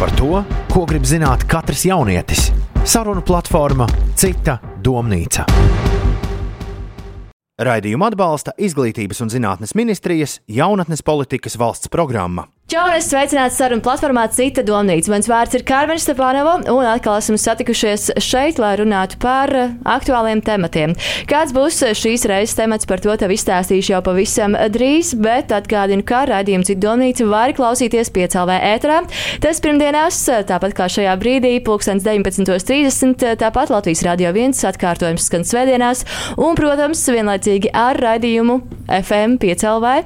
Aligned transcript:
Par 0.00 0.08
to, 0.16 0.38
ko 0.72 0.86
grib 0.88 1.04
zināt 1.04 1.42
katrs 1.44 1.82
jaunietis. 1.84 2.46
Sarunu 2.88 3.20
platforma 3.20 3.84
Cita 4.16 4.54
domnīca. 4.80 5.44
Raidījumu 7.60 8.06
atbalsta 8.06 8.54
Izglītības 8.56 9.20
un 9.20 9.28
zinātnes 9.28 9.76
ministrijas 9.76 10.38
jaunatnes 10.48 11.04
politikas 11.04 11.58
valsts 11.60 11.92
programma. 11.92 12.46
Čau, 12.70 12.84
es 12.94 13.08
sveicināts 13.10 13.56
sarunu 13.58 13.82
platformā 13.82 14.28
Cita 14.30 14.62
domnīca. 14.62 15.10
Mans 15.10 15.26
vārds 15.26 15.56
ir 15.58 15.64
Kārmeņa 15.66 16.04
Stepānova, 16.04 16.52
un 16.70 16.86
atkal 16.86 17.16
esam 17.18 17.34
satikušies 17.34 18.04
šeit, 18.22 18.60
lai 18.62 18.76
runātu 18.78 19.18
par 19.18 19.50
eh, 19.58 19.72
aktuāliem 19.90 20.38
tematiem. 20.46 20.94
Kāds 21.26 21.50
būs 21.50 21.80
šīs 21.98 22.28
reizes 22.30 22.54
temats, 22.54 22.86
par 22.86 23.02
to 23.02 23.16
tev 23.18 23.34
izstāstīšu 23.34 23.90
jau 23.96 24.00
pavisam 24.06 24.54
drīz, 24.70 25.16
bet 25.18 25.50
atgādinu, 25.56 26.04
ka 26.06 26.20
raidījumu 26.30 26.68
Cita 26.68 26.84
domnīca 26.84 27.26
var 27.26 27.56
klausīties 27.58 28.12
piecēlvē 28.14 28.60
ētrā. 28.68 29.00
Tas 29.42 29.58
pirmdienās, 29.66 30.20
tāpat 30.52 30.78
kā 30.78 30.86
šajā 30.94 31.16
brīdī, 31.18 31.56
pulkstens 31.66 32.06
19.30, 32.06 33.34
tāpat 33.42 33.74
Latvijas 33.74 34.04
radio 34.06 34.30
viens 34.38 34.62
atkārtojums 34.70 35.26
skan 35.26 35.42
svētdienās, 35.42 36.06
un, 36.38 36.54
protams, 36.54 37.02
vienlaicīgi 37.18 37.74
ar 37.74 37.98
raidījumu 37.98 38.60
FM 39.00 39.42
piecēlvē 39.42 39.98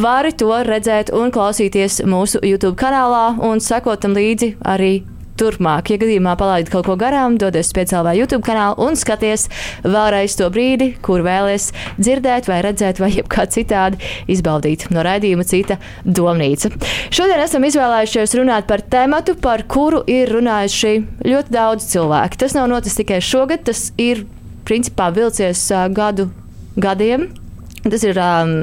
vari 0.00 0.32
to 0.40 0.56
redzēt 0.64 1.12
un 1.16 1.32
klausīties 1.32 1.97
mūsu 2.06 2.42
YouTube 2.44 2.76
kanālā 2.78 3.38
un 3.44 3.62
sekot 3.64 4.02
tam 4.02 4.14
līdzi 4.18 4.56
arī 4.66 4.92
turpmāk. 5.38 5.92
Ja 5.92 6.00
gadījumā 6.00 6.34
palaidi 6.38 6.72
kaut 6.72 6.88
ko 6.88 6.96
garām, 6.98 7.38
dodies 7.40 7.70
pie 7.74 7.84
cilvēka 7.88 8.18
YouTube 8.18 8.44
kanāla 8.46 8.78
un 8.82 8.98
skaties 8.98 9.46
vēlreiz 9.86 10.36
to 10.38 10.48
brīdi, 10.54 10.90
kur 11.04 11.22
vēlies 11.26 11.70
dzirdēt, 12.00 12.48
vai 12.50 12.60
redzēt, 12.66 13.00
vai 13.02 13.12
kā 13.34 13.46
citādi 13.50 14.00
izbaudīt 14.30 14.88
no 14.94 15.04
raidījuma 15.06 15.46
cita 15.48 15.78
domnīca. 16.04 16.72
Šodien 17.14 17.42
esam 17.44 17.66
izvēlējušies 17.68 18.36
runāt 18.40 18.68
par 18.70 18.82
tematu, 18.82 19.36
par 19.38 19.64
kuru 19.70 20.02
ir 20.10 20.32
runājuši 20.34 20.94
ļoti 21.28 21.54
daudz 21.54 21.88
cilvēku. 21.92 22.42
Tas 22.42 22.56
nav 22.58 22.68
noticis 22.72 22.98
tikai 23.02 23.22
šogad, 23.24 23.66
tas 23.70 23.88
ir 24.00 24.26
principā 24.68 25.12
vilcies 25.14 25.68
gadu 25.94 26.28
gadiem. 26.78 27.30
Tas 27.88 28.02
ir 28.04 28.18
um, 28.20 28.56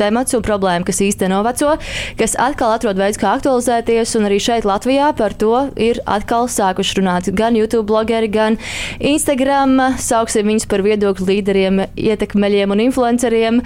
temats 0.00 0.36
un 0.36 0.44
problēma, 0.46 0.86
kas 0.88 1.02
īstenībā 1.04 1.30
noveco, 1.30 1.76
kas 2.18 2.36
atkal 2.40 2.74
atrod 2.74 2.98
veids, 2.98 3.18
kā 3.20 3.34
aktualizēties. 3.36 4.16
Un 4.18 4.28
arī 4.28 4.40
šeit, 4.42 4.66
Latvijā, 4.68 5.10
par 5.16 5.34
to 5.38 5.66
ir 5.80 6.00
atkal 6.10 6.48
sākuši 6.50 6.98
runāt 7.00 7.30
gan 7.36 7.58
YouTube 7.58 7.86
blogeri, 7.90 8.30
gan 8.32 8.58
Instagram. 8.98 9.76
Sauksim 10.00 10.48
viņus 10.50 10.66
par 10.70 10.84
viedokļu 10.86 11.28
līderiem, 11.28 11.82
ietekmeļiem 12.00 12.74
un 12.74 12.84
influenceriem. 12.86 13.60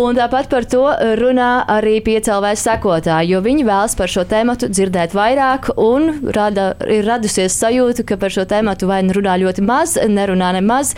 Un 0.00 0.18
tāpat 0.18 0.50
par 0.52 0.68
to 0.70 0.86
runā 1.20 1.50
arī 1.70 1.98
piecēlvēs 2.06 2.64
sekotāji, 2.66 3.34
jo 3.34 3.42
viņi 3.44 3.66
vēlas 3.68 3.96
par 3.98 4.12
šo 4.12 4.24
tēmu 4.30 4.56
dzirdēt 4.62 5.14
vairāk 5.16 5.72
un 5.80 6.30
rada, 6.36 6.72
ir 6.90 7.06
radusies 7.08 7.56
sajūta, 7.58 8.06
ka 8.06 8.18
par 8.20 8.34
šo 8.34 8.46
tēmu 8.48 8.76
vai 8.86 9.02
nu 9.04 9.16
runā 9.16 9.36
ļoti 9.42 9.64
maz, 9.66 9.96
nerunā 10.08 10.54
nemaz, 10.56 10.94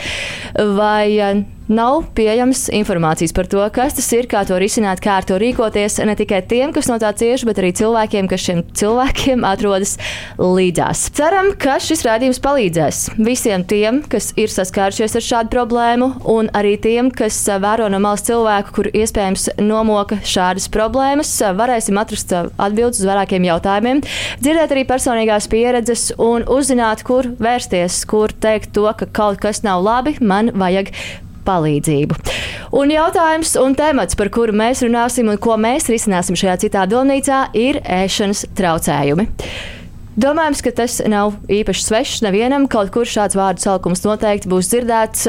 vai 0.77 1.45
nav 1.71 2.03
pieejams 2.17 2.67
informācijas 2.75 3.35
par 3.37 3.47
to, 3.51 3.63
kas 3.75 3.97
tas 3.97 4.09
ir, 4.17 4.27
kā 4.31 4.43
to 4.49 4.59
risināt, 4.61 5.03
kā 5.03 5.19
ar 5.21 5.27
to 5.29 5.39
rīkoties. 5.41 6.01
Ne 6.07 6.17
tikai 6.19 6.43
tiem, 6.49 6.73
kas 6.75 6.89
no 6.91 6.99
tā 7.03 7.13
cieši, 7.17 7.47
bet 7.49 7.61
arī 7.63 7.73
cilvēkiem, 7.79 8.29
kas 8.31 8.45
šiem 8.47 8.63
cilvēkiem 8.79 9.47
atrodas 9.47 9.97
līdzās. 10.41 11.07
Ceram, 11.17 11.53
ka 11.59 11.79
šis 11.83 12.05
rādījums 12.07 12.43
palīdzēs 12.43 13.03
visiem 13.21 13.67
tiem, 13.69 14.03
kas 14.11 14.33
ir 14.41 14.53
saskārušies 14.53 15.17
ar 15.19 15.27
šādu 15.29 15.53
problēmu, 15.55 16.11
un 16.33 16.51
arī 16.57 16.75
tiem, 16.83 17.11
kas 17.15 17.39
vēro 17.63 17.89
no 17.93 18.03
malas 18.03 18.27
cilvēku, 18.27 18.75
kur 18.77 18.91
iespējams 18.93 19.49
nomoka 19.63 20.21
šādas 20.27 20.69
problēmas. 20.73 21.33
Varēsim 21.59 21.99
atrast 22.01 22.35
atbildes 22.35 23.03
uz 23.03 23.09
vairākiem 23.09 23.47
jautājumiem, 23.49 24.03
dzirdēt 24.43 24.75
arī 24.75 24.87
personīgās 24.89 25.49
pieredzes 25.53 26.11
un 26.21 26.47
uzzināt, 26.51 27.05
kur 27.07 27.33
vērsties, 27.43 28.03
kur 28.11 28.33
teikt 28.33 28.75
to, 28.77 28.89
ka 28.97 29.09
kaut 29.13 29.43
kas 29.43 29.63
nav 29.67 29.85
labi, 29.85 30.17
man 30.21 30.51
vajag 30.55 30.93
palīdzību. 30.93 31.31
Un 32.72 32.89
jautājums 32.89 33.53
un 33.61 33.77
temats, 33.77 34.16
par 34.16 34.31
kuru 34.33 34.55
mēs 34.56 34.81
runāsim 34.87 35.28
un 35.28 35.41
ko 35.43 35.59
mēs 35.61 35.91
risināsim 35.93 36.39
šajā 36.39 36.56
citā 36.65 36.87
domnīcā, 36.89 37.44
ir 37.59 37.83
ēšanas 37.84 38.47
traucējumi. 38.56 39.28
Domājams, 40.12 40.61
ka 40.61 40.71
tas 40.77 40.99
nav 41.09 41.39
īpaši 41.49 41.84
svešs 41.87 42.19
nevienam. 42.21 42.67
Kaut 42.69 42.91
kur 42.93 43.09
šāds 43.09 43.33
vārdu 43.33 43.62
saukums 43.65 44.03
noteikti 44.05 44.50
būs 44.53 44.69
dzirdēts. 44.69 45.23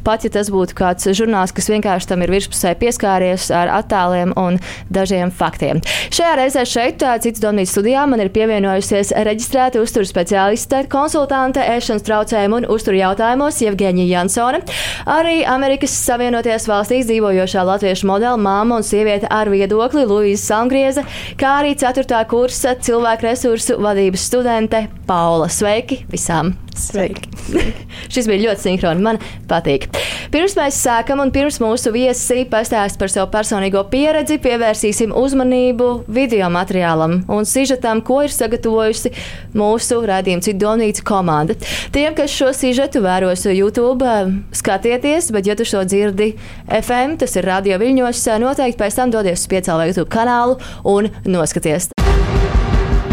Pat 0.00 0.22
ja 0.24 0.30
tas 0.32 0.48
būtu 0.48 0.72
kāds 0.78 1.10
žurnāls, 1.12 1.52
kas 1.52 1.68
vienkārši 1.68 2.08
tam 2.08 2.24
ir 2.24 2.32
virspusē 2.32 2.72
pieskāries 2.80 3.50
ar 3.52 3.68
attēliem 3.82 4.32
un 4.40 4.56
dažiem 4.88 5.28
faktiem. 5.28 5.82
Šajā 6.08 6.30
reizē 6.40 6.64
šeit, 6.64 7.04
cits 7.20 7.42
domnīcas 7.42 7.74
studijā, 7.76 8.06
man 8.08 8.22
ir 8.24 8.30
pievienojusies 8.32 9.12
reģistrēta 9.28 9.82
uzturu 9.84 10.08
speciāliste, 10.08 10.86
konsultante 10.88 11.60
ēšanas 11.76 12.08
traucējumu 12.08 12.62
un 12.62 12.68
uzturu 12.72 12.96
jautājumos 12.96 13.60
Jevgeņija 13.60 14.08
Jansone. 14.14 14.62
Arī 15.04 15.42
Amerikas 15.44 15.98
Savienotajās 16.06 16.64
valstīs 16.70 17.10
dzīvojošā 17.12 17.66
latviešu 17.74 18.08
modela 18.08 18.40
māma 18.40 18.80
un 18.80 18.88
sieviete 18.88 19.28
ar 19.28 19.52
viedokli 19.52 20.08
Luīza 20.08 20.46
Salmgrieze, 20.48 21.04
kā 21.36 21.58
arī 21.60 21.76
4. 21.76 22.24
kursa 22.32 22.78
cilvēku 22.80 23.28
resursu 23.28 23.76
vadības 23.84 24.29
studente 24.30 24.84
Paula. 25.08 25.48
Sveiki 25.50 26.04
visām! 26.10 26.52
Sveiki! 26.78 27.26
Šis 28.12 28.28
bija 28.30 28.44
ļoti 28.44 28.62
sinhroni. 28.62 29.02
Man 29.02 29.18
patīk. 29.50 29.88
Pirms 30.30 30.54
mēs 30.54 30.78
sākam, 30.84 31.18
un 31.24 31.32
pirms 31.34 31.58
mūsu 31.62 31.90
viesi 31.94 32.44
pastāst 32.50 33.00
par 33.00 33.10
savu 33.10 33.26
personīgo 33.32 33.82
pieredzi, 33.90 34.38
pievērsīsim 34.42 35.14
uzmanību 35.18 35.90
video 36.06 36.46
materiālam 36.52 37.24
un 37.26 37.48
sižetam, 37.48 38.04
ko 38.06 38.20
ir 38.26 38.34
sagatavojusi 38.34 39.12
mūsu 39.58 39.98
rādījuma 40.06 40.46
Cidonīca 40.46 41.04
komanda. 41.10 41.58
Tiem, 41.90 42.14
kas 42.14 42.30
šo 42.30 42.52
sižetu 42.54 43.02
vēros 43.02 43.48
YouTube, 43.50 44.14
skatieties, 44.54 45.32
bet 45.34 45.50
ja 45.50 45.58
tu 45.58 45.66
šo 45.66 45.82
dzirdi 45.88 46.36
FM, 46.70 47.18
tas 47.18 47.34
ir 47.34 47.50
radio 47.50 47.82
viļņos, 47.82 48.28
noteikti 48.46 48.78
pēc 48.84 49.00
tam 49.02 49.14
dodies 49.16 49.42
uz 49.42 49.50
piecēlā 49.50 49.90
YouTube 49.90 50.12
kanālu 50.14 50.60
un 50.86 51.10
noskaties. 51.26 51.90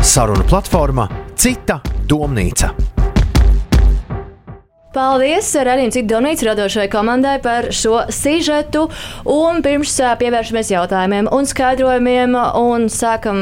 Saruna 0.08 0.46
platforma 0.48 1.04
Cita 1.36 1.82
domnīca. 2.08 2.70
Paldies 4.96 5.50
citu 5.92 6.08
donītu 6.14 6.48
radošajai 6.48 6.88
komandai 6.94 7.34
par 7.44 7.68
šo 7.76 8.06
sižetu. 8.16 8.86
Un 9.28 9.60
pirms 9.66 9.98
pievēršamies 10.22 10.72
jautājumiem 10.72 11.28
un 11.36 11.50
skaidrojumiem 11.52 12.40
un 12.40 12.88
sākam 12.88 13.42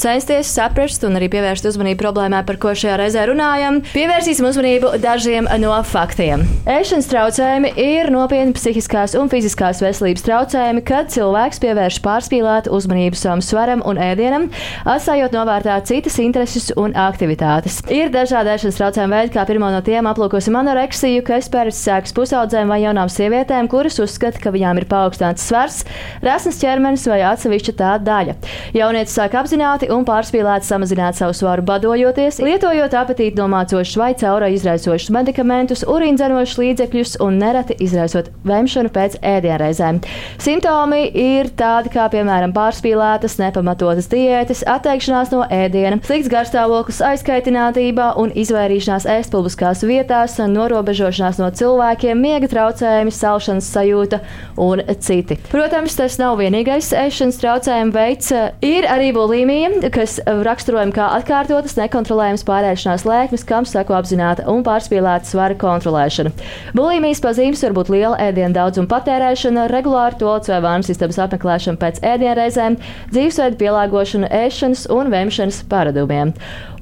censties 0.00 0.50
saprast 0.54 1.04
un 1.06 1.16
arī 1.18 1.28
pievērst 1.32 1.66
uzmanību 1.68 2.00
problēmai, 2.00 2.42
par 2.46 2.58
ko 2.62 2.72
šajā 2.76 2.96
reizē 3.00 3.24
runājam, 3.30 3.80
pievērsīsim 3.94 4.48
uzmanību 4.48 4.94
dažiem 5.02 5.48
no 5.62 5.74
faktiem. 5.86 6.44
Ēšanas 6.68 7.08
traucējumi 7.10 7.72
ir 7.80 8.10
nopietni 8.14 8.54
psihiskās 8.56 9.14
un 9.18 9.30
fiziskās 9.32 9.82
veselības 9.84 10.26
traucējumi, 10.26 10.84
kad 10.86 11.12
cilvēks 11.14 11.62
pievērš 11.62 12.00
pārspīlētu 12.04 12.72
uzmanību 12.74 13.18
savam 13.18 13.42
svaram 13.44 13.84
un 13.86 14.00
ēdienam, 14.02 14.48
atstājot 14.84 15.34
novārtā 15.36 15.78
citas 15.86 16.18
intereses 16.22 16.70
un 16.80 16.96
aktivitātes. 16.98 17.80
Ir 17.92 18.12
dažādi 18.14 18.54
ēšanas 18.54 18.80
traucējumi 18.80 19.18
veidi, 19.18 19.34
kā 19.36 19.46
pirmo 19.48 19.70
no 19.72 19.80
tiem 19.84 20.08
aplūkosim 20.10 20.58
anoreksiju, 20.60 21.24
kas 21.26 21.50
pēc 21.52 21.74
sēkas 21.78 22.14
pusaudzēm 22.16 22.72
vai 22.72 22.80
jaunām 22.82 23.10
sievietēm, 23.12 23.70
kuras 23.72 24.00
uzskata, 24.02 24.40
ka 24.42 24.52
viņām 24.54 24.82
ir 24.82 24.88
paaugstināts 24.90 25.46
svars, 25.48 25.82
rasnes 26.24 26.60
ķermenis 26.60 27.06
vai 27.10 27.22
atsevišķa 27.30 27.76
tā 27.78 27.94
daļa. 28.04 28.36
Jaunietis 28.76 29.16
sāk 29.16 29.36
apzināti 29.38 29.83
apzināti 29.84 29.92
un 29.92 30.04
pārspīlēti 30.04 30.66
samazināt 30.66 31.16
savu 31.16 31.34
svaru 31.34 31.62
badojoties, 31.62 32.40
lietojot 32.40 32.94
apetīti 32.94 33.38
nomācošus 33.38 33.96
vai 33.98 34.14
caurā 34.14 34.48
izraisošus 34.52 35.10
medikamentus, 35.10 35.84
urīndzenošus 35.84 36.58
līdzekļus 36.58 37.18
un 37.20 37.38
nereti 37.38 37.76
izraisot 37.80 38.30
vemšanu 38.44 38.90
pēc 38.90 39.18
ēdienreizēm. 39.20 40.00
Simptomi 40.38 41.10
ir 41.12 41.50
tādi 41.56 41.90
kā, 41.92 42.08
piemēram, 42.12 42.52
pārspīlētas, 42.54 43.38
nepamatotas 43.38 44.08
diētas, 44.08 44.64
atteikšanās 44.66 45.32
no 45.32 45.44
ēdiena, 45.50 46.00
slikts 46.04 46.30
garstāvoklis, 46.32 47.02
aizkaitinātība 47.04 48.14
un 48.20 48.32
izvairīšanās 48.34 49.06
ēst 49.06 49.32
publiskās 49.34 49.84
vietās, 49.84 50.38
norobežošanās 50.38 51.40
no 51.42 51.50
cilvēkiem, 51.54 52.20
miega 52.20 52.50
traucējumi, 52.50 53.12
salšanas 53.14 53.70
sajūta 53.74 54.22
un 54.60 54.84
citi. 55.00 55.38
Protams, 55.50 55.96
tas 55.98 56.18
nav 56.20 56.38
vienīgais 56.40 56.92
ēšanas 56.96 57.40
traucējuma 57.42 57.94
veids. 57.94 58.32
Ir 58.64 58.86
arī 58.88 59.10
bulimija, 59.14 59.73
kas 59.94 60.16
raksturojama 60.24 60.94
kā 60.94 61.06
atkārtotas, 61.18 61.76
nekontrolējamas 61.78 62.44
pārēšanās 62.48 63.04
lēkmes, 63.08 63.44
kam 63.48 63.66
seko 63.68 63.96
apzināta 63.98 64.46
un 64.50 64.62
pārspīlēta 64.66 65.28
svara 65.28 65.56
kontrolēšana. 65.60 66.32
Bulimijas 66.76 67.22
pazīmes 67.24 67.64
var 67.66 67.76
būt 67.78 67.90
liela 67.94 68.18
ēdienu 68.22 68.54
daudzuma 68.56 68.90
patērēšana, 68.92 69.66
regulāra 69.72 70.18
toaletes 70.20 70.52
vai 70.52 70.60
vānu 70.64 70.86
sistēmas 70.86 71.20
apmeklēšana 71.26 71.80
pēc 71.80 72.00
ēdienreizēm, 72.14 72.78
dzīvesveidu 73.14 73.60
pielāgošana 73.62 74.30
ēšanas 74.44 74.86
un 74.94 75.12
vēmšanas 75.14 75.62
paradumiem. 75.70 76.34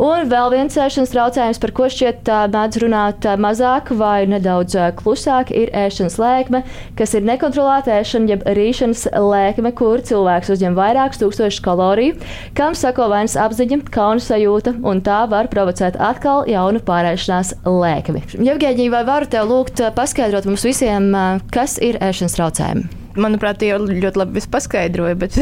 Un 0.03 0.27
vēl 0.31 0.51
viens 0.51 0.77
ēšanas 0.83 1.13
traucējums, 1.13 1.61
par 1.63 1.75
ko 1.77 1.87
šķiet 1.93 2.31
mēdz 2.53 2.81
runāt 2.83 3.27
mazāk 3.39 3.93
vai 3.95 4.25
nedaudz 4.27 4.75
klusāk, 4.99 5.53
ir 5.55 5.71
ēšanas 5.77 6.19
lēkme, 6.19 6.63
kas 6.99 7.15
ir 7.15 7.27
nekontrolēta 7.29 8.01
ēšana, 8.01 8.31
jeb 8.33 8.43
rīšanas 8.59 9.05
lēkme, 9.15 9.71
kur 9.79 10.03
cilvēks 10.03 10.51
uzņem 10.57 10.75
vairākus 10.79 11.23
tūkstošus 11.23 11.63
kaloriju, 11.63 12.19
kam 12.59 12.75
sako 12.83 13.09
vainas 13.13 13.37
apziņa, 13.41 13.83
kauna 13.93 14.23
sajūta, 14.23 14.75
un 14.89 15.03
tā 15.05 15.23
var 15.31 15.51
provocēt 15.53 15.99
atkal 16.03 16.47
jaunu 16.51 16.83
pārēšanās 16.87 17.55
lēkmi. 17.67 18.25
Jevgeģija, 18.43 18.95
vai 18.95 19.05
varu 19.09 19.31
tev 19.31 19.51
lūgt 19.51 19.85
paskaidrot 19.97 20.49
mums 20.51 20.67
visiem, 20.67 21.13
kas 21.55 21.79
ir 21.83 22.01
ēšanas 22.03 22.39
traucējumi? 22.41 22.99
manuprāt, 23.13 23.61
jau 23.61 23.77
ļoti 23.85 24.17
labi 24.17 24.43
paskaidroja, 24.53 25.17
bet 25.21 25.35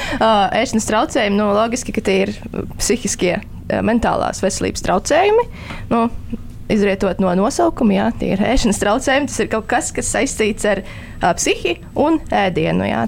ēšanas 0.62 0.86
traucējumi, 0.88 1.36
nu, 1.36 1.50
loģiski, 1.56 1.92
ka 1.96 2.04
tie 2.06 2.14
ir 2.24 2.32
psihiskie, 2.78 3.34
mentālās 3.86 4.40
veselības 4.44 4.84
traucējumi. 4.86 5.44
Nu, 5.92 6.06
izrietot 6.70 7.20
no 7.22 7.32
nosaukuma, 7.38 7.96
jā, 7.96 8.08
tie 8.20 8.32
ir 8.34 8.44
ēšanas 8.46 8.80
traucējumi. 8.82 9.30
Tas 9.30 9.42
ir 9.42 9.50
kaut 9.52 9.68
kas, 9.70 9.90
kas 9.94 10.10
saistīts 10.14 10.66
ar 10.70 10.82
uh, 10.84 11.30
psihi 11.38 11.78
un 11.98 12.20
ēdienu. 12.30 12.86
Jā, 12.88 13.04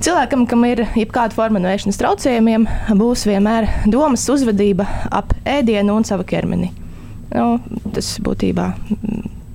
Cilvēkam, 0.00 0.46
kam 0.48 0.62
ir 0.64 0.86
jebkāda 0.96 1.36
forma 1.36 1.60
no 1.60 1.68
ēšanas 1.68 1.98
traucējumiem, 2.00 2.64
būs 2.96 3.26
vienmēr 3.28 3.66
domas 3.92 4.24
uzvedība 4.32 4.86
ap 5.12 5.34
ēdienu 5.44 5.98
un 5.98 6.08
savu 6.08 6.24
ķermeni. 6.24 6.70
Nu, 7.34 7.58
tas 7.92 8.14
būtībā 8.24 8.70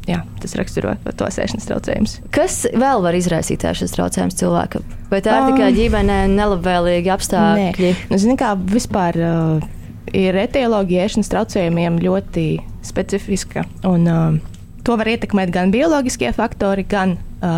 jā, 0.06 0.21
tas 0.44 0.53
raksturo 0.59 0.94
tos 1.18 1.39
ēšanas 1.42 1.65
traucējumus. 1.71 2.15
Kas 2.36 2.62
vēl 2.77 3.01
var 3.01 3.18
izraisīt 3.18 3.65
ēšanas 3.65 3.97
traucējumus 3.97 4.38
cilvēkam? 4.44 4.86
Vai 5.09 5.24
tā 5.25 5.39
ir 5.39 5.50
tikai 5.50 5.71
ģimenē 5.80 6.19
nelabvēlīgi 6.36 7.13
apstākļi? 7.15 7.94
Nē, 7.95 8.09
nu, 8.13 8.21
zini, 8.21 8.38
kā 8.38 8.53
vispār 8.56 9.18
uh, 9.18 9.69
ir 10.13 10.38
etioloģija 10.45 11.09
ēšanas 11.09 11.33
traucējumiem 11.33 11.97
ļoti 12.06 12.50
specifiska. 12.86 13.65
Un, 13.89 14.06
uh, 14.06 14.53
To 14.86 14.94
var 15.00 15.09
ietekmēt 15.09 15.50
gan 15.50 15.71
bioloģiskie 15.74 16.30
faktori, 16.38 16.83
gan 16.86 17.15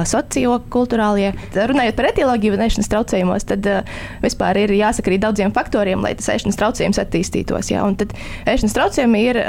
sociokulturālie. 0.07 1.33
Runājot 1.55 1.97
par 1.97 2.09
etioloģiju 2.11 2.59
ēšanas 2.67 2.91
traucējumos, 2.93 3.47
tad 3.49 3.67
vispār 4.23 4.63
ir 4.63 4.73
jāsakrīt 4.77 5.23
daudziem 5.23 5.53
faktoriem, 5.55 6.01
lai 6.05 6.15
tas 6.19 6.31
ēšanas 6.35 6.59
traucējums 6.59 7.01
attīstītos. 7.03 7.71
Jā. 7.73 7.85
Un 7.87 7.99
tad 7.99 8.15
ēšanas 8.45 8.77
traucējumi 8.77 9.27
ir. 9.27 9.45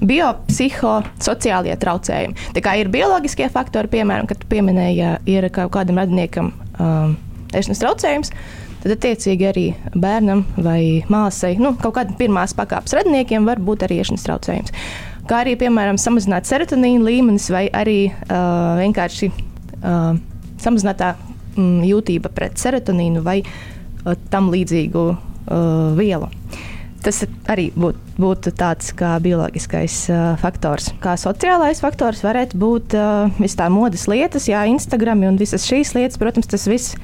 Biopsihosociālie 0.00 1.74
traucējumi. 1.82 2.36
Tā 2.54 2.60
kā 2.62 2.76
ir 2.78 2.88
bioloģiskie 2.94 3.48
faktori, 3.52 3.90
piemēram, 3.90 4.28
kad 4.30 4.44
pieminēja, 4.48 5.08
ja 5.26 5.40
ir 5.42 5.48
kaut 5.52 5.72
kādam 5.74 5.98
radiniekam 5.98 6.52
um, 6.78 7.16
ēšanas 7.50 7.82
traucējums. 7.82 8.30
Tad, 8.80 8.94
attiecīgi, 8.94 9.48
arī 9.50 9.66
bērnam 9.92 10.46
vai 10.56 11.02
māsai, 11.12 11.56
nu, 11.60 11.74
kaut 11.82 11.98
kādam 11.98 12.16
pirmās 12.16 12.54
pakāpes 12.56 12.94
radiniekiem 12.96 13.50
var 13.50 13.60
būt 13.60 13.84
arī 13.84 13.98
iešanas 14.00 14.24
traucējums. 14.24 14.72
Kā 15.28 15.42
arī, 15.44 15.58
piemēram, 15.60 15.98
samazināt 16.00 16.48
serotonīna 16.48 17.04
līmenis 17.04 17.50
vai 17.52 17.66
arī 17.76 17.98
uh, 18.08 18.78
vienkārši 18.80 19.28
uh, 19.82 20.14
samazinātā 20.60 21.14
mm, 21.56 21.80
jūtība 21.88 22.32
pret 22.34 22.60
serotonīnu 22.60 23.24
vai 23.26 23.40
uh, 23.44 24.14
tam 24.32 24.52
līdzīgu 24.52 25.06
uh, 25.10 25.18
vielu. 25.98 26.30
Tas 27.00 27.22
arī 27.48 27.70
būtu 27.72 28.10
būtu 28.20 28.52
tāds 28.56 28.92
kā 28.96 29.14
bioloģiskais 29.22 29.96
uh, 30.12 30.18
faktors. 30.40 30.90
Kā 31.02 31.16
sociālais 31.20 31.80
faktors 31.82 32.22
varētu 32.24 32.58
būt 32.60 32.96
uh, 32.98 33.30
visas 33.40 33.58
tā 33.60 33.70
modes 33.72 34.06
lietas, 34.10 34.48
jā, 34.50 34.66
Instagram 34.70 35.24
un 35.30 35.40
visas 35.40 35.66
šīs 35.68 35.94
lietas, 35.96 36.20
protams, 36.20 36.50
tas 36.50 36.66
viss 36.70 36.98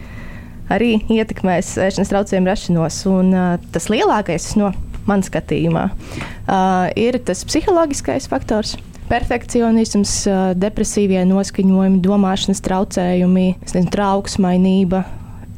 arī 0.73 0.97
ietekmēs 1.13 1.77
ēšanas 1.87 2.13
traucējumu 2.13 2.51
rašanos. 2.51 3.01
Un, 3.11 3.33
uh, 3.33 3.71
tas 3.73 3.89
lielākais 3.93 4.53
no 4.61 4.73
manas 5.07 5.31
skatījumā 5.31 5.89
uh, 5.93 6.91
ir 6.99 7.21
tas 7.25 7.45
psiholoģiskais 7.49 8.29
faktors. 8.31 8.77
Perfekcionisms, 9.07 10.15
uh, 10.27 10.51
depresīvie 10.59 11.23
noskaņojumi, 11.31 12.03
domāšanas 12.03 12.63
traucējumi, 12.67 13.47
nezinu, 13.63 13.93
trauksmainība, 13.95 15.05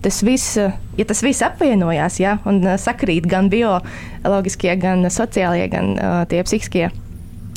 tas 0.04 0.20
viss, 0.22 0.58
ja 0.98 1.06
tas 1.08 1.22
viss 1.24 1.44
apvienojās 1.46 2.20
ja, 2.22 2.36
un 2.48 2.62
sakrīt 2.78 3.26
gan 3.28 3.50
bioloģiskie, 3.52 4.72
gan 4.80 5.08
sociālie, 5.12 5.66
gan 5.72 5.94
uh, 5.96 6.22
tie 6.30 6.42
psihiskie 6.46 6.88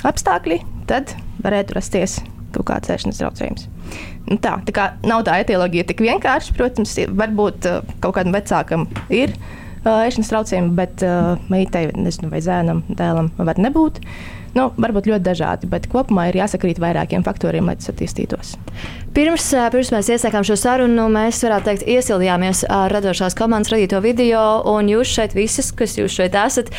apstākļi, 0.07 0.61
tad 0.89 1.15
varētu 1.43 1.77
rasties 1.77 2.19
kaut 2.51 2.67
kāds 2.67 2.91
ēšanas 2.91 3.21
traucējums. 3.21 3.67
Nu 4.27 4.37
tā, 4.41 4.57
tā 4.67 4.75
kā 4.75 4.87
nav 5.07 5.23
tā 5.27 5.37
etioloģija 5.43 5.87
tik 5.89 6.03
vienkārši, 6.03 6.55
protams, 6.57 6.97
varbūt 7.19 7.67
uh, 7.69 7.95
kaut 8.03 8.17
kādam 8.17 8.35
vecākam 8.35 8.87
ir 9.13 9.33
uh, 9.35 10.01
ēšanas 10.07 10.31
traucējumi, 10.33 10.75
bet 10.77 11.05
uh, 11.07 11.35
meitai 11.51 11.89
nezinu, 11.95 12.31
vai 12.33 12.43
zēnam, 12.43 12.83
dēlam 12.89 13.31
var 13.39 13.61
nebūt. 13.61 14.01
Nu, 14.51 14.65
varbūt 14.75 15.07
ļoti 15.07 15.23
dažādi, 15.23 15.67
bet 15.71 15.85
kopumā 15.91 16.27
ir 16.27 16.41
jāsakrīt 16.41 16.79
vairākiem 16.81 17.23
faktoriem, 17.23 17.69
lai 17.69 17.77
tas 17.79 17.91
attīstītos. 17.93 18.57
Pirms, 19.15 19.45
pirms 19.71 19.91
mēs 19.93 20.09
iesākām 20.11 20.43
šo 20.47 20.57
sarunu, 20.59 21.05
mēs 21.11 21.39
varētu 21.45 21.69
teikt, 21.69 21.85
iesildījāmies 21.95 22.65
ar 22.71 22.91
radošās 22.91 23.37
komandas 23.39 23.71
radīto 23.71 24.01
video, 24.03 24.43
un 24.73 24.91
jūs 24.91 25.13
šeit 25.15 25.35
visas, 25.37 25.71
kas 25.71 25.95
jūs 25.99 26.17
šeit 26.19 26.35
esat, 26.35 26.71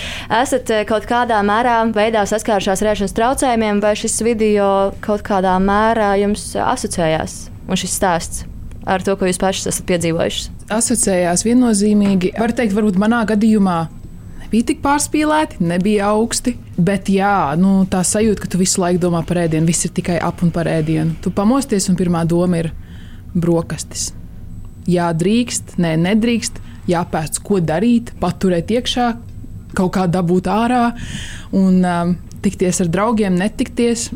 esat 0.42 0.72
kaut 0.88 1.08
kādā 1.08 1.40
mērā 1.48 1.78
veidā 1.96 2.26
saskārušās 2.28 2.84
ar 2.84 2.92
ēšanas 2.92 3.16
traucējumiem, 3.16 3.80
vai 3.84 3.94
šis 3.96 4.20
video 4.26 4.68
kaut 5.04 5.24
kādā 5.24 5.56
mērā 5.62 6.12
jums 6.20 6.50
asociējās 6.60 7.46
un 7.68 7.80
šis 7.80 7.96
stāsts? 7.96 8.44
Ar 8.84 9.00
to, 9.06 9.14
ko 9.16 9.28
jūs 9.28 9.38
pašas 9.38 9.70
esat 9.70 9.86
piedzīvojuši? 9.88 10.48
Asociējās 10.74 11.44
viennozīmīgi. 11.46 12.32
Var 12.34 12.52
teikt, 12.58 12.74
varbūt 12.74 12.98
manā 12.98 13.22
gadījumā 13.30 13.76
nebija 14.52 14.68
tik 14.68 14.82
pārspīlēti, 14.84 15.62
nebija 15.64 16.10
augsti. 16.12 16.58
Bet 16.76 17.08
jā, 17.08 17.56
nu, 17.56 17.86
tā 17.88 18.02
sajūta, 18.04 18.42
ka 18.42 18.48
tu 18.52 18.58
visu 18.60 18.82
laiku 18.82 19.00
domā 19.00 19.22
par 19.24 19.40
ēdienu, 19.46 19.66
viss 19.66 19.86
ir 19.86 19.92
tikai 19.96 20.18
ap 20.20 20.42
un 20.44 20.50
par 20.52 20.68
ēdienu. 20.68 21.16
Tu 21.24 21.30
pamosties 21.32 21.88
un 21.88 21.96
pirmā 21.96 22.26
doma 22.28 22.60
ir 22.60 22.68
brokastis. 23.32 24.10
Jā, 24.84 25.08
drīkst, 25.16 25.78
nē, 25.80 25.94
nedrīkst, 25.96 26.60
jāpēc, 26.90 27.38
ko 27.40 27.62
darīt, 27.64 28.12
paturēt 28.20 28.70
iekšā, 28.76 29.06
kaut 29.72 29.94
kā 29.94 30.04
dabūt 30.06 30.50
ārā 30.52 30.90
un 31.56 31.80
um, 31.80 32.16
tikties 32.44 32.82
ar 32.84 32.92
draugiem, 32.92 33.38
netikties. 33.38 34.10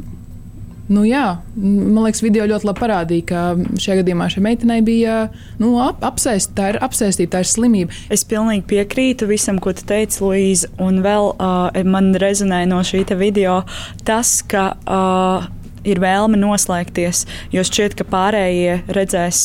Nu, 0.86 1.02
jā, 1.02 1.24
man 1.56 2.04
liekas, 2.04 2.22
video 2.22 2.44
ļoti 2.46 2.68
labi 2.68 2.78
parādīja, 2.78 3.26
ka 3.26 3.40
šajā 3.82 4.00
gadījumā 4.00 4.28
šai 4.30 4.42
meitenei 4.44 4.84
bija 4.86 5.16
nu, 5.58 5.72
ap, 5.82 6.04
apsēst, 6.06 6.52
tā 6.54 6.70
ir 6.72 6.78
apsēstība, 6.86 7.32
tā 7.32 7.42
ir 7.42 7.50
slimība. 7.50 7.98
Es 8.14 8.22
pilnīgi 8.28 8.62
piekrītu 8.70 9.26
visam, 9.30 9.58
ko 9.62 9.74
tu 9.74 9.82
teici, 9.88 10.22
Luīza. 10.22 10.70
Un 10.82 11.02
vēl 11.02 11.32
uh, 11.34 11.82
man 11.90 12.12
rezonēja 12.22 12.70
no 12.70 12.82
šī 12.86 13.02
video 13.18 13.60
tas, 14.06 14.38
ka 14.46 14.68
uh, 14.86 15.48
ir 15.86 16.00
vēlme 16.02 16.38
noslēgties, 16.40 17.24
jo 17.54 17.64
šķiet, 17.66 17.96
ka 17.98 18.06
pārējie 18.10 18.80
redzēs 18.92 19.42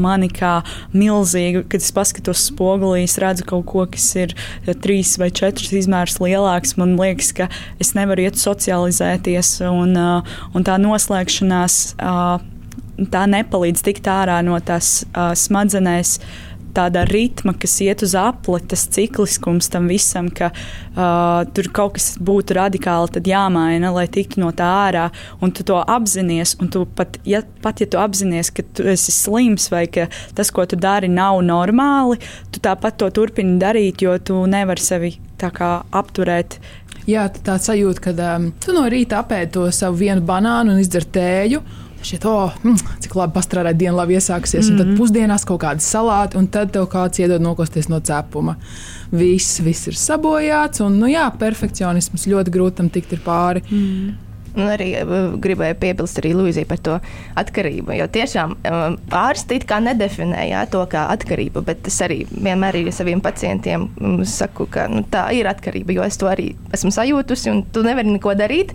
mani 0.00 0.30
kā 0.32 0.60
milzīgu, 0.94 1.64
kad 1.70 1.82
es 1.82 1.90
paskatos 1.94 2.46
spogulī, 2.50 3.04
es 3.06 3.18
redzu 3.22 3.46
kaut 3.50 3.66
ko, 3.70 3.86
kas 3.90 4.06
ir 4.18 4.36
trīs 4.84 5.16
vai 5.20 5.30
četras 5.34 5.74
izmērs 5.82 6.20
lielāks. 6.22 6.76
Man 6.80 6.96
liekas, 7.00 7.32
ka 7.36 7.50
es 7.82 7.94
nevaru 7.98 8.28
iet 8.28 8.40
socializēties, 8.40 9.58
un, 9.70 9.98
un 9.98 10.66
tā 10.66 10.78
noslēgšanās 10.80 11.82
tā 13.08 13.24
nepalīdz 13.32 13.84
tikt 13.86 14.08
ārā 14.10 14.40
no 14.44 14.58
tās 14.60 15.00
smadzenēs. 15.14 16.18
Tāda 16.76 17.04
ritma, 17.08 17.54
kas 17.58 17.76
iet 17.84 18.04
uz 18.06 18.14
apli, 18.18 18.60
tas 18.70 18.86
cikliskums 18.94 19.70
tam 19.72 19.88
visam, 19.90 20.28
ka 20.30 20.50
uh, 20.52 21.42
tur 21.54 21.70
kaut 21.74 21.96
kas 21.98 22.12
būtu 22.20 22.56
radikāli 22.58 23.24
jāmaina, 23.30 23.92
lai 23.94 24.06
tiktu 24.10 24.42
no 24.42 24.50
tā 24.56 24.68
ārā. 24.86 25.08
Un 25.42 25.54
tu 25.56 25.66
to 25.66 25.80
apzinājies, 25.80 26.56
un 26.62 26.70
tu 26.72 26.84
pat 26.86 27.18
ja, 27.26 27.42
pat, 27.64 27.82
ja 27.82 27.88
tu 27.90 28.00
apzinājies, 28.00 28.52
ka 28.54 28.66
tu 28.76 28.86
esi 28.90 29.14
slims 29.14 29.70
vai 29.72 29.86
ka 29.90 30.08
tas, 30.34 30.52
ko 30.54 30.66
tu 30.66 30.78
dari, 30.80 31.10
nav 31.10 31.40
normāli, 31.46 32.20
tu 32.54 32.62
tāpat 32.62 33.00
to 33.00 33.10
turpini 33.14 33.58
darīt, 33.60 34.04
jo 34.04 34.16
tu 34.18 34.44
nevari 34.50 34.82
sevi 34.84 35.16
apturēt. 35.40 36.58
Jā, 37.08 37.26
tā 37.32 37.56
sajūta, 37.58 38.02
ka 38.04 38.12
um, 38.36 38.50
tu 38.60 38.74
no 38.76 38.84
rīta 38.90 39.22
apēdi 39.22 39.54
to 39.56 39.68
savu 39.74 40.02
vienu 40.02 40.22
banānu 40.26 40.74
un 40.74 40.82
izdzer 40.82 41.06
tēju. 41.08 41.62
Šķiet, 42.00 42.24
oh, 42.24 42.54
mm, 42.64 42.94
cik 43.04 43.14
labi 43.18 43.36
pastrādāt, 43.36 43.76
diena 43.80 43.98
labi 43.98 44.16
iesāksies. 44.16 44.64
Mm 44.64 44.68
-hmm. 44.68 44.72
Un 44.72 44.78
tad 44.78 44.86
mhm. 44.86 44.96
pusdienās 44.96 45.44
kaut 45.44 45.60
kāda 45.62 45.84
salāta, 45.84 46.38
un 46.38 46.48
tad 46.48 46.72
tev 46.72 46.88
kāds 46.88 47.20
iedod 47.20 47.42
nokosties 47.42 47.88
no 47.88 48.00
cepuma. 48.00 48.56
Viss, 49.12 49.60
viss 49.60 49.86
ir 49.86 49.94
sabojāts, 49.94 50.80
un, 50.80 50.98
nu 50.98 51.06
jā, 51.06 51.30
perfekcionisms 51.38 52.26
ļoti 52.26 52.50
grūti 52.50 52.76
tam 52.76 52.90
tikt 52.90 53.24
pāri. 53.24 53.62
Mm 53.70 53.78
-hmm. 53.78 54.14
Un 54.56 54.66
arī 54.66 54.88
uh, 54.98 55.38
gribēju 55.38 55.76
piebilst 55.78 56.18
arī 56.18 56.32
Luīzijai 56.34 56.66
par 56.66 56.78
to 56.78 56.96
atkarību. 57.38 57.94
Jo 57.94 58.08
tiešām 58.10 58.56
um, 58.56 58.96
ārsti 59.10 59.60
it 59.60 59.66
kā 59.70 59.78
nedefinēja 59.84 60.64
to 60.72 60.82
kā 60.90 61.06
atkarību, 61.14 61.62
bet 61.66 61.86
es 61.86 62.00
arī 62.02 62.24
vienmēr 62.30 62.74
arī 62.74 62.94
saviem 62.94 63.20
pacientiem 63.20 63.86
um, 64.00 64.24
saku, 64.24 64.66
ka 64.66 64.88
nu, 64.90 65.04
tā 65.10 65.28
ir 65.38 65.46
atkarība, 65.46 65.92
jo 65.92 66.02
es 66.02 66.18
to 66.20 66.26
arī 66.26 66.56
esmu 66.72 66.90
sajūtusi, 66.90 67.50
un 67.50 67.62
tu 67.72 67.84
nevari 67.86 68.10
neko 68.16 68.34
darīt. 68.34 68.74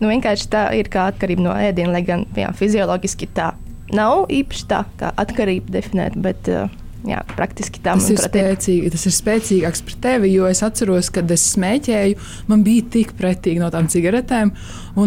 Nu, 0.00 0.10
vienkārši 0.10 0.48
tā 0.52 0.66
ir 0.76 0.90
kā 0.92 1.06
atkarība 1.12 1.46
no 1.46 1.54
ēdiena, 1.56 1.94
lai 1.96 2.02
gan 2.04 2.26
jā, 2.36 2.50
fizioloģiski 2.56 3.30
tā 3.36 3.52
nav 3.96 4.26
īpaši 4.32 4.66
tā 4.68 4.82
kā 5.00 5.12
atkarība 5.22 5.78
definēta. 5.78 6.20
Bet, 6.26 6.50
uh, 6.52 6.82
Jā, 7.06 7.20
praktiski 7.36 7.78
tā 7.84 7.92
tas 7.94 8.08
ir 8.10 8.18
spēcīgi. 8.18 8.88
Tas 8.90 9.04
ir 9.06 9.12
spēcīgāks 9.14 9.84
par 9.86 9.98
tevi, 10.02 10.32
jo 10.32 10.48
es 10.50 10.58
atceros, 10.66 11.06
kad 11.14 11.30
es 11.30 11.44
smēķēju, 11.52 12.16
man 12.50 12.64
bija 12.66 12.82
tik 12.96 13.12
pretīgi 13.18 13.62
no 13.62 13.68
tām 13.70 13.86
cigaretēm. 13.92 14.50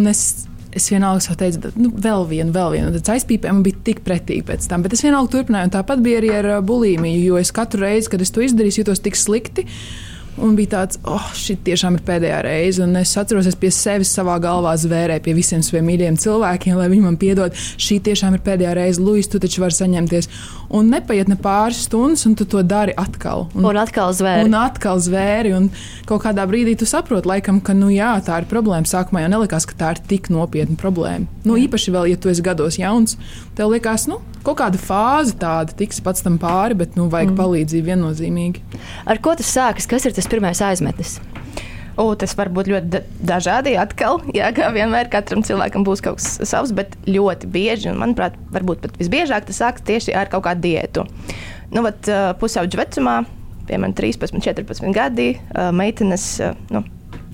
Es, 0.08 0.22
es 0.72 0.88
vienalga 0.94 1.36
teicu, 1.42 1.74
nu, 1.76 1.92
vēl 1.92 2.24
vienu, 2.30 2.54
vēl 2.56 2.78
vienu. 2.78 2.94
Tad 2.96 3.18
aizpīpēju, 3.18 3.58
man 3.58 3.66
bija 3.68 3.84
tik 3.90 4.00
pretīgi 4.08 4.46
pēc 4.48 4.70
tam. 4.72 4.86
Bet 4.86 4.96
es 4.96 5.04
vienalga 5.04 5.34
turpināju. 5.34 5.68
Un 5.68 5.76
tāpat 5.76 6.06
bija 6.06 6.22
arī 6.22 6.32
ar 6.38 6.54
uh, 6.54 6.62
bulīmiju, 6.64 7.34
jo 7.34 7.42
es 7.42 7.52
katru 7.52 7.84
reizi, 7.84 8.14
kad 8.14 8.24
es 8.24 8.32
to 8.32 8.48
izdarīju, 8.48 8.86
jutos 8.86 9.04
tik 9.04 9.20
slikti. 9.20 9.68
Uh, 9.68 10.09
Un 10.40 10.56
bija 10.56 10.72
tāds, 10.78 11.00
oh, 11.10 11.26
šī 11.36 11.58
tiešām 11.68 11.98
ir 11.98 12.04
pēdējā 12.08 12.40
reize. 12.46 12.84
Un 12.86 12.96
es 13.00 13.12
atceros, 13.20 13.48
es 13.50 13.58
pie 13.60 13.72
sevis 13.76 14.12
savā 14.16 14.38
galvā 14.44 14.76
zvērēju 14.80 15.24
pie 15.26 15.36
visiem 15.38 15.64
saviem 15.66 15.90
mīļajiem 15.90 16.20
cilvēkiem, 16.24 16.78
lai 16.80 16.88
viņi 16.92 17.04
man 17.04 17.18
piedod. 17.20 17.58
Šī 17.82 18.00
tiešām 18.06 18.38
ir 18.38 18.44
pēdējā 18.46 18.76
reize, 18.78 19.04
Luis, 19.04 19.28
tu 19.32 19.42
taču 19.42 19.64
vari 19.64 19.76
saņemties. 19.76 20.30
Un 20.80 20.92
nepaiet 20.94 21.32
ne 21.32 21.36
pāris 21.40 21.84
stundas, 21.88 22.24
un 22.30 22.38
tu 22.40 22.46
to 22.50 22.62
dari 22.64 22.94
atkal. 22.98 23.48
Un, 23.58 23.66
un 23.72 23.80
atkal 23.82 24.14
zvēri. 24.16 24.48
Un 24.48 24.58
atkal 24.60 25.02
zvēri. 25.04 25.54
Un 25.58 25.70
kaut 26.10 26.24
kādā 26.26 26.46
brīdī 26.50 26.78
tu 26.80 26.88
saproti, 26.90 27.30
laikam, 27.30 27.60
ka 27.60 27.76
nu, 27.78 27.92
jā, 27.94 28.14
tā 28.26 28.40
ir 28.40 28.50
problēma. 28.50 28.88
Sākumā 28.90 29.26
jau 29.26 29.34
nelikās, 29.34 29.68
ka 29.70 29.78
tā 29.80 29.94
ir 29.96 30.04
tik 30.12 30.30
nopietna 30.34 30.78
problēma. 30.80 31.28
Nu, 31.48 31.58
īpaši 31.60 31.96
vēl, 31.96 32.12
ja 32.14 32.22
tu 32.22 32.32
esi 32.32 32.46
gados 32.46 32.78
jauns, 32.80 33.18
tev 33.58 33.74
liekas, 33.74 34.06
nu, 34.12 34.22
kaut 34.46 34.60
kāda 34.62 34.80
fāze 34.82 35.36
tāda 35.40 35.74
tiks 35.78 36.00
pats 36.04 36.24
tam 36.26 36.38
pāri, 36.42 36.78
bet 36.80 36.96
nu, 37.00 37.08
vajag 37.12 37.34
mm. 37.34 37.40
palīdzību 37.40 37.90
viennozīmīgi. 37.90 38.64
Ar 39.10 39.20
ko 39.24 39.34
tas 39.40 39.50
sākas? 39.56 39.90
Kas 39.90 40.06
ir 40.08 40.16
tas 40.16 40.29
pirmais 40.32 40.62
aizmetnis? 40.66 41.18
O, 42.00 42.14
tas 42.16 42.32
var 42.40 42.48
būt 42.56 42.70
ļoti 42.72 43.02
dažādi. 43.28 43.74
Atkal, 43.80 44.22
jā, 44.38 44.52
kā 44.56 44.70
vienmēr, 44.76 45.10
katram 45.12 45.44
cilvēkam 45.46 45.84
būs 45.88 46.04
kaut 46.06 46.22
kas 46.22 46.38
savs, 46.48 46.72
bet 46.76 46.96
ļoti 47.10 47.50
bieži, 47.52 47.90
un 47.92 48.00
manuprāt, 48.00 48.38
varbūt 48.54 48.86
pat 48.86 49.02
visbiežāk 49.02 49.50
tas 49.50 49.60
sākas 49.60 49.86
tieši 49.88 50.16
ar 50.16 50.32
kaut 50.32 50.46
kādu 50.48 50.64
diētu. 50.70 51.04
Nu, 51.76 51.84
vat, 51.86 52.08
pusauģu 52.40 52.80
vecumā, 52.80 53.20
piemēram, 53.70 53.98
13, 53.98 54.40
14 54.42 54.96
gadi, 54.96 55.34
meitenes. 55.76 56.32
Nu, 56.74 56.86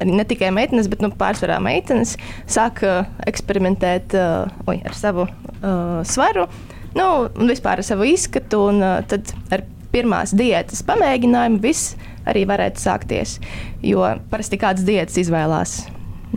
ne 0.04 0.25
tikai 0.28 0.50
meitenes, 0.52 0.90
bet 0.92 1.04
nu, 1.04 1.12
pārsvarā 1.16 1.62
meitenes 1.64 2.16
sāk 2.52 2.82
uh, 2.84 3.06
eksperimentēt 3.30 4.16
uh, 4.18 4.50
oj, 4.68 4.82
ar 4.90 4.98
savu 4.98 5.24
uh, 5.28 6.02
svaru 6.04 6.50
nu, 6.96 7.06
un 7.28 7.52
vispār 7.52 7.80
ar 7.80 7.88
savu 7.88 8.08
izskatu. 8.10 8.66
Un, 8.74 8.82
uh, 8.84 9.00
tad 9.08 9.32
ar 9.56 9.64
pirmās 9.94 10.34
diētas 10.36 10.84
pamēģinājumu 10.88 11.62
viss 11.64 11.96
arī 12.29 12.46
varētu 12.50 12.82
sākties. 12.82 13.38
Jo 13.86 14.08
parasti 14.32 14.60
kādas 14.62 14.86
diētas 14.88 15.20
izvēlās. 15.25 15.77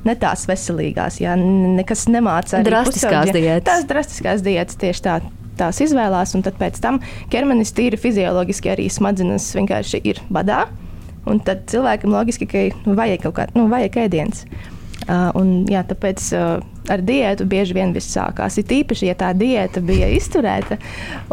Ne 0.07 0.15
tās 0.21 0.45
veselīgās, 0.49 1.19
jā, 1.23 1.35
nekas 1.39 2.07
nemāca. 2.13 2.63
Drastiskās 2.65 3.33
diētas. 3.35 3.67
Tās 3.67 3.87
drastiskās 3.89 4.45
diētas 4.47 4.79
tieši 4.81 5.05
tā. 5.09 5.19
Tās 5.59 5.81
izvēlās, 5.83 6.37
un 6.39 6.45
tad 6.47 6.55
pēc 6.55 6.77
tam 6.79 7.01
ķermenis 7.33 7.73
tīri 7.75 7.99
fizioloģiski 7.99 8.71
arī 8.71 8.85
smadzenes 8.95 9.49
vienkārši 9.57 9.99
ir 10.07 10.21
badā. 10.31 10.69
Un 11.27 11.41
tad 11.43 11.65
cilvēkam 11.67 12.15
loģiski, 12.15 12.47
ka 12.47 12.63
vajag 12.87 13.25
kaut 13.25 13.35
kādu, 13.41 13.59
nu, 13.59 13.65
vajag 13.73 13.99
ēdienas. 14.05 14.45
Uh, 15.09 15.33
un, 15.41 15.51
jā, 15.67 15.83
tāpēc 15.89 16.23
uh, 16.37 16.61
ar 16.93 17.03
diētu 17.03 17.47
bieži 17.49 17.75
vien 17.75 17.91
viss 17.97 18.15
sākās. 18.15 18.59
Ir 18.61 18.71
īpaši, 18.81 19.09
ja 19.11 19.17
tā 19.19 19.33
diēta 19.37 19.83
bija 19.85 20.09
izturēta 20.15 20.79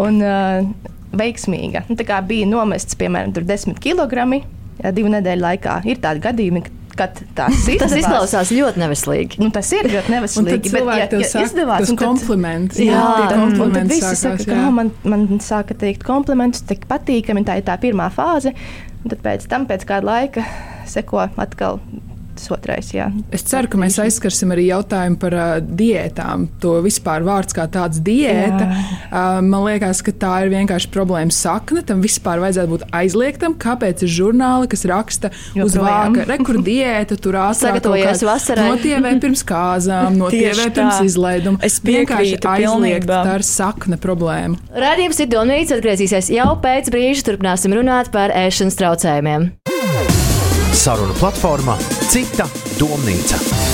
un 0.01 0.19
uh, 0.23 0.89
veiksmīga. 1.19 1.85
Nu, 1.89 1.97
tā 1.99 2.07
kā 2.07 2.21
bija 2.25 2.47
nomests, 2.49 2.97
piemēram, 2.99 3.35
10 3.35 3.79
kg 3.83 4.41
divu 4.95 5.11
nedēļu 5.13 5.41
laikā. 5.45 5.77
Ir 5.87 6.01
tādi 6.03 6.23
gadījumi, 6.25 6.63
kad 6.95 7.19
tas 7.35 7.55
izdevās. 7.59 7.81
tas 7.83 7.95
izklausās 7.99 8.51
ļoti 8.55 8.81
neveslīgi. 8.83 9.41
Nu, 9.43 9.51
tas 9.55 9.69
ir 9.75 9.89
ļoti 9.91 10.13
neveslīgi. 10.13 10.71
bet, 10.73 10.81
ja, 10.87 11.07
ja 11.11 11.29
saka, 11.29 11.45
izdevās, 11.49 11.85
tas 11.85 11.99
kompliments. 11.99 12.79
Jā, 12.79 12.95
jā 12.95 13.29
tad, 13.29 13.37
kompliments 13.41 13.79
tad 13.79 13.93
visi 13.93 14.09
sākās, 14.09 14.45
saka, 14.45 14.49
ka 14.51 14.73
man, 14.79 14.91
man 15.07 15.27
sāka 15.43 15.77
teikt 15.85 16.05
komplimentus, 16.07 16.65
tik 16.67 16.87
patīkami, 16.91 17.45
tā 17.47 17.59
ir 17.61 17.67
tā 17.67 17.77
pirmā 17.81 18.09
fāze. 18.15 18.55
Un 19.03 19.13
tad 19.13 19.21
pēc 19.25 19.47
tam, 19.51 19.67
pēc 19.69 19.85
kāda 19.87 20.09
laika, 20.09 20.45
seko 20.89 21.27
atkal 21.35 21.81
tas 22.37 22.51
otrais. 22.53 22.91
Jā. 22.95 23.09
Es 23.35 23.45
ceru, 23.47 23.69
ka 23.71 23.79
mēs 23.81 23.97
aizskarsim 24.01 24.53
arī 24.55 24.67
jautājumu 24.69 25.19
par 25.21 25.35
uh, 25.35 25.45
diētām. 25.63 26.47
To 26.63 26.77
vispār 26.85 27.25
vārds 27.25 27.55
kā 27.55 27.67
tāds 27.71 28.01
diēta. 28.05 28.67
Uh, 28.67 29.39
man 29.45 29.65
liekas, 29.67 30.03
ka 30.05 30.13
tā 30.15 30.33
ir 30.45 30.53
vienkārši 30.53 30.91
problēma 30.93 31.33
sakne. 31.35 31.83
Tam 31.87 32.03
vispār 32.03 32.43
vajadzētu 32.43 32.73
būt 32.73 32.85
aizliegtam. 32.95 33.57
Kāpēc 33.61 34.05
ir 34.05 34.13
žurnāli, 34.17 34.69
kas 34.71 34.85
raksta 34.89 35.31
Joprojām. 35.31 35.65
uz 35.65 35.77
vāka 35.79 36.27
rekurdiēta, 36.33 37.19
tur 37.21 37.39
ātrāk 37.45 37.81
vasarai. 38.25 38.69
Notievē 38.75 39.15
pirms 39.23 39.45
kāzām, 39.47 40.17
notievē 40.23 40.69
pirms 40.75 41.01
izlaiduma. 41.07 41.61
Es 41.65 41.79
vienkārši 41.85 42.39
aizliegt, 42.55 43.09
tā 43.09 43.39
ir 43.39 43.47
sakne 43.47 43.99
problēma. 44.01 44.59
Radījums 44.85 45.21
ir 45.23 45.31
Donīts, 45.31 45.73
atgriezīsies 45.75 46.31
jau 46.35 46.51
pēc 46.63 46.91
brīža, 46.93 47.25
turpināsim 47.31 47.75
runāt 47.77 48.11
par 48.15 48.35
ēšanas 48.35 48.79
traucējumiem. 48.81 49.51
Saruna 50.75 51.15
platformā 51.15 51.77
Cita 52.11 52.49
domnīca. 52.79 53.64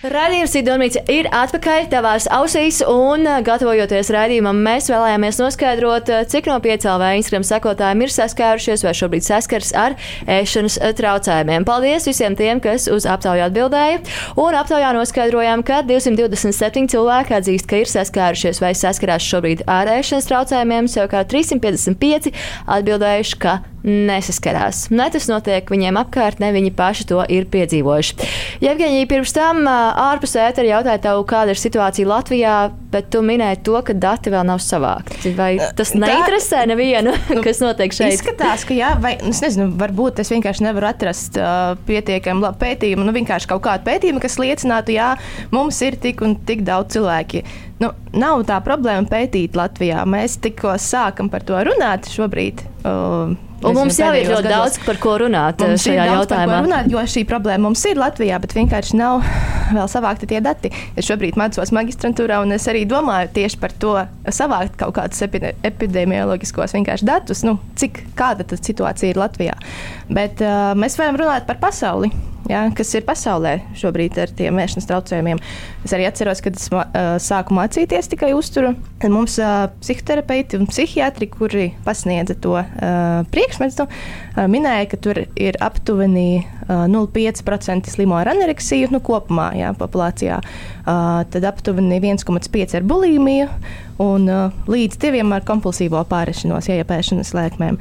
Radījums 0.00 0.54
Sidonīca 0.54 1.02
ir 1.12 1.26
atpakaļ 1.28 1.90
tavās 1.92 2.24
ausīs, 2.32 2.78
un, 2.88 3.26
gatavojoties 3.44 4.08
raidījumam, 4.14 4.56
mēs 4.64 4.86
vēlējāmies 4.88 5.36
noskaidrot, 5.42 6.08
cik 6.32 6.46
no 6.48 6.54
piecēlā 6.64 7.10
Instagram 7.18 7.44
sekotājiem 7.44 8.06
ir 8.06 8.14
saskārušies 8.14 8.80
vai 8.86 8.94
šobrīd 8.96 9.26
saskars 9.26 9.74
ar 9.76 9.98
ēšanas 10.24 10.78
traucējumiem. 10.96 11.66
Paldies 11.68 12.08
visiem 12.08 12.32
tiem, 12.38 12.62
kas 12.64 12.88
uz 12.88 13.04
aptauju 13.04 13.44
atbildēja, 13.50 13.98
un 14.40 14.56
aptaujā 14.62 14.94
noskaidrojām, 14.96 15.60
ka 15.68 15.82
227 15.84 16.88
cilvēki 16.94 17.36
atzīst, 17.36 17.68
ka 17.68 17.82
ir 17.82 17.92
saskārušies 17.92 18.62
vai 18.64 18.72
saskarās 18.72 19.28
šobrīd 19.28 19.66
ar 19.68 19.92
ēšanas 19.98 20.30
traucējumiem, 20.32 20.88
savukārt 20.88 21.28
355 21.28 22.32
atbildējuši, 22.78 23.40
ka 23.44 23.60
nesaskarās. 23.86 24.88
Ne 24.92 25.06
tas 25.12 25.26
notiek 25.30 25.68
viņiem 25.70 25.98
apkārt, 26.00 26.40
ne 26.42 26.50
viņi 26.54 26.72
paši 26.76 27.06
to 27.10 27.22
ir 27.32 27.46
piedzīvojuši. 27.50 28.28
Jevgeņija, 28.64 29.08
pirms 29.10 29.32
tam 29.36 29.64
ārpus 29.70 30.36
ētera 30.40 30.76
jautāja 30.76 31.02
tev, 31.06 31.22
kāda 31.28 31.54
ir 31.54 31.60
situācija 31.60 32.08
Latvijā, 32.10 32.56
bet 32.92 33.08
tu 33.12 33.22
minēji 33.24 33.62
to, 33.66 33.78
ka 33.86 33.96
dati 33.96 34.32
vēl 34.32 34.44
nav 34.48 34.60
savākti. 34.64 35.32
Vai 35.38 35.52
tas 35.76 35.94
neinteresē 35.96 36.66
nevienu, 36.70 37.14
nu, 37.30 37.40
kas 37.46 37.62
notiek 37.64 37.94
šeit? 37.96 38.18
Izskatās, 38.18 38.66
ka 38.68 38.76
jā, 38.76 38.92
vai 39.00 39.14
es 39.16 39.42
nezinu, 39.44 39.70
varbūt 39.80 40.20
es 40.24 40.32
vienkārši 40.34 40.66
nevaru 40.66 40.90
atrast 40.90 41.40
uh, 41.40 41.72
pietiekami 41.88 42.44
labu 42.44 42.60
pētījumu, 42.60 43.06
nu 43.06 43.16
vienkārši 43.16 43.50
kaut 43.50 43.64
kādu 43.66 43.86
pētījumu, 43.88 44.22
kas 44.22 44.38
liecinātu, 44.42 44.96
jā, 44.98 45.14
mums 45.54 45.80
ir 45.86 45.98
tik 46.00 46.24
un 46.26 46.36
tik 46.46 46.66
daudz 46.68 46.98
cilvēki. 46.98 47.44
Nu, 47.80 47.94
nav 48.12 48.42
tā 48.48 48.58
problēma 48.64 49.08
pētīt 49.08 49.56
Latvijā. 49.56 50.04
Mēs 50.08 50.36
tikko 50.44 50.74
sākam 50.80 51.30
par 51.32 51.46
to 51.48 51.56
runāt 51.64 52.10
šobrīd. 52.12 52.60
Uh, 52.84 53.38
Un 53.60 53.76
mums 53.76 53.98
jau 54.00 54.08
ir 54.16 54.24
ļoti 54.24 54.46
gados. 54.46 54.52
daudz 54.52 54.78
par 54.86 54.98
ko 55.00 55.14
runāt 55.20 55.60
mums 55.60 55.84
šajā 55.84 56.06
jautājumā. 56.08 56.60
Runāt, 56.64 56.86
jo 56.92 57.00
šī 57.12 57.26
problēma 57.28 57.68
mums 57.68 57.82
ir 57.88 58.00
Latvijā, 58.00 58.38
bet 58.40 58.54
vienkārši 58.56 58.96
nav 58.96 59.20
vēl 59.76 59.88
savākti 59.90 60.28
tie 60.30 60.40
dati. 60.44 60.70
Es 60.96 61.08
šobrīd 61.08 61.36
mācos 61.40 61.72
magistrantūrā, 61.76 62.40
un 62.44 62.56
es 62.56 62.64
arī 62.72 62.86
domāju 62.88 63.32
tieši 63.36 63.60
par 63.60 63.74
to, 63.82 63.94
savākt 64.32 64.78
kaut 64.80 64.96
kādus 64.96 65.20
epidemioloģiskos 65.26 66.76
datus, 67.04 67.44
nu, 67.44 67.58
cik 67.76 68.02
kāda 68.16 68.48
situācija 68.48 69.12
ir 69.12 69.20
Latvijā. 69.20 69.56
Bet 70.08 70.40
uh, 70.40 70.72
mēs 70.76 70.96
varam 71.00 71.20
runāt 71.20 71.48
par 71.48 71.60
pasauli 71.60 72.12
ja, 72.48 72.62
kas 72.76 72.92
ir 72.96 73.04
pasaulē 73.06 73.56
šobrīd 73.78 74.18
ar 74.22 74.32
tiem 74.36 74.56
mēšanas 74.58 74.88
traucējumiem. 74.88 75.40
Es 75.84 75.94
arī 75.96 76.06
atceros, 76.08 76.42
kad 76.44 76.56
es 76.58 76.68
uh, 76.72 76.82
sāku 77.22 77.56
mācīties 77.56 78.10
tikai 78.12 78.32
uzturu. 78.36 78.72
Tad 79.02 79.12
mums 79.12 79.36
uh, 79.42 79.66
psihoterapeiti 79.82 80.58
un 80.60 80.68
psihiatri, 80.70 81.28
kuri 81.32 81.66
pasniedza 81.86 82.36
to 82.40 82.56
uh, 82.56 82.68
priekšmetu, 83.32 83.86
uh, 83.86 84.44
minēja, 84.50 84.88
ka 84.92 85.00
tur 85.08 85.22
ir 85.34 85.58
aptuveni 85.64 86.42
uh, 86.42 86.86
0,5% 86.90 87.92
slimo 87.92 88.18
ar 88.20 88.32
anoreksiju 88.34 88.92
nu, 88.94 89.02
kopumā 89.04 89.50
jā, 89.58 89.74
populācijā. 89.78 90.40
Uh, 90.80 91.20
tad 91.32 91.46
aptuveni 91.50 92.00
1,5% 92.00 92.78
ar 92.80 92.88
bulimiju 92.88 93.50
un 94.00 94.30
uh, 94.30 94.64
līdz 94.70 95.00
2% 95.02 95.36
ar 95.36 95.46
kompulsīvo 95.48 96.02
pārešanos, 96.10 96.70
iepēšanas 96.72 97.34
lēkmēm. 97.36 97.78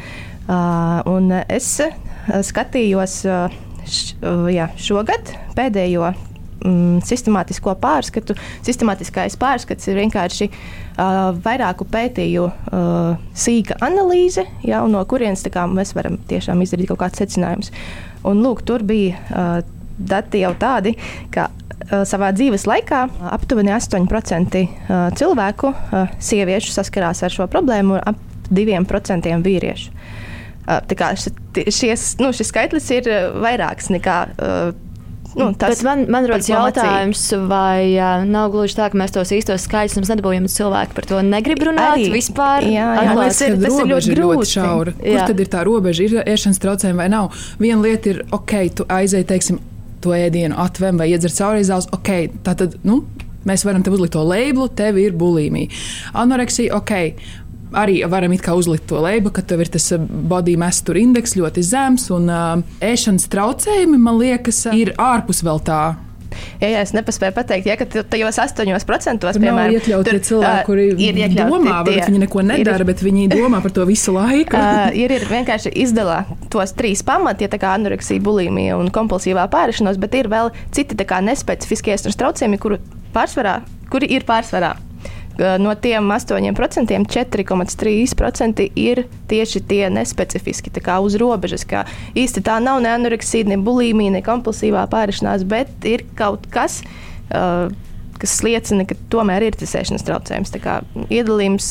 Uh, 0.49 0.99
un 1.09 1.33
es 1.45 1.75
skatījos. 2.49 3.23
Uh, 3.29 3.65
jā, 4.53 4.69
šogad 4.79 5.33
pēdējo 5.57 6.11
mm, 6.65 6.99
sistemātisko 7.07 7.75
pārskatu. 7.81 8.35
Sistemātiskais 8.65 9.37
pārskats 9.39 9.89
ir 9.89 9.99
vienkārši 10.01 10.49
uh, 10.49 11.31
vairāku 11.45 11.87
pētīju 11.89 12.47
uh, 12.49 13.15
sīka 13.33 13.79
analīze, 13.85 14.45
ja, 14.65 14.83
no 14.87 15.03
kurienes 15.09 15.45
kā, 15.51 15.65
mēs 15.69 15.95
varam 15.97 16.19
tiešām 16.29 16.63
izdarīt 16.65 16.91
kaut 16.91 17.03
kādus 17.03 17.23
secinājumus. 17.23 17.73
Un, 18.27 18.43
lūk, 18.43 18.63
tur 18.67 18.83
bija 18.87 19.19
uh, 19.29 19.59
dati 19.99 20.43
jau 20.43 20.53
tādi, 20.59 20.95
ka 21.33 21.49
uh, 21.49 22.01
savā 22.07 22.31
dzīves 22.35 22.67
laikā 22.69 23.05
aptuveni 23.35 23.73
8% 23.75 24.63
uh, 24.63 24.97
cilvēku, 25.19 25.73
uh, 25.73 26.17
sieviešu, 26.23 26.73
saskarās 26.75 27.23
ar 27.25 27.35
šo 27.35 27.49
problēmu, 27.51 27.99
ap 27.99 28.25
2% 28.49 29.35
vīriešu. 29.45 29.91
Kā, 30.69 31.13
šies, 31.17 32.11
nu, 32.21 32.29
šis 32.35 32.51
skaitlis 32.51 32.91
ir 32.93 33.09
vairāks 33.41 33.89
nekā. 33.93 34.19
Nu, 35.37 35.53
tas, 35.53 35.77
Bet 35.77 35.83
man, 35.85 35.99
man 36.09 36.25
rodas 36.25 36.47
jautājums, 36.49 37.21
vai 37.49 37.93
uh, 37.93 38.23
nav 38.25 38.49
gluži 38.53 38.79
tā, 38.79 38.87
ka 38.89 38.97
mēs 38.97 39.13
tos 39.13 39.29
īstos 39.35 39.67
skaidrus 39.67 39.99
mums 39.99 40.09
nedabūjam 40.09 40.47
cilvēki 40.49 40.97
par 40.97 41.05
to 41.11 41.19
negrib 41.25 41.61
runāt 41.69 41.99
Arī, 41.99 42.07
vispār. 42.15 42.65
Jā, 42.65 42.87
jā 42.97 43.13
tas, 43.13 43.41
ir, 43.45 43.57
tas 43.61 43.77
ir 43.77 43.91
ļoti, 43.91 44.15
ļoti 44.17 44.49
šaura. 44.49 44.95
Kur 44.97 45.13
jā. 45.13 45.27
tad 45.29 45.43
ir 45.43 45.51
tā 45.53 45.61
robeža? 45.67 46.07
Ir 46.07 46.17
ēšanas 46.33 46.61
traucējumi 46.63 47.01
vai 47.03 47.09
nav? 47.13 47.29
Viena 47.61 47.81
lieta 47.85 48.13
ir, 48.15 48.23
ok, 48.35 48.55
tu 48.79 48.87
aizēji, 48.89 49.29
teiksim, 49.29 49.61
to 50.01 50.15
ēdienu 50.17 50.57
atvem 50.65 50.97
vai 50.97 51.11
iedzer 51.13 51.33
cauri 51.35 51.61
izdevums, 51.61 51.91
ok, 51.93 52.13
tā 52.45 52.55
tad, 52.57 52.79
nu, 52.87 53.03
mēs 53.45 53.67
varam 53.67 53.85
te 53.85 53.93
uzlikt 53.93 54.17
to 54.17 54.25
labelu, 54.25 54.65
tev 54.81 54.97
ir 54.97 55.13
bulimija. 55.19 55.69
Anoreksija, 56.17 56.73
ok 56.81 56.97
arī 57.73 58.01
varam 58.09 58.33
uzlikt 58.33 58.87
to 58.89 58.99
leibu, 59.03 59.31
ka 59.33 59.41
tev 59.41 59.61
ir 59.61 59.71
tas 59.71 59.91
body 59.99 60.57
mass 60.57 60.83
tur 60.85 60.97
indeks 60.97 61.35
ļoti 61.37 61.63
zems 61.65 62.09
un 62.15 62.29
uh, 62.29 62.59
ēšanas 62.81 63.29
traucējumi, 63.31 63.97
man 63.97 64.19
liekas, 64.19 64.65
ir 64.73 64.93
ārpus 64.97 65.43
vēl 65.45 65.61
tā. 65.65 65.83
Ja, 66.59 66.67
ja 66.69 66.81
es 66.83 66.91
nepaspēju 66.93 67.33
pateikt, 67.33 67.67
ja 67.67 68.03
tajos 68.05 68.37
8% 68.41 69.21
tur 69.21 69.31
piemēram, 69.33 69.71
ir 69.73 69.79
iekļauti 69.79 70.13
tie 70.13 70.21
cilvēki, 70.27 70.65
kuri 70.67 70.85
ir 70.93 71.17
domā, 71.33 71.79
tie, 71.87 71.95
viņi 72.05 72.21
neko 72.25 72.43
nedara, 72.45 72.83
ir, 72.83 72.85
bet 72.89 73.01
viņi 73.05 73.29
domā 73.31 73.61
par 73.63 73.73
to 73.75 73.85
visu 73.89 74.13
laiku. 74.15 74.55
uh, 74.59 74.91
ir, 74.93 75.13
ir 75.15 75.25
vienkārši 75.29 75.73
izdala 75.83 76.21
tos 76.53 76.75
trīs 76.77 77.01
pamati, 77.05 77.47
ja 77.47 77.51
tā 77.51 77.61
kā 77.61 77.73
anoreksija, 77.77 78.21
bulimija 78.23 78.77
un 78.79 78.91
kompulsīvā 78.93 79.47
pārēšanās, 79.51 79.97
bet 80.01 80.19
ir 80.21 80.29
vēl 80.31 80.53
citi 80.75 80.97
nespecifiskie 81.29 81.97
traucējumi, 81.97 82.61
kuru 82.61 82.77
pārsvarā, 83.15 83.59
kuri 83.89 84.11
ir 84.13 84.27
pārsvarā 84.29 84.75
no 85.61 85.75
tiem 85.79 86.11
8% 86.11 86.99
4,3% 87.09 88.65
ir 88.75 89.03
tieši 89.29 89.63
tie 89.69 89.83
nespecifiski, 89.93 90.73
tā 90.73 90.83
kā 90.83 90.99
uz 91.03 91.17
robežas. 91.19 91.65
Kā 91.69 91.85
īsti 92.17 92.43
tā 92.45 92.59
nav 92.63 92.81
ne 92.83 92.93
anoreksija, 92.95 93.49
ne 93.49 93.59
bulimija, 93.61 94.17
ne 94.17 94.23
kompulsīvā 94.25 94.87
pārēšanās, 94.91 95.45
bet 95.49 95.87
ir 95.87 96.07
kaut 96.19 96.49
kas. 96.53 96.81
Uh, 97.29 97.69
kas 98.19 98.39
liecina, 98.43 98.83
ka 98.83 98.97
tomēr 99.11 99.45
ir 99.47 99.55
tas 99.55 99.71
ēšanas 99.79 100.03
traucējums. 100.03 100.51
Iedalījums 101.07 101.69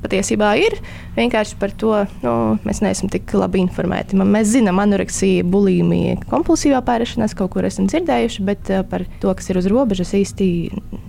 patiesībā 0.00 0.54
ir 0.60 0.78
vienkārši 1.18 1.58
par 1.60 1.74
to, 1.76 1.92
nu, 2.24 2.34
mēs 2.64 2.80
neesam 2.84 3.12
tik 3.12 3.34
labi 3.36 3.60
informēti. 3.66 4.16
Mēs 4.16 4.54
zinām, 4.54 4.80
anoreksija, 4.80 5.44
bulimija, 5.44 6.16
kompulsīvā 6.32 6.80
pārēšanās 6.86 7.36
kaut 7.36 7.52
kur 7.54 7.68
esam 7.68 7.90
dzirdējuši, 7.90 8.48
bet 8.48 8.74
par 8.88 9.04
to, 9.20 9.34
kas 9.36 9.52
ir 9.52 9.60
uz 9.60 9.68
robežas, 9.70 10.16
īsti 10.16 10.50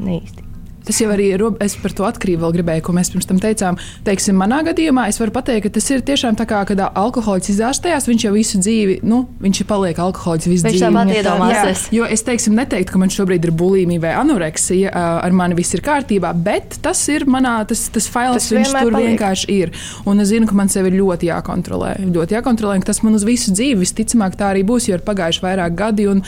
neīsti. 0.03 0.50
Tas 0.87 0.97
jau 1.01 1.09
arī 1.13 1.27
ir. 1.35 1.43
Es 1.63 1.75
par 1.77 1.93
to 1.95 2.05
atkarību 2.07 2.41
vēl 2.45 2.55
gribēju, 2.57 2.83
ko 2.87 2.95
mēs 2.95 3.11
pirms 3.13 3.27
tam 3.29 3.39
teicām. 3.41 3.77
Teiksim, 4.07 4.37
manā 4.39 4.61
gadījumā 4.65 5.07
es 5.11 5.19
varu 5.21 5.33
pateikt, 5.35 5.67
ka 5.67 5.73
tas 5.77 5.89
ir 5.93 6.01
tiešām 6.05 6.37
tā 6.39 6.47
kā, 6.49 6.63
kad 6.69 6.81
alkoholiķis 6.81 7.53
izārstējās, 7.55 8.07
viņš 8.09 8.25
jau 8.25 8.33
visu 8.35 8.61
dzīvi, 8.61 8.97
nu, 9.07 9.23
viņš 9.43 9.61
ir 9.61 9.69
paliek 9.69 10.01
alkoholiķis 10.01 10.49
visu 10.49 10.67
viņš 10.67 10.77
dzīvi. 10.77 10.87
Viņš 10.87 10.97
tāpat 10.97 11.19
iedomāsies. 11.19 11.85
Jo 11.93 12.07
es 12.09 12.25
teiksim, 12.25 12.57
neteiktu, 12.57 12.95
ka 12.95 13.01
man 13.01 13.13
šobrīd 13.13 13.45
ir 13.45 13.53
bulimija 13.57 14.05
vai 14.07 14.15
anoreksija, 14.21 14.93
ar 15.21 15.37
mani 15.37 15.57
viss 15.59 15.77
ir 15.77 15.85
kārtībā, 15.85 16.33
bet 16.47 16.79
tas 16.85 17.01
ir 17.13 17.27
manā, 17.29 17.59
tas, 17.69 17.85
tas 17.93 18.09
fails, 18.11 18.41
tas 18.41 18.57
viņš 18.57 18.73
tur 18.73 18.95
paliek. 18.95 19.11
vienkārši 19.11 19.59
ir. 19.61 19.75
Un 20.09 20.23
es 20.23 20.31
zinu, 20.33 20.49
ka 20.49 20.57
man 20.57 20.71
sevi 20.73 20.91
ir 20.91 20.99
ļoti 21.01 21.29
jākontrolē. 21.29 21.93
Ļoti 22.09 22.37
jākontrolē, 22.39 22.79
ka 22.81 22.91
tas 22.91 23.03
man 23.05 23.19
uz 23.19 23.27
visu 23.27 23.53
dzīvi 23.53 23.83
visticamāk 23.85 24.39
tā 24.39 24.51
arī 24.55 24.65
būs, 24.67 24.89
jo 24.89 24.97
ir 24.97 25.05
pagājuši 25.05 25.45
vairāk 25.45 25.77
gadi. 25.77 26.09
Un, 26.11 26.25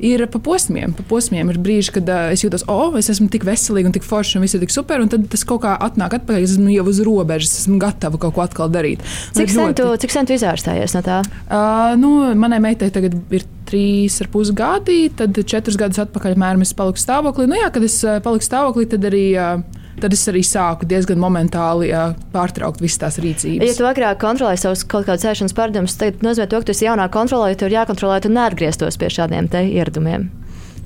ir 0.00 0.24
pa 0.30 0.40
posmiem. 0.42 0.94
Pa 0.96 1.04
posmiem 1.08 1.50
ir 1.52 1.58
brīži, 1.62 1.92
kad 1.98 2.08
uh, 2.08 2.30
es 2.34 2.44
jūtos, 2.44 2.64
o, 2.70 2.76
oh, 2.88 2.98
es 3.00 3.10
esmu 3.12 3.28
tik 3.32 3.46
veselīga 3.48 3.90
un 3.90 3.96
tik 3.96 4.06
forša 4.06 4.38
un 4.38 4.46
viss 4.46 4.56
ir 4.56 4.62
tik 4.64 4.74
super, 4.74 5.02
un 5.02 5.10
tad 5.12 5.26
tas 5.32 5.44
kaut 5.48 5.64
kā 5.64 5.74
atnāk 5.88 6.16
atpakaļ. 6.18 6.44
Es 6.44 6.56
esmu 6.56 6.72
jau 6.74 6.86
uz 6.92 7.02
robežas, 7.06 7.56
esmu 7.62 7.80
gatava 7.82 8.20
kaut 8.22 8.36
ko 8.36 8.44
atkal 8.44 8.72
darīt. 8.72 9.04
Cik 9.36 9.52
sen 9.52 9.76
tu, 9.78 9.88
cik 10.04 10.14
sen 10.14 10.28
tu 10.28 10.36
izārstājies 10.36 10.96
no 10.96 11.04
tā? 11.06 11.20
Uh, 11.46 11.92
nu, 12.00 12.14
manai 12.38 12.62
meitai 12.64 12.92
tagad 12.94 13.18
ir 13.34 13.46
trīs 13.68 14.18
ar 14.22 14.28
pus 14.32 14.50
gadi, 14.56 15.06
tad 15.16 15.36
četrus 15.48 15.78
gadus 15.80 16.02
atpakaļ 16.02 16.36
mēram 16.40 16.64
es 16.64 16.74
paliku 16.76 17.00
stāvoklī. 17.00 17.48
Nu 17.50 17.60
jā, 17.60 17.70
kad 17.72 17.84
es 17.86 18.00
paliku 18.24 18.48
stāvoklī, 18.48 18.88
tad 18.94 19.08
arī. 19.12 19.28
Uh, 19.36 19.80
tad 20.00 20.14
es 20.16 20.24
arī 20.30 20.42
sāku 20.46 20.88
diezgan 20.88 21.20
momentāli 21.22 21.90
jā, 21.92 22.04
pārtraukt 22.34 22.82
visas 22.82 23.00
tās 23.02 23.18
rīcības. 23.22 23.66
Ja 23.68 23.78
tu 23.78 23.88
agrāk 23.88 24.20
kontrolēji 24.22 24.64
savus 24.64 24.84
kaut 24.88 25.08
kādus 25.08 25.26
ēšanas 25.28 25.56
paradumus, 25.56 25.98
tad 26.00 26.24
nozīmē 26.24 26.48
to, 26.48 26.62
ka 26.62 26.70
tu 26.70 26.76
esi 26.76 26.88
jaunā 26.88 27.08
kontrolē, 27.12 27.52
tev 27.56 27.70
ir 27.70 27.80
jākontrolē, 27.80 28.22
tu 28.24 28.32
neatgrieztos 28.32 29.00
pie 29.00 29.12
šādiem 29.12 29.50
ieradumiem. 29.52 30.30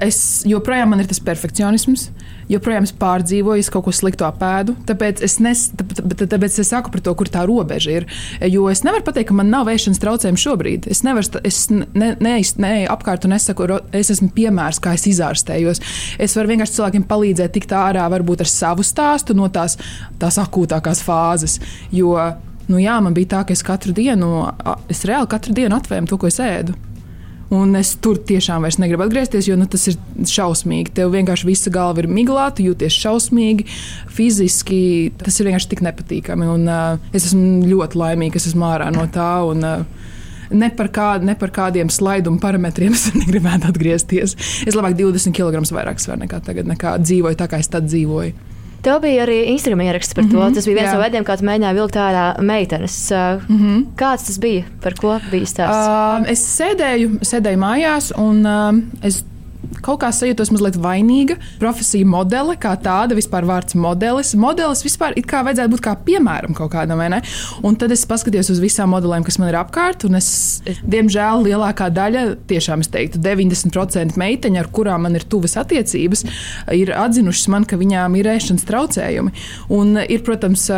Es 0.02 0.44
joprojām 0.48 0.92
man 0.92 1.00
ir 1.02 1.10
tas 1.10 1.22
perfekcionisms 1.24 2.10
joprojām 2.50 2.86
es 2.86 2.92
pārdzīvoju, 2.96 3.62
es 3.62 3.70
kaut 3.72 3.86
ko 3.86 3.94
sliktu 3.94 4.26
apēdu. 4.26 4.76
Tāpēc 4.88 5.22
es, 5.26 5.36
nes, 5.42 5.66
tāpēc 5.74 6.58
es 6.62 6.70
saku 6.70 6.92
par 6.94 7.02
to, 7.04 7.14
kur 7.18 7.30
tā 7.32 7.44
robeža 7.48 7.98
ir. 8.00 8.08
Jo 8.52 8.68
es 8.72 8.84
nevaru 8.86 9.04
pateikt, 9.06 9.30
ka 9.30 9.38
man 9.38 9.50
nav 9.52 9.66
vēšanas 9.68 10.00
traucējumi 10.02 10.42
šobrīd. 10.42 10.88
Es 10.92 11.02
nevaru, 11.06 11.42
es 11.46 11.62
ne, 11.72 12.12
ne, 12.22 12.36
ne 12.62 12.72
apkārt 12.92 13.26
un 13.26 13.34
nesaku, 13.34 13.68
es 13.96 14.12
esmu 14.14 14.30
piemērs, 14.36 14.80
kā 14.82 14.94
es 14.96 15.06
izārstējos. 15.10 15.82
Es 16.22 16.36
varu 16.38 16.54
vienkārši 16.54 16.78
cilvēkiem 16.78 17.06
palīdzēt 17.10 17.56
tikt 17.56 17.76
ārā 17.76 18.06
varbūt 18.12 18.44
ar 18.46 18.52
savu 18.52 18.86
stāstu 18.86 19.36
no 19.36 19.50
tās, 19.52 19.78
tās 20.20 20.40
akūtākās 20.42 21.02
fāzes. 21.06 21.58
Jo, 21.94 22.14
nu 22.70 22.82
jā, 22.82 22.98
man 23.02 23.16
bija 23.16 23.36
tā, 23.36 23.46
ka 23.46 23.56
es 23.56 23.64
katru 23.66 23.94
dienu, 23.96 24.46
es 24.92 25.06
reāli 25.08 25.30
katru 25.34 25.56
dienu 25.56 25.80
atvēmu 25.80 26.10
to, 26.10 26.20
ko 26.20 26.30
es 26.30 26.42
ēdu. 26.42 26.76
Un 27.54 27.76
es 27.78 27.92
tur 28.02 28.18
tiešām 28.26 28.64
vairs 28.66 28.80
negribu 28.82 29.04
atgriezties, 29.04 29.46
jo 29.46 29.54
nu, 29.58 29.68
tas 29.70 29.84
ir 29.86 29.98
šausmīgi. 30.26 30.90
Tev 30.96 31.12
vienkārši 31.14 31.46
visa 31.46 31.70
galva 31.70 32.02
ir 32.02 32.08
miglāta, 32.10 32.64
jūties 32.64 32.96
šausmīgi, 33.04 33.68
fiziski. 34.16 34.80
Tas 35.20 35.38
ir 35.38 35.50
vienkārši 35.50 35.70
tik 35.70 35.84
nepatīkami. 35.86 36.48
Un, 36.56 36.66
uh, 36.66 37.12
es 37.14 37.28
esmu 37.28 37.68
ļoti 37.70 38.02
laimīga, 38.02 38.34
ka 38.34 38.42
esmu 38.42 38.66
ārā 38.66 38.90
no 38.94 39.06
tā. 39.14 39.30
Un, 39.52 39.62
uh, 39.66 40.12
Ne 40.46 40.68
par, 40.70 40.86
kā, 40.94 41.06
ne 41.18 41.34
par 41.34 41.50
kādiem 41.50 41.88
slaidumu 41.90 42.38
parametriem 42.38 42.94
es 42.94 43.08
negribētu 43.18 43.66
atgriezties. 43.66 44.36
Es 44.62 44.76
labāk 44.78 44.94
20 44.94 45.34
kg 45.34 45.62
vairāk 45.74 45.98
svaru 45.98 46.22
nekā 46.22 46.38
tagad, 46.46 46.68
nekā 46.70 46.92
dzīvoju 47.02 47.38
tā, 47.40 47.48
kā 47.50 47.58
es 47.58 47.70
tad 47.72 47.88
dzīvoju. 47.90 48.54
Tev 48.86 49.00
bija 49.02 49.24
arī 49.26 49.40
Instagram 49.50 49.80
ieraksts 49.82 50.14
par 50.14 50.24
mm 50.24 50.30
-hmm, 50.30 50.48
to. 50.48 50.54
Tas 50.54 50.66
bija 50.66 50.76
viens 50.76 50.90
jā. 50.90 50.94
no 50.94 51.00
veidiem, 51.02 51.24
kā 51.26 51.36
tu 51.38 51.44
mēģināji 51.44 51.74
vilkt 51.74 51.96
ārā 51.96 52.26
meitenes. 52.40 53.10
Mm 53.10 53.56
-hmm. 53.58 53.86
Kāds 53.96 54.26
tas 54.26 54.38
bija? 54.38 54.64
Par 54.82 54.94
ko 54.94 55.20
bija 55.30 55.46
stāsts? 55.46 55.88
Uh, 55.88 56.30
es 56.30 56.60
sēdēju, 56.60 57.18
sēdēju 57.20 57.58
mājās 57.58 58.12
un 58.16 58.46
uh, 58.46 58.82
es 59.02 59.24
kaut 59.84 60.00
kā 60.02 60.10
sajūtos 60.14 60.52
mazliet 60.54 60.78
vainīga. 60.80 61.36
Profesija 61.60 62.06
modele, 62.08 62.56
kā 62.60 62.74
tāda, 62.80 63.16
vispār 63.18 63.46
vārds 63.48 63.76
modelis. 63.78 64.34
Modelis 64.38 64.84
vispār 64.86 65.16
it 65.18 65.28
kā 65.30 65.42
vajadzētu 65.46 65.72
būt 65.74 65.84
kā 65.84 65.96
piemēram 66.06 66.56
kaut 66.56 66.72
kādam, 66.74 67.00
vai 67.00 67.08
ne? 67.12 67.20
Un 67.66 67.78
tad 67.80 67.94
es 67.94 68.04
paskatījos 68.08 68.50
uz 68.54 68.62
visām 68.62 68.92
modelēm, 68.94 69.24
kas 69.26 69.38
man 69.40 69.50
ir 69.50 69.58
apkārt, 69.60 70.06
un 70.08 70.18
es, 70.18 70.28
diemžēl, 70.86 71.44
lielākā 71.46 71.88
daļa, 71.94 72.24
tiešām 72.50 72.84
es 72.84 72.90
teiktu, 72.92 73.20
90% 73.22 74.18
meiteņu, 74.20 74.60
ar 74.60 74.70
kurām 74.74 75.06
man 75.06 75.18
ir 75.18 75.26
tuvas 75.28 75.56
attiecības, 75.60 76.24
ir 76.76 76.92
atzinušas 76.96 77.50
man, 77.52 77.66
ka 77.68 77.78
viņām 77.80 78.16
ir 78.20 78.30
ēšanas 78.36 78.66
traucējumi. 78.68 79.34
Un 79.76 79.96
ir, 80.04 80.22
protams, 80.26 80.68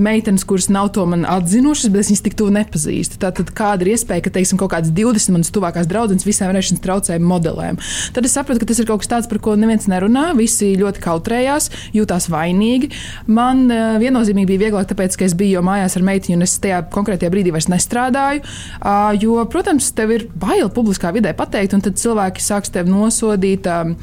meitenes, 0.00 0.46
kuras 0.48 0.70
nav 0.72 0.92
to 0.96 1.06
man 1.08 1.26
atzinušas, 1.28 1.90
bet 1.92 2.04
es 2.04 2.12
viņas 2.12 2.24
tik 2.26 2.38
tuvu 2.38 2.54
nepazīstu. 2.56 3.20
Tātad 3.22 3.52
kāda 3.56 3.86
ir 3.86 3.94
iespēja, 3.94 4.24
ka, 4.26 4.34
teiksim, 4.34 4.60
kaut 4.60 4.72
kādas 4.74 4.92
20 4.96 5.36
manas 5.36 5.52
tuvākās 5.54 5.88
draudzenes 5.90 6.26
visām 6.28 6.56
ēšanas 6.56 6.84
traucējumu 6.84 7.30
modelēm? 7.30 7.80
Tad 8.16 8.29
es 8.30 8.36
sapratu, 8.38 8.62
ka 8.62 8.70
tas 8.70 8.80
ir 8.80 8.86
kaut 8.88 9.02
kas 9.02 9.10
tāds, 9.10 9.28
par 9.30 9.40
ko 9.42 9.56
neviens 9.58 9.88
nerunā. 9.90 10.30
Visi 10.38 10.70
ļoti 10.78 11.02
kautrējās, 11.02 11.68
jutās 11.96 12.30
vainīgi. 12.30 12.92
Man 13.26 13.66
uh, 13.66 13.98
viennozīmīgi 14.02 14.52
bija 14.52 14.64
vieglāk, 14.68 14.88
tāpēc, 14.92 15.18
ka 15.18 15.26
es 15.26 15.36
biju 15.38 15.58
jau 15.58 15.66
mājās 15.66 15.98
ar 15.98 16.06
meitiņu, 16.06 16.38
un 16.38 16.46
es 16.46 16.56
tajā 16.62 16.84
konkrētajā 16.94 17.34
brīdī 17.34 17.54
vairs 17.54 17.70
nestrādāju. 17.72 18.46
Uh, 18.78 19.10
jo, 19.18 19.36
protams, 19.50 19.90
tev 19.96 20.14
ir 20.14 20.28
bail 20.40 20.70
publiskā 20.72 21.12
vidē 21.16 21.34
pateikt, 21.36 21.74
un 21.76 21.84
tad 21.84 21.98
cilvēki 22.00 22.44
sāks 22.44 22.72
tevi 22.72 22.94
nosodīt. 22.94 23.66
Um, 23.70 23.96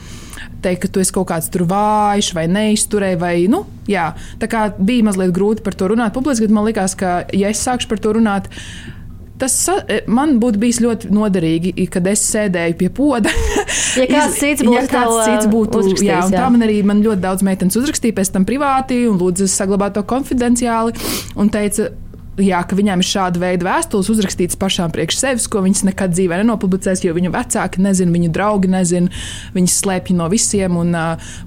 teikt, 0.62 0.84
ka 0.84 0.92
tu 0.92 1.02
esi 1.02 1.14
kaut 1.16 1.30
kāds 1.32 1.50
tur 1.54 1.66
vājš 1.70 2.34
vai 2.38 2.46
neizturēji. 2.52 3.20
Vai, 3.22 3.34
nu, 3.52 3.64
jā, 3.90 4.10
tā 4.42 4.50
kā 4.52 4.68
bija 4.78 5.06
mazliet 5.08 5.34
grūti 5.36 5.66
par 5.66 5.78
to 5.78 5.90
runāt 5.94 6.16
publiski, 6.16 6.48
bet 6.48 6.56
man 6.56 6.68
liekas, 6.68 6.98
ka, 7.00 7.20
ja 7.36 7.52
es 7.54 7.64
sākšu 7.66 7.90
par 7.92 8.02
to 8.04 8.16
runāt, 8.18 8.50
Tas 9.38 9.56
e, 9.70 10.00
man 10.10 10.38
būtu 10.42 10.62
bijis 10.62 10.80
ļoti 10.82 11.12
noderīgi, 11.14 11.74
kad 11.94 12.08
es 12.10 12.24
sēdēju 12.32 12.78
pie 12.80 12.90
poda. 12.94 13.30
ja 14.00 14.08
kāds 14.16 14.40
cits 14.40 14.66
būtu, 14.66 14.74
ja 14.74 14.86
kāds 14.90 15.20
cits 15.28 15.50
būtu 15.52 15.84
jā, 16.02 16.24
jā. 16.24 16.32
tā 16.34 16.48
man 16.54 16.66
arī 16.66 16.80
man 16.88 17.04
ļoti 17.06 17.22
daudz 17.24 17.46
meitenes 17.46 17.78
uzrakstīja 17.78 18.18
pēc 18.18 18.34
tam 18.34 18.48
privāti 18.50 19.04
un 19.10 19.20
lūdza 19.22 19.50
saglabāt 19.52 19.98
to 19.98 20.06
konfidenciāli 20.10 20.96
un 21.38 21.54
teica, 21.54 21.92
jā, 22.42 22.60
ka 22.68 22.78
viņām 22.78 23.02
ir 23.02 23.08
šāda 23.08 23.42
veida 23.42 23.68
vēstules 23.68 24.10
uzrakstītas 24.14 24.60
pašām 24.60 24.94
priekš 24.94 25.20
sevis, 25.22 25.48
ko 25.52 25.62
viņas 25.66 25.86
nekad 25.90 26.14
dzīvē 26.14 26.42
nenopublicēs, 26.42 27.04
jo 27.06 27.16
viņu 27.18 27.32
vecāki 27.34 27.82
nezina, 27.84 28.14
viņu 28.14 28.32
draugi 28.36 28.72
nezina, 28.72 29.24
viņas 29.56 29.80
slēpj 29.82 30.18
no 30.18 30.30
visiem. 30.34 30.78
Un, 30.78 30.94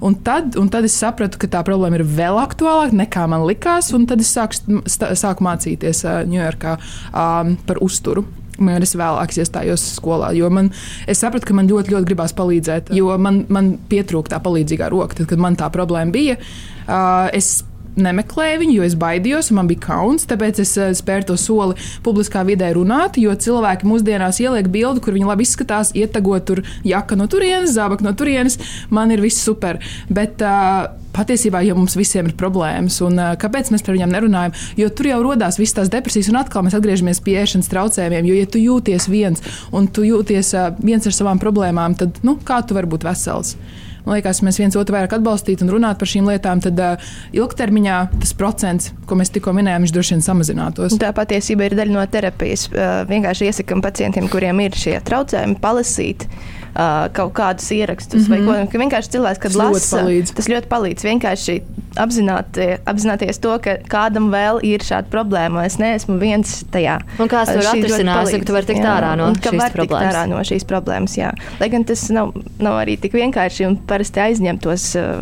un, 0.01 0.19
tad, 0.25 0.57
un 0.59 0.71
tad 0.73 0.87
es 0.87 0.97
sapratu, 0.99 1.39
ka 1.41 1.49
tā 1.51 1.63
problēma 1.67 2.01
ir 2.01 2.05
vēl 2.07 2.41
aktuālāka 2.41 2.99
nekā 3.03 3.25
man 3.31 3.47
likās, 3.47 3.93
un 3.95 4.05
tad 4.09 4.23
es 4.23 4.33
sāku, 4.35 4.81
sāku 4.89 5.47
mācīties 5.47 6.05
Ņujorkā 6.31 6.77
par 7.11 7.83
uzturu. 7.83 8.25
Man 8.61 8.83
es 8.83 8.91
vēlāk 8.93 9.31
iestājos 9.41 9.81
skolā, 9.95 10.33
jo 10.37 10.49
man, 10.53 10.69
es 11.09 11.21
sapratu, 11.23 11.47
ka 11.49 11.55
man 11.57 11.69
ļoti, 11.71 11.95
ļoti 11.95 12.09
gribās 12.11 12.35
palīdzēt, 12.37 12.91
jo 12.93 13.15
man, 13.17 13.45
man 13.49 13.73
pietrūka 13.89 14.35
tā 14.35 14.41
palīdzīgā 14.43 14.91
roka, 14.91 15.17
tad, 15.17 15.31
kad 15.31 15.41
man 15.41 15.57
tā 15.57 15.71
problēma 15.73 16.13
bija. 16.13 16.37
Uh, 16.85 17.31
es 17.33 17.61
nemeklēju 17.99 18.61
viņu, 18.61 18.77
jo 18.77 18.87
es 18.87 18.95
baidījos, 18.99 19.51
man 19.55 19.69
bija 19.71 19.85
kauns. 19.87 20.27
Tāpēc 20.29 20.61
es 20.63 20.75
uh, 20.79 20.91
spēru 20.97 21.31
to 21.31 21.37
soli 21.39 21.77
publiskā 22.05 22.45
vidē 22.47 22.71
runāt, 22.77 23.19
jo 23.21 23.33
cilvēki 23.35 23.89
mūsdienās 23.89 24.41
ieliek 24.43 24.71
bildi, 24.71 25.03
kur 25.03 25.17
viņi 25.17 25.29
labi 25.29 25.47
izskatās, 25.47 25.93
ietagot 25.97 26.47
tur 26.47 26.63
jaka 26.87 27.19
no 27.19 27.27
turienes, 27.31 27.75
zābak 27.75 28.03
no 28.05 28.15
turienes. 28.17 28.59
Man 28.89 29.13
ir 29.13 29.23
viss 29.23 29.43
super. 29.43 29.81
Bet, 30.09 30.43
uh, 30.45 30.89
Patiesībā 31.11 31.59
jau 31.65 31.75
mums 31.75 31.97
visiem 31.99 32.29
ir 32.29 32.35
problēmas, 32.39 33.01
un 33.03 33.19
uh, 33.19 33.33
kāpēc 33.39 33.67
mēs 33.73 33.83
par 33.83 33.97
viņiem 33.97 34.13
nerunājam? 34.15 34.53
Jo 34.79 34.87
tur 34.95 35.09
jau 35.09 35.17
radās 35.25 35.57
visas 35.59 35.75
tās 35.75 35.91
depresijas, 35.91 36.29
un 36.31 36.39
atkal 36.39 36.63
mēs 36.63 36.77
atgriežamies 36.77 37.19
pie 37.25 37.35
ēšanas 37.41 37.67
traucējumiem. 37.73 38.29
Jo, 38.29 38.37
ja 38.39 38.47
tu 38.47 38.61
jūties 38.61 39.09
viens 39.11 39.43
un 39.75 39.89
tu 39.91 40.07
jūties 40.07 40.53
uh, 40.55 40.69
viens 40.79 41.03
ar 41.03 41.17
savām 41.17 41.41
problēmām, 41.41 41.99
tad 41.99 42.23
nu, 42.23 42.37
kā 42.47 42.61
tu 42.63 42.79
vari 42.79 42.87
būt 42.93 43.03
vesels? 43.09 43.57
Man 44.05 44.17
liekas, 44.17 44.41
mēs 44.45 44.59
viens 44.61 44.75
otru 44.79 44.95
vairāk 44.95 45.13
atbalstītu 45.17 45.65
un 45.65 45.73
runātu 45.75 46.01
par 46.03 46.11
šīm 46.13 46.29
lietām, 46.31 46.61
tad 46.63 46.79
uh, 46.79 47.11
ilgtermiņā 47.37 47.97
tas 48.21 48.33
procents, 48.37 48.91
ko 49.09 49.15
mēs 49.19 49.33
tikko 49.33 49.53
minējām, 49.57 49.85
viņš 49.85 49.95
droši 49.97 50.15
vien 50.17 50.25
samazinātos. 50.25 50.97
Tā 51.01 51.11
patiesībā 51.17 51.69
ir 51.69 51.77
daļa 51.79 51.97
no 51.97 52.05
terapijas. 52.11 52.67
Uh, 52.71 53.03
vienkārši 53.09 53.51
iesakām 53.51 53.83
pacientiem, 53.85 54.29
kuriem 54.31 54.59
ir 54.65 54.75
šie 54.77 54.97
traucējumi, 55.07 55.59
palasīt 55.63 56.27
uh, 56.27 57.07
kaut 57.15 57.33
kādus 57.37 57.69
ierakstus, 57.75 58.27
mm 58.27 58.33
-hmm. 58.33 58.51
vai 58.51 58.67
ko. 58.71 58.79
Vienkārši 58.81 59.09
cilvēks, 59.17 59.39
kad 59.39 59.51
Tas 59.51 59.61
ļoti 59.61 59.73
lasa, 59.73 59.97
palīdz. 59.97 60.33
tas 60.35 60.47
ļoti 60.49 60.67
palīdz. 60.71 61.03
Vienkārši 61.11 61.61
apzināti, 61.99 62.67
apzināties 62.87 63.39
to, 63.43 63.57
ka 63.63 63.75
kādam 63.91 64.29
vēl 64.31 64.61
ir 64.63 64.79
šāda 64.85 65.09
problēma. 65.11 65.65
Es 65.65 65.77
neesmu 65.81 66.17
viens 66.21 66.63
tajā. 66.71 66.99
Un 67.19 67.27
kāds 67.27 67.51
to 67.51 67.57
var 67.59 67.63
Šī 67.67 67.81
ļoti 67.81 67.85
atrisināt, 67.85 68.17
palīdz, 68.21 68.39
ka 68.39 68.45
tu 68.45 68.53
vari 68.53 68.65
tikt 68.65 68.83
jā. 68.85 68.93
ārā 68.97 69.11
no 69.17 69.27
Un 69.27 69.35
šīs 69.35 69.73
problēmas. 69.75 70.15
ārā 70.15 70.23
no 70.29 70.39
šīs 70.51 70.65
problēmas. 70.69 71.17
Jā. 71.17 71.31
Lai 71.59 71.69
gan 71.69 71.83
tas 71.83 72.09
nav, 72.09 72.31
nav 72.59 72.79
arī 72.81 72.97
tik 73.01 73.13
vienkārši 73.13 73.67
un 73.67 73.77
parasti 73.91 74.23
aizņem 74.23 74.61
tos 74.63 74.91
uh, 74.99 75.21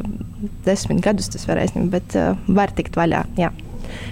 desmit 0.68 1.02
gadus, 1.06 1.32
tas 1.34 1.48
var 1.50 1.64
aizņemt, 1.64 1.90
bet 1.94 2.16
uh, 2.20 2.38
var 2.48 2.74
tikt 2.78 3.00
vaļā. 3.00 3.26
Jā. 3.40 3.52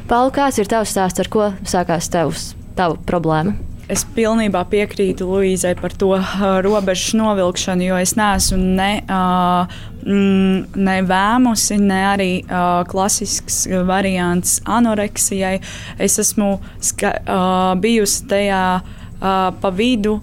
Pauli, 0.10 0.34
kāds 0.34 0.58
ir 0.58 0.70
tavs 0.72 0.96
stāsts, 0.96 1.22
ar 1.22 1.32
ko 1.32 1.52
sākās 1.68 2.10
tavs, 2.14 2.52
tava 2.78 2.98
problēma? 3.08 3.56
Es 3.88 4.02
pilnībā 4.18 4.66
piekrītu 4.68 5.24
Luīzai 5.30 5.72
par 5.80 5.94
to 5.96 6.10
uh, 6.18 6.42
robežu 6.66 7.22
novilkšanu, 7.22 7.86
jo 7.88 8.00
es 8.04 8.18
neesmu 8.20 8.58
ne, 8.60 8.90
uh, 9.08 9.78
ne 10.04 10.98
vēmusi, 11.08 11.78
ne 11.80 12.02
arī 12.10 12.32
uh, 12.42 12.82
klasisks 12.92 13.64
variants 13.88 14.58
anoreksijai. 14.68 15.56
Es 16.04 16.20
esmu 16.20 16.58
ska, 16.84 17.14
uh, 17.24 17.72
bijusi 17.80 18.28
tajā 18.28 18.64
uh, 18.82 19.07
pa 19.20 19.72
vidu, 19.74 20.20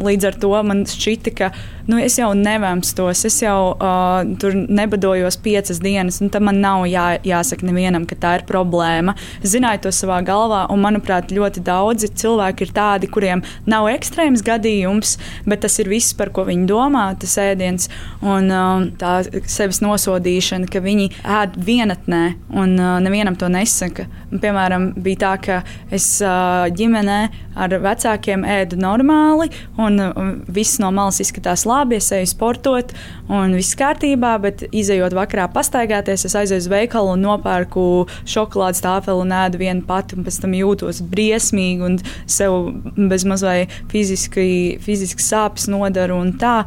līdz 0.00 0.30
ar 0.30 0.40
to 0.40 0.54
man 0.64 0.84
šķita, 0.88 1.34
ka 1.36 1.50
nu, 1.90 1.98
es 1.98 2.16
jau 2.18 2.30
nevēmstos, 2.36 3.24
es 3.26 3.38
jau 3.42 3.72
uh, 3.74 4.22
tur 4.40 4.54
nebadojos 4.54 5.38
piecas 5.42 5.80
dienas, 5.82 6.20
tam 6.32 6.46
man 6.48 6.60
nav 6.62 6.84
jā, 6.90 7.06
jāsaka 7.26 7.66
nevienam, 7.66 8.06
ka 8.08 8.18
tā 8.20 8.36
ir 8.38 8.46
problēma. 8.48 9.16
Es 9.42 9.54
zināju 9.54 9.84
to 9.86 9.92
savā 9.94 10.20
galvā, 10.26 10.62
un 10.72 10.82
manuprāt, 10.84 11.34
ļoti 11.34 11.64
daudzi 11.66 12.12
cilvēki 12.22 12.66
ir 12.66 12.74
tādi, 12.76 13.10
kuriem 13.10 13.42
nav 13.70 13.88
ekstrēms 13.90 14.44
gadījums, 14.46 15.16
bet 15.48 15.64
tas 15.64 15.78
ir 15.82 15.90
viss, 15.90 16.14
par 16.16 16.32
ko 16.34 16.46
viņi 16.48 16.68
domā, 16.70 17.08
tas 17.20 17.36
ēdiens 17.42 17.90
un 18.22 18.50
um, 18.54 18.88
tā 19.00 19.20
sevis 19.50 19.82
nosodīšana, 19.84 20.70
ka 20.70 20.82
viņi 20.84 21.10
ēd 21.24 21.58
vienatnē, 21.66 22.24
un 22.54 22.76
uh, 22.78 22.96
nevienam 23.02 23.38
to 23.40 23.50
nesaka. 23.50 24.06
Un, 24.30 24.38
piemēram, 24.42 24.90
bija 25.02 25.24
tā, 25.24 25.34
ka 25.42 25.60
es 25.90 26.06
uh, 26.22 26.68
ģimenē 26.70 27.20
ar 27.60 27.74
vecākiem 27.82 28.29
ēdu 28.38 28.78
normāli, 28.80 29.50
un, 29.80 30.00
un 30.00 30.32
viss 30.50 30.80
no 30.82 30.90
malas 30.94 31.20
izskatās 31.22 31.66
labi, 31.68 31.98
es 32.00 32.10
eju 32.14 32.30
sportot, 32.30 32.94
un 33.28 33.54
viss 33.58 33.78
kārtībā, 33.78 34.34
bet 34.42 34.64
izējot 34.70 35.16
vakarā 35.16 35.48
pastaigāties, 35.54 36.26
es 36.28 36.36
aizēju 36.38 36.64
uz 36.64 36.70
veikalu 36.72 37.14
un 37.16 37.24
nopērku 37.26 37.84
šokolādes 38.30 38.82
tāfeli 38.84 39.24
un 39.26 39.36
ēdu 39.42 39.62
vienu 39.62 39.86
pati, 39.88 40.18
un 40.18 40.26
pēc 40.26 40.40
tam 40.42 40.56
jūtos 40.56 41.02
briesmīgi 41.12 41.86
un 41.86 42.00
sev 42.30 42.72
bezmaz 42.96 43.44
vai 43.46 43.58
fiziski, 43.92 44.78
fiziski 44.84 45.24
sāpes 45.24 45.70
nodaru 45.70 46.20
un 46.20 46.36
tā. 46.40 46.60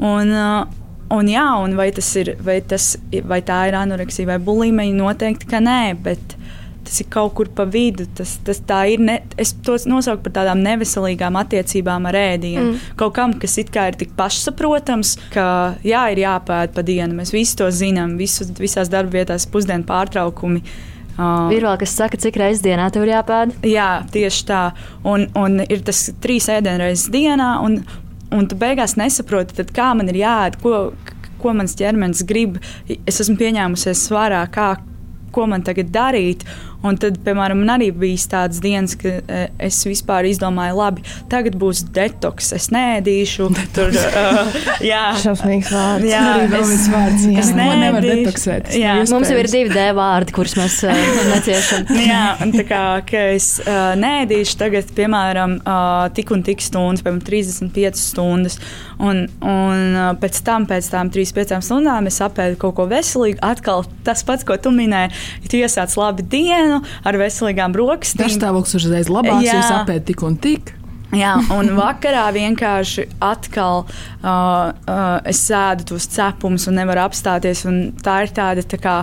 Un, 0.00 0.30
uh, 0.32 0.76
Un 1.10 1.26
jā, 1.26 1.42
un 1.58 1.72
vai, 1.74 1.88
tas 1.90 2.06
ir, 2.20 2.36
vai, 2.38 2.60
tas, 2.62 2.92
vai 3.26 3.40
tā 3.42 3.56
ir 3.66 3.74
anoreksija 3.74 4.28
vai 4.28 4.36
bulimija? 4.46 4.94
Noteikti, 4.94 5.48
ka 5.50 5.58
nē, 5.58 5.96
bet 6.04 6.36
tas 6.86 7.00
ir 7.02 7.08
kaut 7.12 7.34
kur 7.38 7.50
pa 7.54 7.66
vidu. 7.68 8.06
Tas, 8.16 8.36
tas 8.46 8.62
ir, 8.90 9.02
ne, 9.04 9.18
es 9.40 9.52
to 9.66 9.78
nosaucu 9.90 10.24
par 10.26 10.36
tādām 10.40 10.62
neveselīgām 10.64 11.38
attiecībām 11.40 12.08
ar 12.10 12.20
ēdienu. 12.20 12.68
Mm. 12.72 12.94
Kaut 13.00 13.16
kam, 13.18 13.34
kas 13.40 13.58
it 13.62 13.72
kā 13.74 13.88
ir 13.90 13.98
tik 14.00 14.14
pašsaprotams, 14.18 15.16
ka 15.34 15.48
jā, 15.86 16.06
ir 16.14 16.24
jāpēta 16.24 16.76
pa 16.76 16.86
dienu. 16.86 17.18
Mēs 17.20 17.34
visi 17.36 17.58
to 17.60 17.68
zinām, 17.74 18.16
visus, 18.20 18.52
visās 18.60 18.92
darbvietās 18.92 19.48
pusdienu 19.50 19.86
pārtraukumi. 19.88 20.64
Uh, 20.64 20.88
Ir 21.52 21.64
vēl 21.66 21.76
kas 21.80 21.92
saka, 21.98 22.18
cik 22.20 22.38
reizes 22.40 22.62
dienā 22.64 22.86
tev 22.92 23.04
ir 23.04 23.12
jāpēd? 23.12 23.56
Jā, 23.68 23.88
tieši 24.12 24.44
tā. 24.48 24.60
Un, 25.04 25.26
un 25.36 25.60
ir 25.66 25.82
tas 25.84 26.06
trīs 26.22 26.48
ēdienreizes 26.52 27.10
dienā, 27.12 27.52
un, 27.64 27.80
un 28.32 28.48
tu 28.48 28.56
beigās 28.60 28.96
nesaproti, 29.00 29.66
kā 29.74 29.90
man 29.98 30.08
ir 30.12 30.20
jāēd, 30.22 30.60
ko, 30.62 30.84
ko 31.42 31.54
mans 31.56 31.76
ķermenis 31.76 32.24
grib. 32.28 32.56
Es 32.88 33.20
esmu 33.20 33.36
pieņēmusies 33.40 34.06
svarā, 34.08 34.46
kā, 34.54 34.72
ko 35.34 35.46
man 35.50 35.66
tagad 35.66 35.92
darīt. 35.92 36.46
Un 36.82 36.96
tad, 36.96 37.18
piemēram, 37.26 37.58
man 37.60 37.74
arī 37.78 37.90
bija 37.92 38.16
tādas 38.32 38.60
dienas, 38.64 38.94
ka 38.96 39.10
e, 39.20 39.40
es 39.66 39.76
vispār 39.84 40.24
izdomāju, 40.30 40.78
labi, 40.78 41.02
tagad 41.28 41.58
būs 41.60 41.82
detoks, 41.92 42.52
es 42.56 42.70
nēdīšu. 42.72 43.48
Tur, 43.76 43.90
uh, 43.92 44.54
jā, 44.84 45.02
Šausmīgs 45.20 45.68
vārds. 45.74 46.06
Jā, 46.08 46.22
es- 46.46 46.86
vārds. 46.88 47.26
jā. 47.28 47.38
es 47.42 47.50
Neko 47.52 47.74
nevar 47.82 48.00
neēdīšu. 48.06 48.24
detoksēt. 48.24 48.70
Jā. 48.80 48.94
nav 49.02 49.12
Mums 49.12 49.28
jau 49.28 49.36
ir 49.36 49.44
iespējams. 49.44 49.52
divi 49.52 49.74
D 49.76 49.84
vārdi, 49.98 50.34
kurus 50.38 50.56
mēs 50.56 50.78
uh, 50.88 51.02
neciešam. 51.34 51.84
Jā, 52.10 52.22
un 52.46 52.54
tā 52.56 52.64
kā 52.68 52.82
es 53.34 53.50
uh, 53.60 53.92
nēdīšu 54.00 54.56
tagad, 54.60 54.88
piemēram, 54.96 55.58
uh, 55.60 56.08
tik 56.16 56.32
un 56.32 56.42
tik 56.46 56.64
stundas, 56.64 57.04
piemēram, 57.04 57.20
35 57.28 58.00
stundas. 58.00 58.56
Un, 59.00 59.26
un 59.44 59.84
uh, 59.96 60.08
pēc 60.20 60.40
tam, 60.44 60.64
pēc 60.68 60.88
tam 60.92 61.12
35 61.12 61.60
stundām, 61.64 62.08
es 62.10 62.18
apēdu 62.24 62.56
kaut 62.60 62.74
ko 62.80 62.88
veselīgu. 62.90 63.38
Atkal 63.44 63.84
tas 64.06 64.24
pats, 64.28 64.44
ko 64.48 64.56
tu 64.60 64.72
minēji, 64.74 65.12
tu 65.48 65.60
iesāc 65.60 65.94
labi 66.00 66.24
dienu 66.30 66.69
ar 66.78 67.20
veselīgām 67.20 67.74
brokastīm. 67.76 68.26
Garstāvoklis 68.26 68.78
uzreiz 68.80 69.10
labāks, 69.12 69.46
Jā. 69.46 69.56
jo 69.56 69.62
jūs 69.62 69.72
apēdat 69.80 70.06
tik 70.12 70.22
un 70.26 70.38
tik. 70.40 70.74
Jā, 71.16 71.34
un 71.56 71.72
vakarā 71.74 72.28
vienkārši 72.34 73.08
atkal 73.24 73.82
uh, 73.82 74.30
uh, 74.30 75.18
es 75.26 75.42
sēdu 75.48 75.88
tos 75.90 76.06
cepumus 76.12 76.68
un 76.70 76.78
nevaru 76.78 77.02
apstāties. 77.08 77.64
Un 77.66 77.82
tā 78.04 78.20
ir 78.26 78.34
tāda 78.36 78.62
tā 78.62 78.78
kā 78.80 78.96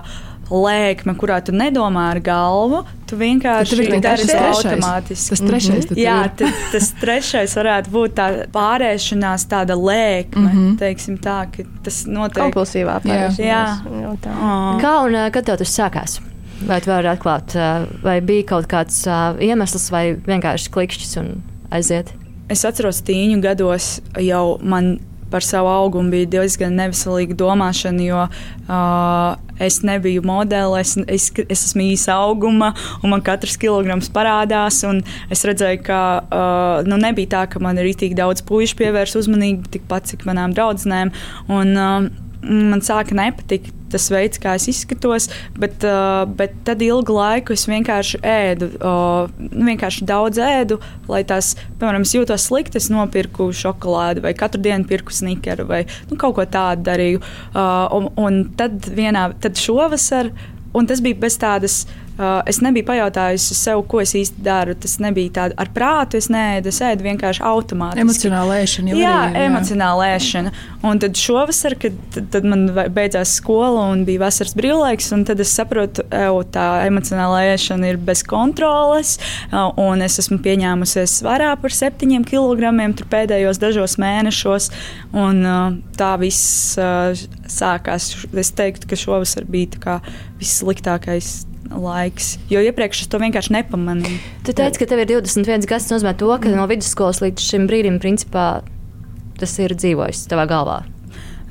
lēkme, 0.47 1.11
kurā 1.19 1.41
tu 1.43 1.51
nedomā 1.55 2.05
ar 2.13 2.21
galvu. 2.23 2.83
Tu 3.07 3.17
vienkārši 3.19 3.87
dari 4.03 4.23
to 4.23 4.31
trešais. 4.31 4.63
automātiski. 4.63 5.33
Tas 5.33 5.43
trešais 5.43 5.89
tad 5.89 5.99
Jā, 5.99 6.15
ir. 6.27 6.31
tad, 6.39 6.61
tas 6.71 6.89
trešais 7.01 7.57
varētu 7.59 7.91
būt 7.91 8.15
tā 8.15 8.29
pārēšanās, 8.55 9.47
tāda 9.51 9.75
lēkme. 9.75 10.45
Mm 10.45 10.55
-hmm. 10.55 10.77
Teiksim 10.79 11.19
tā, 11.19 11.41
ka 11.51 11.67
tas 11.83 12.05
notiek. 12.07 12.43
Kompulsīvā 12.43 12.99
Jā. 12.99 13.03
pārēšanās. 13.03 14.23
Oh. 14.31 14.79
Kā 14.81 14.95
un 15.03 15.31
kad 15.31 15.45
tev 15.45 15.57
tas 15.57 15.79
sākās? 15.79 16.19
Vai 16.65 16.79
tu 16.81 16.89
vari 16.89 17.09
atklāt, 17.11 17.53
vai 18.01 18.17
bija 18.25 18.47
kaut 18.53 18.65
kāds 18.71 19.03
iemesls, 19.43 19.91
vai 19.93 20.05
vienkārši 20.25 20.71
klikšķis 20.73 21.19
un 21.21 21.35
aiziet? 21.69 22.09
Es 22.49 22.63
atceros, 22.65 23.03
tīņu 23.05 23.41
gados 23.43 23.97
jau 24.23 24.57
man 24.63 24.95
par 25.29 25.43
savu 25.43 25.67
augumu 25.67 26.13
bija 26.13 26.29
diezgan 26.37 26.77
neveselīga 26.79 27.35
domāšana, 27.37 28.03
jo 28.07 28.21
uh, 28.23 29.35
es 29.63 29.81
nebiju 29.83 30.23
modele, 30.25 30.79
es, 30.79 30.95
es, 31.11 31.27
es 31.47 31.65
esmu 31.69 31.89
īsa 31.91 32.15
auguma, 32.23 32.71
un 33.01 33.11
man 33.11 33.23
katrs 33.25 33.57
kilograms 33.59 34.07
parādās. 34.13 34.79
Es 35.33 35.43
redzēju, 35.47 35.81
ka 35.87 35.99
uh, 36.21 36.87
nu, 36.87 36.99
nebija 37.01 37.33
tā, 37.35 37.43
ka 37.51 37.61
man 37.63 37.79
ir 37.81 37.91
tik 37.99 38.15
daudz 38.17 38.45
puikas 38.47 38.77
pievērs 38.79 39.17
uzmanību, 39.19 39.67
tikpat 39.75 40.13
cik 40.13 40.23
manām 40.29 40.55
draudzenēm. 40.57 41.13
Un, 41.51 41.75
uh, 41.75 42.23
Man 42.47 42.83
sāka 42.85 43.15
nepatikt 43.17 43.73
tas 43.91 44.07
veids, 44.13 44.41
kā 44.41 44.55
es 44.57 44.67
izskatos, 44.71 45.29
bet, 45.59 45.83
uh, 45.87 46.25
bet 46.39 46.55
tad 46.67 46.81
ilgu 46.85 47.15
laiku 47.17 47.55
es 47.55 47.67
vienkārši 47.69 48.21
ēdu, 48.27 48.69
vienkārši 49.51 50.07
daudz 50.07 50.41
ēdu, 50.41 50.79
lai 51.11 51.23
tās, 51.27 51.53
piemēram, 51.79 52.05
es 52.07 52.15
jūtos 52.15 52.47
slikti, 52.49 52.79
es 52.81 52.89
nopirku 52.93 53.49
šokolādi 53.55 54.23
vai 54.25 54.33
katru 54.37 54.61
dienu 54.63 54.87
pirku 54.87 55.15
snickeru 55.15 55.67
vai 55.69 55.83
nu, 56.09 56.17
kaut 56.19 56.37
ko 56.37 56.45
tādu 56.49 56.85
darīju. 56.87 57.23
Un, 57.97 58.09
un 58.19 58.41
tad 58.59 58.89
vienā, 58.97 59.29
tad 59.43 59.59
šovasar, 59.59 60.31
un 60.77 60.89
tas 60.89 61.01
bija 61.03 61.19
bez 61.27 61.39
tādas. 61.41 61.85
Uh, 62.17 62.39
es 62.49 62.57
nebiju 62.65 62.87
pajautājusi 62.87 63.53
sev, 63.53 63.83
ko 63.85 63.99
es 64.01 64.15
īsti 64.17 64.41
daru. 64.41 64.73
Tas 64.81 64.95
nebija 65.03 65.33
tāds 65.35 65.57
ar 65.61 65.69
prātu, 65.73 66.17
es 66.17 66.31
neēdu, 66.33 66.71
es 66.71 66.79
ēdu 66.81 67.05
vienkārši 67.05 67.43
automātiski. 67.45 68.01
Emocionāla 68.01 68.55
ēšana 68.63 68.95
Jā, 68.97 69.17
jā. 69.29 69.43
emocionāla 69.45 70.07
ēšana. 70.15 70.53
Un 70.89 71.01
tad 71.03 71.19
šovasar, 71.19 71.75
kad 71.77 71.99
tad, 72.15 72.29
tad 72.33 72.47
man 72.49 72.65
beidzās 72.95 73.35
skola 73.37 73.85
un 73.91 74.01
bija 74.07 74.23
vasaras 74.25 74.55
brīvlaiks, 74.57 75.11
un 75.13 75.27
tad 75.29 75.43
es 75.43 75.53
saprotu, 75.53 76.07
ka 76.09 76.31
tā 76.53 76.65
emocionāla 76.87 77.43
ēšana 77.53 77.91
ir 77.93 78.01
bez 78.01 78.23
kontroles. 78.25 79.17
ā, 79.51 79.67
Un 79.77 80.01
es 80.01 80.17
esmu 80.17 80.39
pieņēmusies 80.41 81.19
svarā 81.21 81.51
par 81.61 81.73
septiņiem 81.75 82.25
kilogramiem 82.25 82.95
pēdējos 82.97 83.61
dažos 83.61 83.97
mēnešos. 84.01 84.71
Un, 85.13 85.43
ā, 85.45 85.59
tā 85.99 86.15
viss 86.21 86.73
sākās. 87.57 88.09
Es 88.33 88.51
teiktu, 88.57 88.89
ka 88.89 88.97
šovasar 88.99 89.45
bija 89.45 89.77
kā 89.83 89.99
vissliktākais 90.41 91.46
laiks. 91.71 92.35
Jo 92.51 92.61
iepriekš 92.65 93.05
es 93.05 93.11
to 93.11 93.19
vienkārši 93.21 93.55
nepamanīju. 93.57 94.19
Tu 94.47 94.55
teici, 94.57 94.81
ka 94.81 94.89
tev 94.89 95.03
ir 95.03 95.11
21 95.17 95.67
gads, 95.69 95.87
tas 95.87 95.95
nozīmē 95.95 96.15
to, 96.19 96.29
ka 96.43 96.51
no 96.53 96.67
vidusskolas 96.69 97.21
līdz 97.23 97.47
šim 97.51 97.67
brīdim, 97.69 98.01
principā, 98.03 98.47
tas 99.39 99.57
ir 99.63 99.75
dzīvojis 99.77 100.27
tavā 100.31 100.47
galvā. 100.49 100.81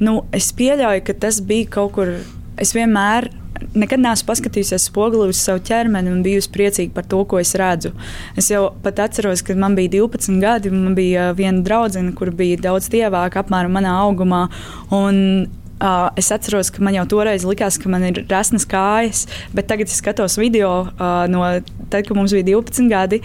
Nu, 0.03 0.21
es 0.37 0.51
pieļauju, 0.57 1.05
ka 1.07 1.17
tas 1.27 1.41
bija 1.45 1.71
kaut 1.79 1.97
kur. 1.97 2.17
Es 2.61 2.73
vienmēr 2.73 3.29
nekad 3.77 4.01
neesmu 4.01 4.29
paskatījusies 4.31 4.89
spogulī 4.91 5.31
uz 5.33 5.41
savu 5.41 5.63
ķermeni 5.67 6.13
un 6.13 6.23
bijusi 6.25 6.51
priecīga 6.53 6.95
par 6.97 7.07
to, 7.09 7.23
ko 7.29 7.41
es 7.41 7.55
redzu. 7.59 7.93
Es 8.39 8.51
jau 8.53 8.69
pat 8.85 9.01
atceros, 9.07 9.45
kad 9.47 9.61
man 9.61 9.77
bija 9.79 9.95
12 9.97 10.41
gadi, 10.43 10.73
man 10.73 10.97
bija 10.99 11.31
viena 11.37 11.65
draudzene, 11.65 12.15
kur 12.17 12.33
bija 12.37 12.61
daudz 12.69 12.91
tievāka, 12.93 13.45
apmēram 13.45 13.77
manā 13.77 13.95
augumā. 14.05 14.47
Un 14.97 15.49
Uh, 15.77 16.09
es 16.17 16.31
atceros, 16.33 16.71
ka 16.73 16.81
man 16.81 16.95
jau 16.97 17.03
toreiz 17.05 17.45
likās, 17.45 17.77
ka 17.77 17.91
man 17.93 18.01
ir 18.09 18.23
rasnas 18.31 18.65
kājas, 18.65 19.27
bet 19.53 19.67
tagad 19.69 19.91
es 19.93 19.99
skatos 20.01 20.39
video 20.41 20.87
uh, 20.89 21.27
no 21.29 21.43
tad, 21.91 22.07
kad 22.07 22.17
mums 22.17 22.33
bija 22.33 22.47
12 22.49 22.89
gadi, 22.89 23.19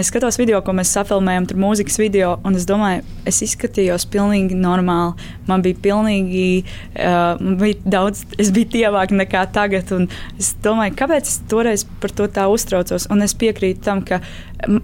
es 0.00 0.10
skatos 0.10 0.38
video, 0.40 0.58
ko 0.66 0.74
mēs 0.74 0.90
safilmējam, 0.96 1.46
tur 1.46 1.60
mūzikas 1.62 2.00
video, 2.02 2.32
un 2.42 2.58
es 2.58 2.66
domāju, 2.66 3.04
es 3.30 3.38
izskatījos 3.46 4.08
pilnīgi 4.10 4.58
normāli. 4.58 5.30
Man 5.46 5.62
bija 5.62 5.78
pilnīgi, 5.86 6.64
uh, 6.98 7.38
man 7.38 7.60
bija 7.62 7.78
daudz, 7.96 8.24
es 8.42 8.50
biju 8.54 8.72
tievāk 8.74 9.14
nekā 9.14 9.46
tagad, 9.54 9.94
es 10.34 10.50
domāju, 10.66 10.98
kāpēc 10.98 11.30
es 11.30 11.40
toreiz 11.46 11.86
par 12.02 12.10
to 12.10 12.26
tā 12.26 12.48
uztraucos, 12.50 13.06
un 13.14 13.22
es 13.22 13.38
piekrītu 13.38 13.86
tam, 13.86 14.02
ka 14.02 14.18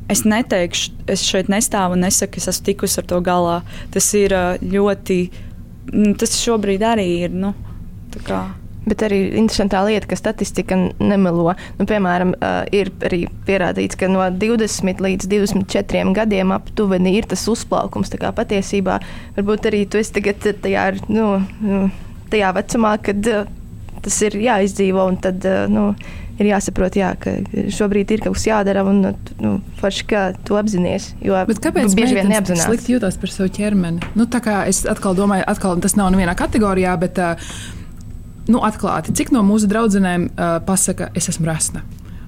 es 0.07 0.23
neteikšu, 0.23 0.94
es 1.11 1.27
šeit 1.27 1.51
nestāvu 1.51 1.99
un 1.99 2.07
nesaku, 2.07 2.37
ka 2.37 2.44
es 2.44 2.51
esmu 2.55 2.70
tikusi 2.70 3.03
ar 3.03 3.11
to 3.11 3.18
galā. 3.25 3.61
Tas 3.90 4.14
ir 4.14 4.37
uh, 4.37 4.61
ļoti 4.62 5.25
tas 6.21 6.35
šobrīd 6.40 6.85
arī 6.87 7.07
ir. 7.27 7.37
Nu, 7.37 7.55
Bet 8.88 9.03
arī 9.05 9.19
interesantā 9.37 9.83
lieta, 9.85 10.09
ka 10.09 10.16
statistika 10.16 10.77
nemelo. 10.99 11.53
Nu, 11.77 11.85
piemēram, 11.88 12.33
uh, 12.38 12.62
ir 12.73 12.88
arī 13.05 13.27
pierādīts, 13.47 13.99
ka 14.01 14.09
no 14.09 14.25
20 14.25 15.03
līdz 15.05 15.29
24 15.29 16.14
gadiem 16.16 16.55
aptuveni 16.57 17.12
ir 17.19 17.29
tas 17.29 17.45
uzplaukums. 17.53 18.11
Patiesībā 18.11 18.97
varbūt 19.37 19.69
arī 19.69 19.85
tu 19.85 20.01
esi 20.01 20.16
tagad 20.16 20.49
tajā, 20.64 20.87
nu, 21.12 21.29
nu, 21.61 21.83
tajā 22.33 22.55
vecumā, 22.57 22.97
kad 23.05 23.31
uh, 23.31 23.45
tas 24.01 24.19
ir 24.25 24.38
jāizdzīvo. 24.49 25.07
Tad, 25.29 25.45
uh, 25.45 25.69
nu, 25.71 25.90
ir 26.40 26.50
jāsaprot, 26.50 26.96
jā, 26.98 27.12
ka 27.20 27.35
šobrīd 27.76 28.14
ir 28.14 28.24
kaut 28.24 28.38
kas 28.38 28.46
jādara, 28.48 28.85
un 28.88 29.03
nu, 29.05 29.53
forši, 29.81 30.07
kā 30.11 30.24
tu 30.46 30.57
apzinājies. 30.61 31.12
Bet 31.20 31.62
kāpēc 31.64 31.96
bieži 31.98 32.18
vien 32.18 32.33
neapzinās? 32.33 32.64
Es 32.64 32.70
slikti 32.70 32.96
jūtos 32.96 33.20
par 33.20 33.35
savu 33.35 33.53
ķermeni. 33.61 34.12
Nu, 34.18 34.26
es 34.64 34.83
atkal 34.88 35.18
domāju, 35.18 35.46
atkal 35.50 35.81
tas 35.85 35.96
nav 36.00 36.12
nevienā 36.14 36.35
kategorijā, 36.38 36.96
bet 37.00 37.20
uh, 37.20 37.53
nu, 38.50 38.64
atklāti, 38.66 39.14
cik 39.20 39.35
no 39.37 39.44
mūsu 39.46 39.70
draudzenēm 39.70 40.31
uh, 40.33 40.59
pasaka, 40.66 41.12
es 41.18 41.31
esmu 41.33 41.50
rasna 41.50 41.85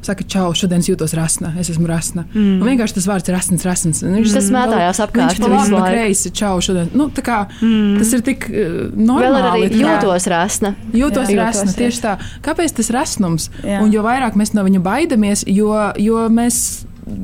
saka, 0.06 0.26
čau, 0.28 0.50
šodien 0.56 0.82
jūtos 0.84 1.14
rasna, 1.16 1.52
es 1.60 1.70
esmu 1.72 1.86
rasna. 1.90 2.24
Mm. 2.32 2.60
Un 2.60 2.70
vienkārši 2.70 2.98
tas 2.98 3.08
vārds 3.10 3.30
ir 3.30 3.36
rasns, 3.36 3.66
rasns. 3.66 4.02
Viņš 4.04 4.36
tas 4.36 4.50
mētājās 4.54 5.02
apkārt. 5.04 5.38
Viņš 5.38 5.42
pa 5.44 5.50
labi, 5.52 5.80
kreisi, 5.88 6.32
čau, 6.36 6.54
šodien. 6.64 6.92
Nu, 6.98 7.08
tā 7.14 7.24
kā 7.26 7.40
mm. 7.60 7.98
tas 8.00 8.14
ir 8.16 8.24
tik 8.26 8.46
uh, 8.50 8.78
normāli. 8.92 9.32
Vēl 9.32 9.50
arī 9.50 9.82
jūtos 9.82 10.30
rasna. 10.32 10.74
Jūtos 10.92 11.32
jā, 11.32 11.40
rasna, 11.40 11.68
jūtos, 11.68 11.80
tieši 11.80 12.04
tā. 12.04 12.16
Kāpēc 12.44 12.78
tas 12.80 12.92
rasnums? 12.94 13.50
Jā. 13.62 13.82
Un 13.84 13.92
jo 13.94 14.04
vairāk 14.06 14.38
mēs 14.38 14.54
no 14.56 14.66
viņa 14.66 14.82
baidamies, 14.84 15.46
jo, 15.50 15.70
jo 16.02 16.26
mēs 16.32 16.62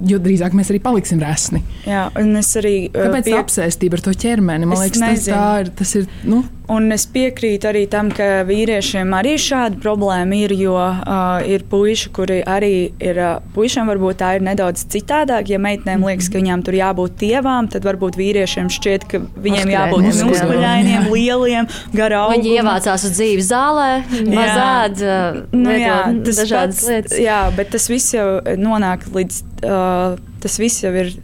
jo 0.08 0.18
drīzāk 0.22 0.54
mēs 0.58 0.72
arī 0.72 0.80
paliksim 0.82 1.20
resni. 1.22 1.62
Jā, 1.86 2.08
un 2.18 2.34
es 2.40 2.50
arī. 2.58 2.76
Kāpēc 2.94 3.30
pie... 3.30 3.36
apsēstība 3.38 3.98
ar 3.98 4.04
to 4.08 4.14
ķermeni? 4.26 4.68
Man 4.68 4.82
liekas, 4.82 5.02
tas, 5.02 5.28
ir, 5.30 5.72
tas 5.78 5.94
ir. 6.00 6.08
Nu, 6.26 6.42
Un 6.68 6.92
es 6.92 7.06
piekrītu 7.08 7.70
arī 7.70 7.86
tam, 7.88 8.10
ka 8.12 8.42
vīriešiem 8.44 9.14
arī 9.16 9.38
šāda 9.40 9.78
problēma 9.80 10.36
ir, 10.36 10.52
jo 10.58 10.74
uh, 10.76 11.38
ir 11.48 11.62
puiši, 11.70 12.10
kuri 12.12 12.42
arī 12.44 12.90
ir. 13.00 13.16
Uh, 13.16 13.38
puišiem 13.54 13.88
varbūt 13.88 14.18
tā 14.20 14.34
ir 14.36 14.44
nedaudz 14.44 14.84
citādāk. 14.92 15.48
Ja 15.48 15.60
meitenēm 15.64 16.04
liekas, 16.04 16.28
ka 16.28 16.36
viņām 16.42 16.64
tur 16.66 16.76
jābūt 16.76 17.16
tievām, 17.22 17.70
tad 17.72 17.88
varbūt 17.88 18.18
vīriešiem 18.20 18.68
šķiet, 18.74 19.06
ka 19.08 19.22
viņiem 19.48 19.72
jābūt 19.72 20.10
muskuļainiem, 20.10 21.08
lieliem, 21.14 21.70
garām. 21.96 22.34
Viņi 22.36 22.58
ievācās 22.60 23.06
uz 23.08 23.16
dzīves 23.16 23.48
zālē, 23.48 23.88
mazād, 24.28 25.00
uh, 25.06 25.40
nu, 25.56 25.72
jā, 25.72 25.96
tas 26.26 26.42
dažādas 26.42 26.82
pats, 26.82 26.90
lietas. 26.92 27.16
Jā, 27.24 27.40
bet 27.56 27.72
tas 27.72 27.88
viss 27.88 28.12
jau 28.12 28.28
nonāk 28.60 29.08
līdz. 29.16 29.40
Uh, 29.64 30.20
tas 30.44 30.60
viss 30.60 30.84
jau 30.84 30.92
ir 31.00 31.16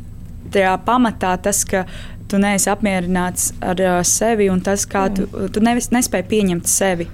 tajā 0.54 0.74
pamatā, 0.86 1.34
tas, 1.42 1.62
ka 1.68 1.84
tu 2.30 2.40
neesi 2.40 2.70
apmierināts 2.72 3.52
ar 3.64 3.80
uh, 3.82 3.98
sevi 4.06 4.48
un 4.52 4.62
tas, 4.64 4.86
kā 4.90 5.06
tu, 5.14 5.26
tu 5.52 5.62
nevis, 5.64 5.90
nespēji 5.94 6.28
pieņemt 6.30 6.70
sevi. 6.70 7.08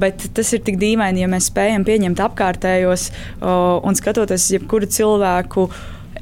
Bet 0.00 0.28
tas 0.36 0.52
ir 0.56 0.64
tik 0.66 0.80
dīvaini, 0.80 1.24
ja 1.24 1.30
mēs 1.30 1.50
spējam 1.52 1.86
pieņemt 1.86 2.22
apkārtējos 2.28 3.10
uh, 3.12 3.78
un 3.86 3.98
skatoties 3.98 4.50
jebkuru 4.56 4.88
cilvēku. 4.90 5.68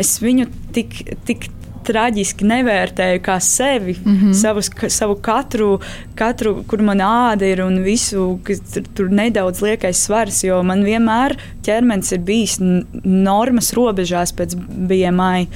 Es 0.01 0.17
viņu 0.23 0.49
tik, 0.75 0.97
tik 1.29 1.49
traģiski 1.85 2.47
nevērtēju 2.49 3.21
kā 3.25 3.37
sevi, 3.43 3.95
mm 3.99 4.17
-hmm. 4.17 4.35
savus, 4.35 4.71
savu 4.89 5.17
katru, 5.23 5.79
katru, 6.17 6.57
kur 6.69 6.83
man 6.83 7.03
āda 7.05 7.49
ir 7.49 7.63
un 7.65 7.83
visu, 7.85 8.39
kas 8.45 8.63
tur 8.95 9.11
nedaudz 9.11 9.63
liekais 9.63 10.05
svars, 10.07 10.45
jo 10.45 10.63
man 10.63 10.85
vienmēr 10.85 11.37
ķermenis 11.67 12.13
ir 12.13 12.21
bijis 12.25 12.59
normas 13.05 13.73
robežās 13.77 14.33
pēc 14.33 14.57
BMI 14.57 15.49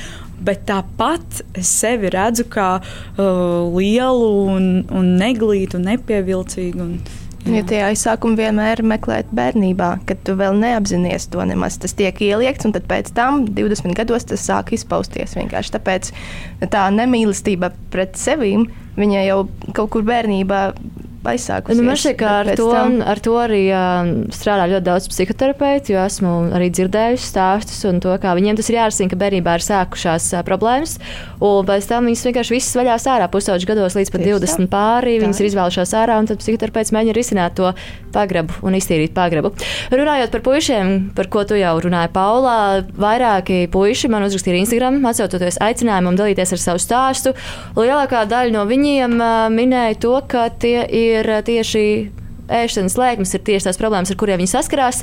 bet 0.45 0.67
tāpat 0.69 1.43
es 1.59 1.71
sevi 1.81 2.11
redzu 2.15 2.47
kā 2.51 2.69
uh, 2.81 3.25
lielu 3.75 4.29
un, 4.55 4.69
un 4.95 5.17
neglītu, 5.21 5.81
un 5.81 5.91
nepievilcīgu. 5.93 6.85
Un, 6.85 7.01
Jo 7.49 7.63
tie 7.65 7.79
aizsākumi 7.87 8.37
vienmēr 8.37 8.83
ir 8.83 8.89
meklēt 8.91 9.29
bērnībā, 9.33 9.87
kad 10.09 10.19
tu 10.27 10.35
vēl 10.37 10.59
neapzinājies 10.59 11.29
to 11.33 11.45
nemaz. 11.49 11.79
Tas 11.81 11.95
tiek 11.97 12.19
ieliekts, 12.27 12.67
un 12.69 12.75
pēc 12.75 13.13
tam, 13.17 13.47
20 13.57 13.95
gados, 13.97 14.27
tas 14.29 14.45
sāk 14.45 14.75
izpausties. 14.77 15.37
Vienkārši 15.39 15.73
tāpēc 15.79 16.11
tā 16.75 16.83
nemīlestība 16.93 17.71
pret 17.95 18.19
sevi, 18.21 18.53
viņa 18.99 19.25
jau 19.31 19.39
kaut 19.73 19.95
kur 19.95 20.05
bērnībā 20.11 20.61
aizsākusies. 21.33 21.79
Nu, 21.79 21.87
man 21.87 21.99
šķiet, 22.01 22.17
ka 22.21 22.33
ar 22.43 22.51
to, 22.59 22.69
tam... 22.73 22.99
ar 23.03 23.23
to 23.25 23.35
arī 23.41 23.63
uh, 23.71 24.11
strādā 24.35 24.69
ļoti 24.73 24.87
daudz 24.89 25.09
psihoterapeitu, 25.13 25.95
jo 25.95 26.03
esmu 26.05 26.35
arī 26.57 26.71
dzirdējusi 26.75 27.31
stāstus 27.31 27.81
un 27.89 28.01
to, 28.05 28.15
kā 28.23 28.35
viņiem 28.39 28.59
tas 28.59 28.71
ir 28.73 28.79
jārisina, 28.81 29.13
ka 29.13 29.21
bērnībā 29.21 29.59
ir 29.59 29.67
sākušās 29.67 30.31
uh, 30.37 30.45
problēmas. 30.47 30.99
Un 31.45 31.69
pēc 31.69 31.89
tam 31.91 32.09
viņas 32.09 32.27
vienkārši 32.29 32.57
visas 32.57 32.79
vaļās 32.79 33.09
ārā 33.13 33.31
pusauģu 33.33 33.71
gados 33.71 33.99
līdz 33.99 34.13
pat 34.15 34.25
Tieši 34.25 34.43
20 34.45 34.65
tā. 34.65 34.69
pāri. 34.73 35.19
Viņas 35.23 35.39
tā. 35.39 35.45
ir 35.45 35.51
izvēlušās 35.53 35.95
ārā, 36.01 36.19
un 36.21 36.29
tad 36.31 36.43
psihoterapeits 36.43 36.95
mēģina 36.95 37.17
risināt 37.17 37.59
to 37.59 37.73
pagrabu 38.15 38.57
un 38.67 38.77
iztīrīt 38.79 39.15
pagrabu. 39.17 39.53
Runājot 39.93 40.33
par 40.35 40.45
puišiem, 40.47 40.95
par 41.17 41.29
ko 41.33 41.45
tu 41.49 41.59
jau 41.59 41.75
runāji, 41.85 42.13
Paulā, 42.15 42.59
vairāki 42.99 43.67
puiši 43.73 44.11
man 44.13 44.27
uzrakstīja 44.27 44.63
Instagram, 44.63 45.01
atsaucoties 45.09 45.61
aicinājumam 45.65 46.17
dalīties 46.19 46.55
ar 46.57 46.63
savu 46.63 46.83
stāstu. 46.83 47.35
Lielākā 47.79 48.25
daļa 48.31 48.55
no 48.55 48.65
viņiem 48.69 49.17
uh, 49.19 49.47
minēja 49.53 49.99
to, 50.05 50.15
ka 50.31 50.49
tie 50.63 50.83
ir 50.85 51.18
ir 51.21 51.31
eh, 51.37 51.45
tieši 51.47 51.85
ēšanas 52.49 52.97
lēkmes 52.99 53.35
ir 53.37 53.43
tieši 53.47 53.69
tās 53.69 53.79
problēmas, 53.81 54.13
ar 54.13 54.19
kuriem 54.21 54.41
viņi 54.41 54.53
saskarās. 54.53 55.03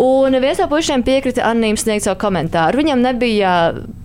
Un 0.00 0.36
viens 0.40 0.60
no 0.60 0.68
puišiem 0.70 1.04
piekrita 1.06 1.44
anonīms 1.48 1.84
sniegt 1.84 2.06
savu 2.06 2.18
komentāru. 2.22 2.80
Viņam 2.80 3.02
nebija 3.04 3.52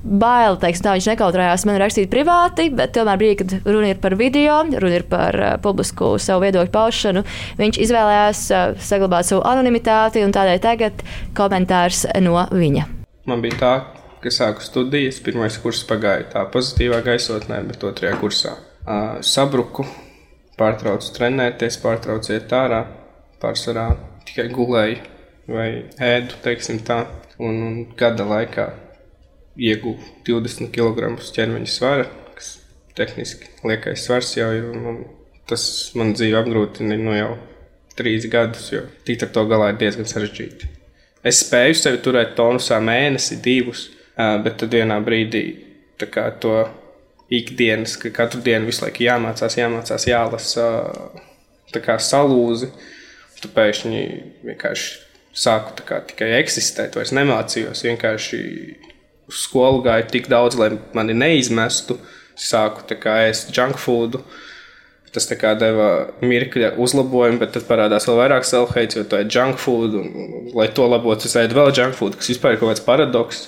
bail, 0.03 0.57
teiksim, 0.61 0.85
tā 0.85 0.95
viņš 0.97 1.09
nekautrējās 1.13 1.65
man 1.69 1.79
rakstīt 1.81 2.11
privāti, 2.11 2.69
bet 2.75 2.93
tomēr 2.97 3.21
brīdī, 3.21 3.37
kad 3.43 3.55
runa 3.69 3.93
ir 3.93 4.01
par 4.03 4.17
video, 4.19 4.59
runa 4.67 4.99
ir 4.99 5.07
par 5.09 5.39
uh, 5.39 5.53
publisku 5.63 6.15
savu 6.21 6.43
viedokļu 6.45 6.73
paušanu, 6.73 7.23
viņš 7.61 7.81
izvēlējās 7.87 8.43
uh, 8.51 8.75
saglabāt 8.83 9.29
savu 9.29 9.45
anonimitāti 9.47 10.25
un 10.25 10.35
tādēļ 10.35 10.63
tagad 10.63 11.05
komentārs 11.37 12.05
no 12.25 12.43
viņa. 12.51 12.87
Man 13.29 13.43
bija 13.43 13.59
tā, 13.61 13.73
ka 14.23 14.31
sāku 14.33 14.65
studijas, 14.65 15.21
pirmais 15.23 15.55
kurs 15.63 15.85
pagāja 15.87 16.27
tā 16.35 16.47
pozitīvā 16.51 16.99
gaisotnē, 17.05 17.63
bet 17.69 17.85
otrajā 17.87 18.17
kursā 18.19 18.57
uh, 18.57 19.21
sabruku 19.23 19.87
pārtraucu 20.59 21.13
trenēties, 21.15 21.79
pārtraucu 21.83 22.35
iet 22.35 22.53
ārā, 22.53 22.83
pārsvarā 23.41 23.87
tikai 24.27 24.47
gulēju 24.53 25.53
vai 25.53 25.67
ēdu, 25.99 26.39
teiksim 26.43 26.79
tā, 26.87 27.03
un, 27.39 27.59
un 27.67 27.79
gada 27.99 28.25
laikā 28.27 28.67
ieguvu 29.59 29.99
20 30.27 30.71
kg 30.73 31.15
ķermeņa 31.35 31.69
svara, 31.69 32.05
kas 32.37 32.55
tehniski 32.97 33.51
liekais 33.67 34.05
svars 34.07 34.35
jau 34.37 34.51
ir, 34.55 34.69
un 34.73 35.03
tas 35.49 35.65
man 35.99 36.13
dzīvi 36.15 36.37
apgrūtina 36.39 36.97
no 37.01 37.17
jau 37.17 37.33
trīs 37.97 38.25
gadus, 38.31 38.71
jo 38.73 38.85
tikt 39.05 39.27
ar 39.27 39.33
to 39.35 39.43
galā 39.49 39.73
ir 39.73 39.81
diezgan 39.81 40.07
sarežģīti. 40.09 40.69
Es 41.23 41.43
spēju 41.45 41.75
sevi 41.79 41.99
turēt 42.03 42.33
tonusā 42.35 42.79
mēnesi, 42.83 43.39
divus, 43.43 43.87
bet 44.17 44.57
tad 44.61 44.73
vienā 44.73 44.97
brīdī 45.03 45.43
to 46.41 46.55
ikdienas, 47.33 47.95
ka 47.99 48.11
katru 48.13 48.41
dienu 48.45 48.69
visu 48.69 48.85
laiku 48.85 49.05
jāmācās, 49.05 49.57
jāmācās, 49.57 50.07
jālasa 50.09 50.67
kā 51.73 51.97
salūzi. 51.97 52.69
Tu 53.41 53.49
pēkšņi 53.51 54.03
vienkārši 54.45 54.91
sāku 55.35 55.83
kā, 55.87 55.99
tikai 56.07 56.29
eksistēt, 56.37 56.95
vairs 56.95 57.13
nemācījos. 57.15 57.83
Vienkārši 57.87 58.39
uz 59.29 59.41
skolu 59.47 59.81
gāju 59.85 60.07
tik 60.13 60.29
daudz, 60.31 60.59
lai 60.59 60.73
mani 60.95 61.15
neizmestu. 61.17 61.97
Sāku 62.39 62.85
kā, 62.97 63.19
ēst 63.29 63.51
junk 63.53 63.81
food. 63.81 64.21
Tas 65.13 65.27
deva 65.29 65.89
mirkļa 66.25 66.71
uzlabojumu, 66.81 67.37
bet 67.43 67.51
tad 67.53 67.67
parādās 67.67 68.07
vēl 68.09 68.17
vairāk 68.23 68.47
self-hate, 68.49 68.97
jo 68.97 69.03
tā 69.05 69.21
ir 69.21 69.29
junk 69.29 69.59
food. 69.61 69.99
Un, 69.99 70.47
lai 70.57 70.69
to 70.73 70.87
labotu, 70.89 71.29
es 71.29 71.37
ēdu 71.37 71.59
vēl 71.59 71.73
junk 71.77 71.97
food, 71.99 72.17
kas 72.17 72.31
vispār 72.33 72.55
ir 72.55 72.61
kaut 72.61 72.73
kāds 72.73 72.85
paradoks 72.87 73.43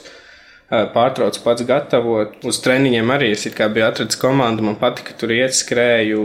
pārtraucu 0.69 1.41
pats 1.43 1.65
gatavot. 1.67 2.37
Uz 2.47 2.59
treniņiem 2.65 3.11
arī 3.13 3.31
es 3.35 3.45
biju 3.45 3.85
atradzis 3.85 4.19
komandu, 4.19 4.65
man 4.65 4.77
patika, 4.81 5.13
tur 5.17 5.33
iet 5.35 5.55
skrēju. 5.57 6.21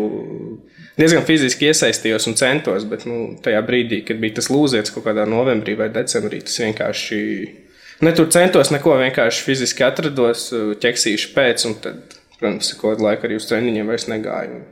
Diezgan 1.00 1.24
fiziski 1.24 1.70
iesaistījos 1.70 2.26
un 2.28 2.36
centos, 2.36 2.84
bet 2.88 3.06
nu, 3.08 3.36
tajā 3.44 3.60
brīdī, 3.64 4.02
kad 4.04 4.20
bija 4.20 4.36
tas 4.40 4.50
lūzietis 4.52 4.92
kaut 4.92 5.06
kādā 5.06 5.24
novembrī 5.28 5.76
vai 5.78 5.88
decembrī, 5.92 6.42
tas 6.44 6.58
vienkārši. 6.60 7.20
Ne 8.04 8.12
tur 8.16 8.28
centos 8.32 8.72
neko, 8.72 8.96
vienkārši 9.00 9.46
fiziski 9.46 9.84
atrados, 9.84 10.48
ķeksīšu 10.82 11.32
pēc, 11.36 11.64
un 11.68 11.78
tad, 11.84 12.18
protams, 12.38 12.74
kādu 12.80 13.06
laiku 13.06 13.28
arī 13.28 13.40
uz 13.40 13.48
treniņiem 13.48 13.92
vairs 13.92 14.08
negāju. 14.12 14.62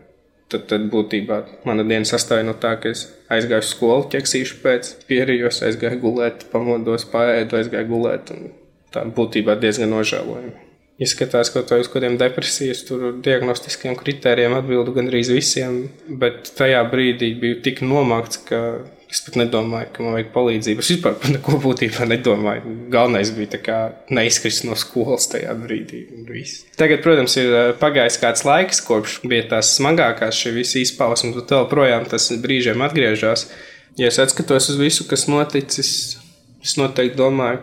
Tad, 0.48 0.64
tad 0.70 0.86
būtībā 0.88 1.42
mana 1.68 1.84
diena 1.84 2.08
sastāja 2.08 2.46
no 2.48 2.54
tā, 2.56 2.72
ka 2.80 2.88
es 2.94 3.04
aizgāju 3.32 3.66
uz 3.66 3.72
skolu, 3.74 4.06
ķeksīšu 4.14 4.62
pēc, 4.62 4.94
pierījos, 5.08 5.60
aizgāju 5.68 6.00
gulēt, 6.00 6.46
pamodos, 6.52 7.04
paēdu, 7.12 7.60
aizgāju 7.60 7.90
gulēt. 7.90 8.32
Tā 8.98 9.06
būtībā 9.14 9.54
diezgan 9.62 9.94
nožēlojami. 9.94 10.54
Izskatās, 10.98 11.52
ka 11.54 11.62
to 11.62 11.78
uz 11.78 11.86
kādiem 11.92 12.16
depresijas, 12.18 12.82
diagnostiskiem 13.22 13.94
kritērijiem 14.00 14.56
atbildu 14.58 14.96
gandrīz 14.96 15.30
visiem, 15.30 15.84
bet 16.10 16.50
tajā 16.58 16.80
brīdī 16.90 17.36
biju 17.38 17.60
tik 17.62 17.84
nomākts, 17.86 18.40
ka 18.48 18.62
Es 19.08 19.22
pat 19.24 19.38
nedomāju, 19.40 19.88
ka 19.94 20.02
man 20.04 20.18
vajag 20.18 20.26
palīdzību. 20.34 20.82
Es 20.84 20.90
vispār 20.92 21.14
par 21.16 21.30
neko 21.32 21.58
būtībā 21.62 22.04
nedomāju. 22.10 22.74
Galvenais 22.92 23.30
bija 23.32 23.78
neizkrist 24.12 24.66
no 24.68 24.76
skolas 24.76 25.30
tajā 25.32 25.54
brīdī. 25.56 26.02
Tagad, 26.76 27.00
protams, 27.06 27.38
ir 27.40 27.48
eh, 27.48 27.70
pagājis 27.80 28.20
kāds 28.20 28.44
laiks, 28.44 28.82
kopš 28.84 29.22
bija 29.24 29.46
tās 29.54 29.72
smagākās 29.78 30.36
šī 30.36 30.52
visa 30.58 30.82
izpausme, 30.82 31.32
bet 31.38 31.56
vēl 31.56 31.64
projām 31.72 32.04
tas 32.10 32.28
brīžiem 32.36 32.84
atgriežas. 32.84 33.48
Ja 33.96 34.12
es 34.12 34.20
atskatos 34.20 34.68
uz 34.74 34.76
visu, 34.76 35.08
kas 35.08 35.24
noticis, 35.30 36.18
es 36.64 36.76
noteikti 36.78 37.18
domāju, 37.18 37.60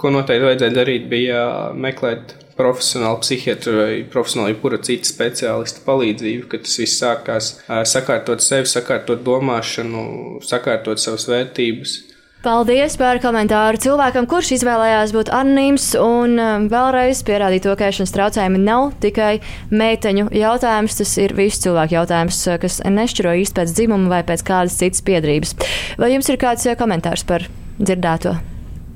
ko 0.00 0.14
noteikti 0.14 0.48
vajadzēja 0.48 0.76
darīt, 0.76 1.06
bija 1.10 1.44
meklēt 1.74 2.36
profesionāla 2.58 3.18
psihiatra 3.22 3.74
vai 3.80 3.92
profesionāla 4.10 4.52
jebkura 4.52 4.78
cita 4.86 5.10
speciālista 5.10 5.82
palīdzību, 5.86 6.48
kad 6.52 6.66
tas 6.66 6.78
viss 6.78 7.00
sākās 7.02 7.52
sakārtot 7.90 8.44
sevi, 8.44 8.70
sakārtot 8.70 9.24
domāšanu, 9.26 10.40
sakārtot 10.44 11.02
savas 11.02 11.26
vērtības. 11.30 12.02
Paldies 12.44 12.98
par 13.00 13.16
komentāru 13.24 13.78
cilvēkam, 13.80 14.26
kurš 14.28 14.50
izvēlējās 14.58 15.14
būt 15.16 15.30
anonīms 15.32 15.86
un 15.96 16.36
vēlreiz 16.68 17.22
pierādīja 17.24 17.64
to, 17.64 17.72
ka 17.80 17.88
ēšanas 17.88 18.12
traucējumi 18.12 18.60
nav 18.60 18.90
tikai 19.00 19.38
meiteņu 19.72 20.28
jautājums, 20.36 21.00
tas 21.00 21.16
ir 21.24 21.32
visu 21.40 21.64
cilvēku 21.64 21.96
jautājums, 21.96 22.44
kas 22.60 22.82
nešķiro 22.84 23.32
īsti 23.40 23.62
pēc 23.62 23.74
dzimuma 23.80 24.12
vai 24.18 24.22
pēc 24.28 24.44
kādas 24.44 24.76
citas 24.76 25.00
piedrības. 25.08 25.56
Vai 25.96 26.12
jums 26.12 26.28
ir 26.28 26.42
kāds 26.44 26.68
komentārs 26.76 27.24
par 27.24 27.48
dzirdēto? 27.80 28.34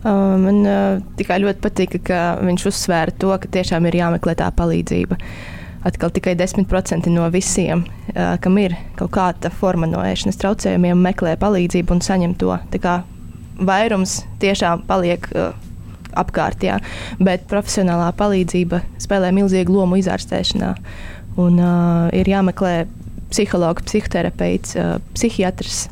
Man 0.09 0.63
tikai 1.19 1.41
ļoti 1.43 1.63
patika, 1.63 1.99
ka 2.07 2.19
viņš 2.47 2.67
uzsvēra 2.71 3.15
to, 3.19 3.33
ka 3.43 3.51
tiešām 3.59 3.89
ir 3.91 3.99
jāmeklē 3.99 4.37
tā 4.39 4.47
palīdzība. 4.55 5.19
Atkal 5.89 6.13
tikai 6.15 6.37
10% 6.39 7.11
no 7.11 7.27
visiem, 7.35 7.83
kam 8.15 8.59
ir 8.63 8.77
kaut 8.99 9.11
kāda 9.15 9.51
forma 9.51 9.89
no 9.91 10.03
ēšanas 10.07 10.39
traucējumiem, 10.39 11.03
meklē 11.03 11.35
palīdzību 11.43 11.97
un 11.97 12.05
saņem 12.05 12.37
to. 12.39 12.55
Tā 12.71 12.83
kā 12.83 12.95
vairums 13.59 14.21
tiešām 14.43 14.87
paliek 14.87 15.27
apkārt, 16.17 16.65
jā, 16.65 16.79
bet 17.23 17.47
profesionālā 17.51 18.11
palīdzība 18.19 18.83
spēlē 19.03 19.33
milzīgu 19.37 19.75
lomu 19.75 19.99
izārstēšanā. 20.01 20.73
Un, 21.39 21.61
uh, 21.63 22.09
ir 22.17 22.29
jāmeklē 22.31 22.89
psihologs, 23.31 23.85
psihoterapeits, 23.87 24.75
uh, 24.79 24.97
psihiatrs, 25.15 25.87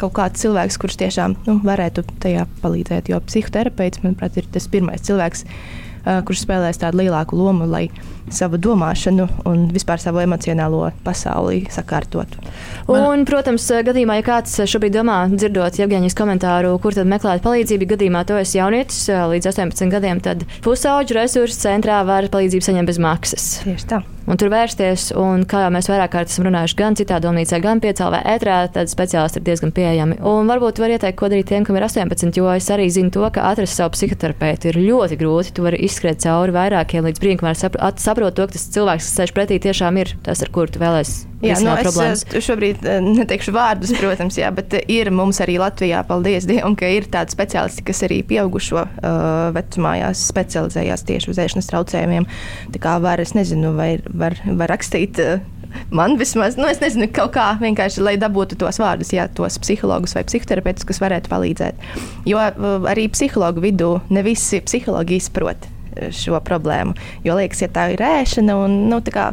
kaut 0.00 0.14
kāds 0.18 0.44
cilvēks, 0.44 0.78
kurš 0.82 1.00
tiešām 1.04 1.36
nu, 1.46 1.58
varētu 1.64 2.04
tajā 2.22 2.46
palīdzēt. 2.62 3.10
Jo 3.12 3.22
psihoterapeits, 3.24 4.02
manuprāt, 4.04 4.38
ir 4.40 4.48
tas 4.52 4.68
pirmais 4.72 5.04
cilvēks, 5.06 5.46
uh, 5.46 6.20
kurš 6.26 6.44
spēlēs 6.44 6.80
tādu 6.80 7.02
lielāku 7.02 7.38
lomu, 7.38 7.66
lai 7.68 7.88
savu 8.32 8.58
domāšanu 8.58 9.26
un 9.46 9.66
vispār 9.74 10.02
savu 10.02 10.22
emocionālo 10.22 10.88
pasauli 11.06 11.64
sakārtotu. 11.70 12.42
Un, 12.90 13.22
protams, 13.28 13.66
gadījumā, 13.86 14.18
ja 14.20 14.26
kāds 14.26 14.56
šobrīd 14.70 14.96
domā, 14.98 15.20
dzirdot 15.34 15.78
Jevģīnijas 15.80 16.18
komentāru, 16.18 16.74
kur 16.82 16.96
tad 16.96 17.10
meklēt 17.10 17.44
palīdzību, 17.46 17.90
gadījumā 17.94 18.26
to 18.26 18.38
esi 18.40 18.60
jaunietis 18.60 19.06
līdz 19.34 19.52
18 19.54 19.94
gadiem, 19.94 20.22
tad 20.24 20.46
pusauģu 20.66 21.20
resursu 21.20 21.66
centrā 21.68 22.02
var 22.06 22.30
palīdzību 22.34 22.70
saņemt 22.70 22.94
bez 22.94 23.02
maksas. 23.02 23.50
Tieši 23.66 23.90
tā 23.94 24.04
un 24.26 24.40
tur 24.40 24.50
vērsties. 24.52 25.08
Un, 25.18 25.44
kā 25.48 25.64
jau 25.64 25.72
mēs 25.74 25.88
vairāk 25.90 26.12
kārt 26.12 26.32
esam 26.32 26.46
runājuši 26.48 26.78
gan 26.78 26.98
citā 26.98 27.20
domnīcā, 27.22 27.60
gan 27.64 27.82
piecēlā 27.82 28.22
ētrā, 28.36 28.58
tad 28.74 28.90
speciālisti 28.92 29.40
ir 29.40 29.46
diezgan 29.48 29.74
pieejami. 29.76 30.18
Un 30.26 30.50
varbūt 30.50 30.80
var 30.82 30.94
ieteikt, 30.96 31.18
ko 31.20 31.30
darīt 31.32 31.50
tiem, 31.52 31.66
kam 31.66 31.78
ir 31.78 31.86
18, 31.86 32.34
jo 32.36 32.50
es 32.52 32.70
arī 32.74 32.88
zinu 32.92 33.12
to, 33.14 33.24
ka 33.32 33.46
atrast 33.50 33.78
savu 33.78 33.94
psihoterapeitu 33.96 34.72
ir 34.72 34.80
ļoti 34.82 35.20
grūti. 35.20 35.54
Tu 35.56 35.66
vari 35.66 35.80
izskriet 35.86 36.22
cauri 36.24 36.54
vairākiem 36.56 37.06
līdz 37.06 37.22
brīdim, 37.22 37.40
kamēr 37.42 37.60
saproti 37.60 38.36
to, 38.40 38.48
ka 38.48 38.58
tas 38.58 38.68
cilvēks, 38.76 39.08
kas 39.08 39.22
sēž 39.22 39.36
pretī, 39.36 39.60
tiešām 39.62 40.02
ir 40.02 40.16
tas, 40.26 40.42
ar 40.44 40.52
kuru 40.54 40.74
tu 40.74 40.82
vēlēsies. 40.82 41.26
Jā, 41.44 41.58
no, 41.60 41.74
nu, 41.76 42.04
es 42.06 42.22
šobrīd 42.46 42.84
neteikšu 43.04 43.52
vārdus, 43.52 43.92
protams, 43.98 44.38
jā, 44.40 44.48
bet 44.56 44.72
ir 44.88 45.10
mums 45.12 45.36
arī 45.44 45.58
Latvijā, 45.60 46.00
paldies 46.08 46.46
Dievam, 46.48 46.76
ka 46.78 46.88
ir 46.88 47.10
tādi 47.12 47.34
speciālisti, 47.34 47.84
kas 47.84 48.00
arī 48.06 48.22
pieaugušo 48.24 48.78
uh, 48.80 49.18
vecumā 49.56 49.98
specializējās 50.16 51.04
tieši 51.10 51.32
uz 51.34 51.42
ēšanas 51.44 51.68
traucējumiem. 51.68 52.28
Tā 52.72 52.80
kā 52.80 52.96
var, 53.04 53.20
es 53.20 53.36
nezinu, 53.36 53.74
vai 53.76 53.98
var, 54.08 54.38
var 54.56 54.72
rakstīt. 54.72 55.20
Uh, 55.20 55.44
Man 55.90 56.14
vismaz, 56.16 56.56
nu, 56.56 56.64
es 56.70 56.80
nezinu, 56.80 57.08
kaut 57.12 57.34
kā 57.34 57.50
vienkārši, 57.60 58.00
lai 58.00 58.14
dabūtu 58.20 58.56
tos 58.56 58.78
vārdus, 58.80 59.12
jā, 59.12 59.26
tos 59.36 59.58
psihologus 59.60 60.14
vai 60.16 60.22
psihoterapeitus, 60.24 60.86
kas 60.88 61.02
varētu 61.02 61.28
palīdzēt. 61.28 61.88
Jo 62.28 62.40
arī 62.88 63.08
psihologu 63.12 63.60
vidū 63.64 63.90
ne 64.08 64.22
visi 64.24 64.62
psihologi 64.64 65.20
izprot 65.20 65.68
šo 66.16 66.40
problēmu. 66.44 66.96
Jo 67.24 67.36
liekas, 67.38 67.62
ja 67.64 67.70
tā 67.72 67.90
ir 67.94 68.02
ēšana 68.04 68.56
un 68.64 68.78
nu, 68.90 69.00
tā 69.04 69.12
kā 69.14 69.26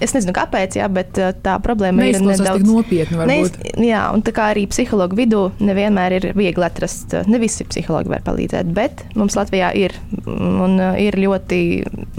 Es 0.00 0.14
nezinu, 0.16 0.32
kāpēc, 0.36 0.78
jā, 0.80 0.86
bet 0.92 1.18
tā 1.44 1.56
problēma 1.60 2.06
ir 2.08 2.20
nedaudz 2.24 2.64
nopietna. 2.64 3.26
Neiz, 3.28 3.52
jā, 3.76 4.06
un 4.14 4.24
tā 4.24 4.32
kā 4.36 4.48
arī 4.54 4.64
psihologu 4.70 5.18
vidū 5.18 5.42
nevienmēr 5.60 6.16
ir 6.16 6.28
viegli 6.38 6.64
atrast, 6.64 7.12
ne 7.28 7.40
visi 7.42 7.66
psihologi 7.68 8.12
var 8.12 8.24
palīdzēt, 8.24 8.72
bet 8.76 9.04
mums 9.18 9.36
Latvijā 9.36 9.70
ir, 9.76 9.94
un 10.26 10.80
ir 11.00 11.18
ļoti 11.20 11.60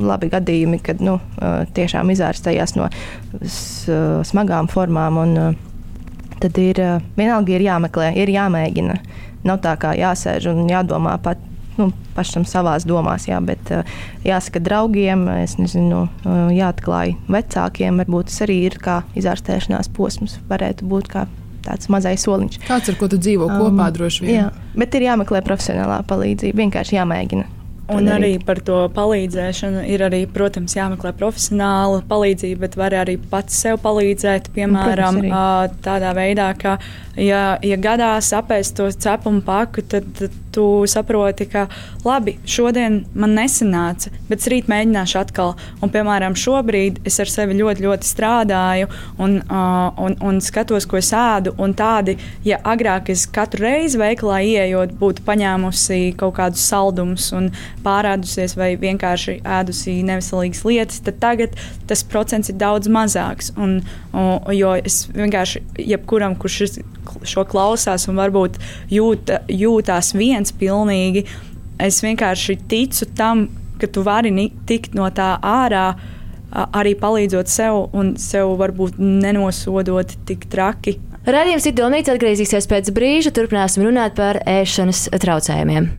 labi 0.02 0.30
gadījumi, 0.32 0.82
kad 0.86 1.02
nu, 1.04 1.18
tiešām 1.76 2.14
izārstējās 2.14 2.78
no 2.78 2.90
smagām 3.42 4.70
formām. 4.72 5.22
Un, 5.22 5.38
tad 6.42 6.58
ir 6.58 6.80
vienalga 7.18 7.54
ir 7.54 7.66
jāmeklē, 7.66 8.12
ir 8.18 8.32
jāmēģina. 8.34 8.98
Nav 9.46 9.62
tā 9.62 9.76
kā 9.82 9.94
jāsēž 9.98 10.52
un 10.52 10.68
jādomā 10.70 11.16
pat 11.22 11.42
nu, 11.82 11.90
pašam 12.16 12.46
savās 12.48 12.86
domās, 12.88 13.28
jā, 13.30 13.42
bet 13.44 13.74
uh, 13.74 14.00
jāsaka 14.28 14.62
draugiem, 14.64 15.28
es 15.42 15.58
nezinu, 15.60 16.06
uh, 16.08 16.42
jāatklāj 16.54 17.16
vecākiem, 17.32 18.02
varbūt 18.04 18.32
tas 18.32 18.44
arī 18.48 18.62
ir 18.70 18.80
kā 18.82 19.02
izārstēšanās 19.20 19.92
posms, 19.98 20.40
varētu 20.52 20.90
būt 20.92 21.12
kā 21.12 21.28
tāds 21.66 21.90
mazais 21.94 22.26
soliņš. 22.26 22.62
Kāds 22.68 22.92
ar 22.92 23.00
ko 23.00 23.10
tu 23.12 23.22
dzīvo 23.22 23.48
um, 23.50 23.66
kopā 23.66 23.90
droši 23.94 24.28
vien? 24.28 24.38
Jā, 24.38 24.52
bet 24.78 24.98
ir 24.98 25.10
jāmeklē 25.10 25.44
profesionālā 25.46 26.02
palīdzība, 26.10 26.64
vienkārši 26.66 26.98
jāmēģina. 26.98 27.50
Un 27.92 28.08
arī 28.12 28.36
par 28.46 28.62
to 28.64 28.78
palīdzēšanu 28.96 29.82
ir 29.92 30.04
arī, 30.06 30.22
protams, 30.32 30.76
jāmeklē 30.78 31.12
profesionāla 31.18 32.02
palīdzība, 32.08 32.62
bet 32.64 32.78
var 32.80 32.96
arī 33.02 33.18
pats 33.32 33.58
sev 33.64 33.82
palīdzēt. 33.84 34.52
Piemēram, 34.56 35.20
protams, 35.26 35.82
tādā 35.84 36.14
veidā, 36.16 36.52
ka, 36.60 36.78
ja, 37.20 37.58
ja 37.66 37.80
gadās 37.82 38.32
apēst 38.38 38.78
to 38.80 38.88
cepumu 38.96 39.44
paku, 39.48 39.84
tad, 39.92 40.08
tad 40.20 40.38
tu 40.52 40.84
saproti, 40.88 41.48
ka 41.50 41.68
labi, 42.06 42.36
šodien 42.46 43.02
man 43.14 43.36
nesanāca, 43.38 44.12
bet 44.30 44.48
rīt 44.52 44.70
mēģināšu 44.72 45.20
atkal. 45.22 45.56
Un, 45.82 45.92
piemēram, 45.94 46.36
šobrīd 46.38 47.02
es 47.08 47.20
ar 47.24 47.32
sevi 47.32 47.58
ļoti, 47.60 47.86
ļoti 47.86 48.08
strādāju 48.08 48.90
un, 49.22 49.40
uh, 49.46 50.02
un, 50.02 50.18
un 50.28 50.42
skatos, 50.44 50.88
ko 50.90 51.00
es 51.00 51.12
ēdu. 51.16 51.56
Un 51.62 51.76
tādi, 51.78 52.18
ja 52.48 52.60
agrāk 52.68 53.12
es 53.14 53.26
katru 53.32 53.66
reizi 53.66 54.00
veikalā 54.02 54.42
ieejot, 54.48 54.96
būtu 55.00 55.26
paņēmusi 55.28 56.02
kaut 56.20 56.36
kādus 56.40 56.66
saldumus 56.68 57.32
un 57.38 57.52
pārādusies 57.86 58.56
vai 58.60 58.74
vienkārši 58.82 59.40
ēdusi 59.60 60.00
neveselīgas 60.08 60.66
lietas, 60.68 61.02
tad 61.06 61.20
tagad 61.24 61.58
tas 61.90 62.04
procents 62.08 62.52
ir 62.52 62.60
daudz 62.62 62.92
mazāks. 62.92 63.52
Un, 63.58 63.80
un, 64.14 64.34
jo 64.56 64.76
es 64.80 65.04
vienkārši 65.16 65.64
jebkuram, 65.92 66.38
kurš 66.40 66.62
šo 67.28 67.46
klausās 67.50 68.08
un 68.12 68.20
varbūt 68.22 68.60
jūt, 68.92 69.34
jūtās 69.52 70.14
viens 70.18 70.54
pilnīgi, 70.56 71.26
es 71.82 72.02
vienkārši 72.04 72.58
ticu 72.72 73.10
tam, 73.18 73.48
ka 73.82 73.90
tu 73.90 74.06
vari 74.06 74.50
tikt 74.70 74.98
no 74.98 75.10
tā 75.10 75.36
ārā. 75.42 75.92
Arī 76.52 76.98
palīdzot 77.00 77.48
sev, 77.48 77.86
un 77.96 78.18
sev 78.20 78.58
varbūt 78.60 78.98
nenosodot 79.00 80.18
tik 80.28 80.50
traki, 80.52 80.98
Radījums 81.22 81.68
ir 81.70 81.76
domnīca 81.78 82.16
atgriezīsies 82.16 82.66
pēc 82.70 82.90
brīža. 82.98 83.30
Turpināsim 83.36 83.86
runāt 83.86 84.16
par 84.18 84.42
ēšanas 84.50 85.06
traucējumiem. 85.22 85.92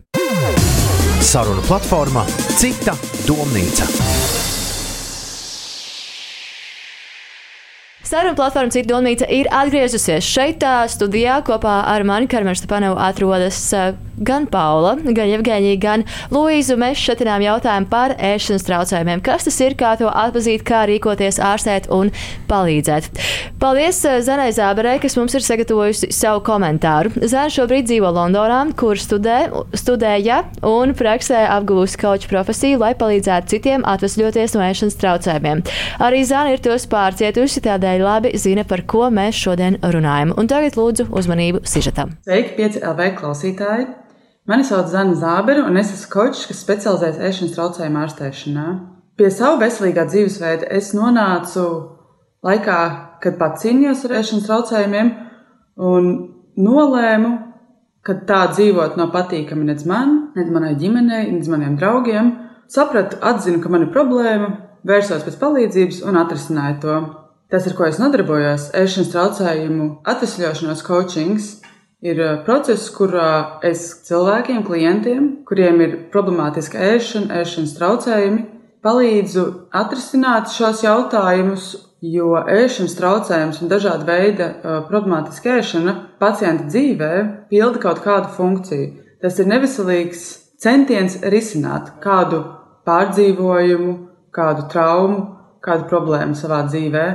Saruna 1.23 1.63
platformā 1.69 2.27
Cita 2.59 2.97
domnīca. 3.23 4.12
Saruna 8.13 8.37
platforma 8.37 8.69
Cita 8.69 8.91
domnīca 8.91 9.25
ir 9.33 9.47
atgriezusies 9.49 10.27
šeit, 10.35 10.61
studijā 10.93 11.39
kopā 11.47 11.79
ar 11.89 12.05
mani 12.05 12.29
Karmenu 12.29 12.53
Stepanovu 12.59 13.01
atrodas 13.01 13.57
gan 14.21 14.45
Paula, 14.45 14.93
gan 15.01 15.31
Evgeņija, 15.33 15.79
gan 15.81 16.03
Luīzu. 16.33 16.77
Mēs 16.79 17.01
šatinām 17.01 17.43
jautājumu 17.43 17.89
par 17.89 18.13
ēšanas 18.21 18.65
traucējumiem. 18.67 19.23
Kas 19.25 19.47
tas 19.47 19.57
ir, 19.63 19.73
kā 19.79 19.95
to 19.99 20.09
atpazīt, 20.09 20.61
kā 20.67 20.83
rīkoties, 20.89 21.39
ārstēt 21.43 21.89
un 21.93 22.11
palīdzēt. 22.49 23.09
Paldies 23.61 24.03
Zanai 24.27 24.51
Zāberei, 24.55 24.99
kas 25.01 25.17
mums 25.17 25.33
ir 25.37 25.45
sagatavojusi 25.45 26.11
savu 26.13 26.43
komentāru. 26.45 27.13
Zana 27.23 27.49
šobrīd 27.53 27.89
dzīvo 27.89 28.13
Londonā, 28.13 28.61
kur 28.77 28.99
studē, 29.01 29.39
studēja 29.77 30.43
un 30.67 30.93
praksē 30.97 31.45
apgūst 31.55 31.97
koču 32.01 32.29
profesiju, 32.31 32.81
lai 32.83 32.93
palīdzētu 32.99 33.55
citiem 33.55 33.87
atvesļoties 33.89 34.57
no 34.57 34.65
ēšanas 34.67 34.99
traucējumiem. 35.01 35.65
Arī 36.03 36.23
Zana 36.27 36.53
ir 36.53 36.63
tos 36.63 36.85
pārcietusi, 36.91 37.63
tādēļ 37.65 38.02
labi 38.03 38.33
zina, 38.37 38.63
par 38.67 38.83
ko 38.87 39.07
mēs 39.13 39.39
šodien 39.39 39.79
runājam. 39.81 40.33
Un 40.37 40.49
tagad 40.51 40.77
lūdzu 40.79 41.09
uzmanību 41.11 41.63
sižetam. 41.67 42.17
Sveiki, 42.27 42.55
5 42.59 42.81
LV 42.93 43.11
klausītāji! 43.19 43.89
Mani 44.47 44.65
sauc 44.67 44.89
Zana 44.91 45.15
Zābera, 45.15 45.63
un 45.69 45.79
es 45.79 45.93
esmu 45.95 46.09
kočs, 46.11 46.43
kas 46.49 46.59
specializējas 46.65 47.21
ēšanas 47.29 47.53
traucējumu 47.55 48.01
ārstēšanā. 48.01 48.65
Pie 49.15 49.29
savu 49.31 49.61
veselīgā 49.61 50.03
dzīvesveida 50.09 50.67
es 50.75 50.91
nonācu 50.97 51.63
laikā, 52.43 52.79
kad 53.23 53.37
pats 53.39 53.63
cīnījos 53.63 54.03
ar 54.07 54.17
ēšanas 54.19 54.49
traucējumiem, 54.49 55.13
un 55.79 56.11
nolēmu, 56.59 57.31
ka 58.03 58.17
tā 58.27 58.41
dzīvot 58.51 58.99
nav 58.99 59.13
patīkami 59.15 59.69
nec 59.69 59.85
man, 59.87 60.17
nec 60.35 60.51
manai 60.51 60.73
ģimenei, 60.79 61.31
nec 61.31 61.47
maniem 61.47 61.79
draugiem. 61.79 62.33
Sapratu, 62.67 63.21
atzinu, 63.23 63.61
ka 63.63 63.71
man 63.71 63.87
ir 63.87 63.93
problēma, 63.95 64.49
vērsos 64.87 65.23
pēc 65.23 65.39
palīdzības 65.39 66.03
un 66.09 66.19
atrisināju 66.19 66.79
to. 66.83 67.01
Tas, 67.51 67.67
ar 67.69 67.75
ko 67.77 67.85
es 67.85 67.99
nodarbojos, 68.01 68.71
ēšanas 68.77 69.11
traucējumu 69.13 69.89
atvesļošanās 70.09 70.81
coachings, 70.87 71.49
ir 72.03 72.19
uh, 72.19 72.33
process, 72.45 72.89
kurā 72.93 73.59
es 73.65 73.85
cilvēkiem, 74.07 74.63
klientiem, 74.67 75.29
kuriem 75.47 75.81
ir 75.85 75.95
problemātiska 76.13 76.81
ēšana, 76.93 77.41
ēšanas 77.43 77.75
traucējumi, 77.77 78.45
palīdzu 78.83 79.45
atrisināt 79.79 80.51
šos 80.51 80.83
jautājumus, 80.83 81.67
jo 82.03 82.33
ēšanas 82.35 82.97
traucējums 82.99 83.61
un 83.63 83.71
dažāda 83.71 84.07
veida 84.09 84.49
uh, 84.49 84.79
problemātiska 84.89 85.59
ēšana 85.61 85.95
pacienta 86.19 86.67
dzīvē 86.67 87.13
pilda 87.51 87.79
kaut 87.85 88.03
kādu 88.03 88.33
funkciju. 88.35 88.89
Tas 89.23 89.39
ir 89.39 89.47
neveselīgs 89.47 90.25
centiens 90.59 91.21
risināt 91.31 91.93
kādu 92.03 92.41
pārdzīvojumu, 92.87 93.93
kādu 94.35 94.67
traumu, 94.71 95.21
kādu 95.63 95.87
problēmu 95.87 96.35
savā 96.35 96.65
dzīvē. 96.67 97.05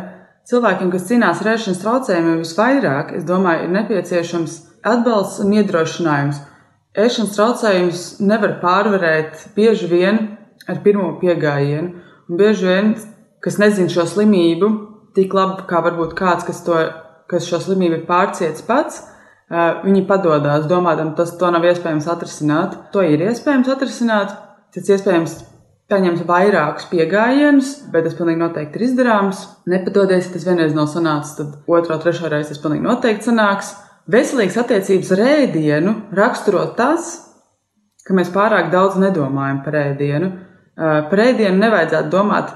Cilvēkiem, 0.49 0.89
kas 0.89 1.05
cīnās 1.11 1.43
ar 1.43 1.51
ēšanas 1.53 1.81
traucējumiem, 1.83 2.39
visvairāk, 2.41 3.11
es 3.19 3.25
domāju, 3.29 3.67
ir 3.67 3.73
nepieciešams 3.75 4.55
atbalsts 4.89 5.43
un 5.45 5.51
iedrošinājums. 5.59 6.39
Ēšanas 6.97 7.35
traucējumus 7.37 8.05
nevar 8.25 8.55
pārvarēt 8.63 9.43
bieži 9.57 9.91
vien 9.91 10.23
ar 10.65 10.81
pirmo 10.85 11.11
piegājienu. 11.21 12.01
Un 12.29 12.41
bieži 12.41 12.65
vien, 12.65 12.95
kas 13.45 13.61
nezina 13.61 13.93
šo 13.93 14.07
slimību, 14.09 14.71
tik 15.17 15.37
labi 15.37 15.67
kā 15.69 15.83
varbūt 15.85 16.17
kāds, 16.17 16.49
kas, 16.49 16.65
to, 16.65 16.81
kas 17.29 17.49
šo 17.49 17.61
slimību 17.67 18.01
ir 18.01 18.09
pārciets 18.09 18.65
pats, 18.65 19.03
viņi 19.85 20.07
padodas, 20.09 20.65
domājot, 20.69 21.13
tas 21.21 21.37
nav 21.41 21.69
iespējams 21.69 22.09
atrisināt. 22.09 22.81
To 22.97 23.05
ir 23.05 23.29
iespējams 23.29 23.69
atrisināt, 23.77 24.33
tas 24.73 24.91
iespējams 24.97 25.39
paņemt 25.89 26.25
vairākus 26.29 26.89
piegājienus, 26.91 27.71
bet 27.93 28.05
tas 28.05 28.17
pilnīgi 28.19 28.43
noteikti 28.43 28.77
ir 28.77 28.87
izdarāms. 28.91 29.45
Nepadodies, 29.71 30.29
ja 30.29 30.35
tas 30.35 30.45
vienreiz 30.45 30.75
nav 30.77 30.91
sanācis, 30.93 31.37
tad 31.39 31.55
otro, 31.65 31.97
trešo 32.03 32.29
reizi 32.29 32.53
tas 32.53 32.61
pilnīgi 32.65 32.85
noteikti 32.85 33.31
sanāks. 33.31 33.73
Veselīgas 34.09 34.61
attiecības 34.63 35.15
ar 35.17 35.25
ēdienu 35.25 35.95
raksturo 36.17 36.67
tas, 36.77 37.11
ka 38.05 38.17
mēs 38.17 38.31
pārāk 38.33 38.71
daudz 38.73 39.01
nedomājam 39.01 39.63
par 39.65 39.81
ēdienu. 39.81 40.31
Par 40.79 41.25
ēdienu 41.25 41.59
nevajadzētu 41.61 42.13
domāt 42.13 42.55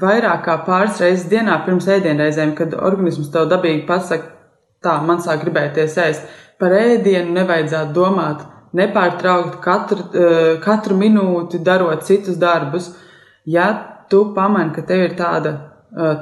vairāk 0.00 0.44
kā 0.46 0.60
pāris 0.66 1.00
reizes 1.02 1.28
dienā 1.32 1.58
pirms 1.66 1.88
ēdienreizēm, 1.96 2.54
kad 2.56 2.76
organisms 2.76 3.32
tev 3.32 3.48
dabīgi 3.50 3.84
pasaka, 3.88 4.30
tā 4.84 4.98
man 5.04 5.20
sāk 5.24 5.44
gribēties 5.44 5.96
ēst. 6.04 6.32
Par 6.60 6.72
ēdienu 6.76 7.32
nevajadzētu 7.34 7.96
domāt 7.96 8.44
nepārtraukti 8.74 9.60
katru, 9.64 10.08
katru 10.64 10.96
minūti 10.98 11.62
darot 11.64 12.02
citus 12.06 12.38
darbus. 12.40 12.90
Ja 13.46 13.68
tu 14.10 14.26
pamani, 14.34 14.72
ka 14.74 14.84
tev 14.86 15.06
ir 15.06 15.16
tāda 15.18 15.54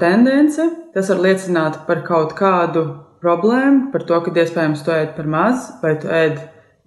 tendence, 0.00 0.68
tas 0.94 1.08
var 1.08 1.24
liecināt 1.24 1.82
par 1.86 2.02
kaut 2.06 2.36
kādu 2.38 2.84
problēmu, 3.22 3.90
par 3.92 4.04
to, 4.04 4.20
ka 4.20 4.34
iespējams 4.34 4.84
tu 4.84 4.92
ēd 4.92 5.16
par 5.16 5.28
maz 5.30 5.70
vai 5.82 5.96
tu 6.02 6.10
ēd 6.12 6.40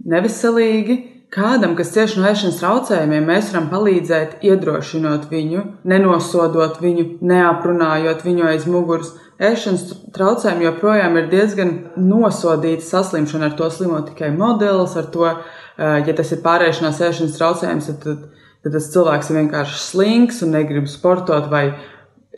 neveselīgi. 0.05 1.01
Kādam, 1.35 1.73
kas 1.75 1.89
cieš 1.91 2.13
no 2.15 2.27
ēšanas 2.29 2.61
traucējumiem, 2.61 3.25
mēs 3.27 3.49
varam 3.51 3.65
palīdzēt, 3.71 4.37
iedrošinot 4.45 5.25
viņu, 5.31 5.63
nenosodot 5.89 6.77
viņu, 6.79 7.05
neaprunājot 7.25 8.21
viņu 8.23 8.45
aiz 8.51 8.67
muguras. 8.69 9.09
Ēšanas 9.35 9.89
traucējumi 10.15 10.63
joprojām 10.63 11.17
ir 11.19 11.25
diezgan 11.31 11.73
nosodīta 11.99 12.85
saslimšana, 12.87 13.49
ar 13.49 13.57
to 13.59 13.67
slimo 13.73 13.99
tikai 14.07 14.29
modelis, 14.31 14.95
ar 14.95 15.09
to, 15.11 15.27
ja 15.77 16.15
tas 16.15 16.31
ir 16.31 16.39
pārēšanās 16.45 17.01
ēšanas 17.09 17.35
traucējums, 17.35 17.89
tad, 18.05 18.23
tad 18.63 18.77
tas 18.77 18.87
cilvēks 18.93 19.31
ir 19.31 19.39
vienkārši 19.41 19.81
slings 19.83 20.39
un 20.45 20.55
negrib 20.55 20.87
sportot, 20.87 21.51
vai 21.51 21.65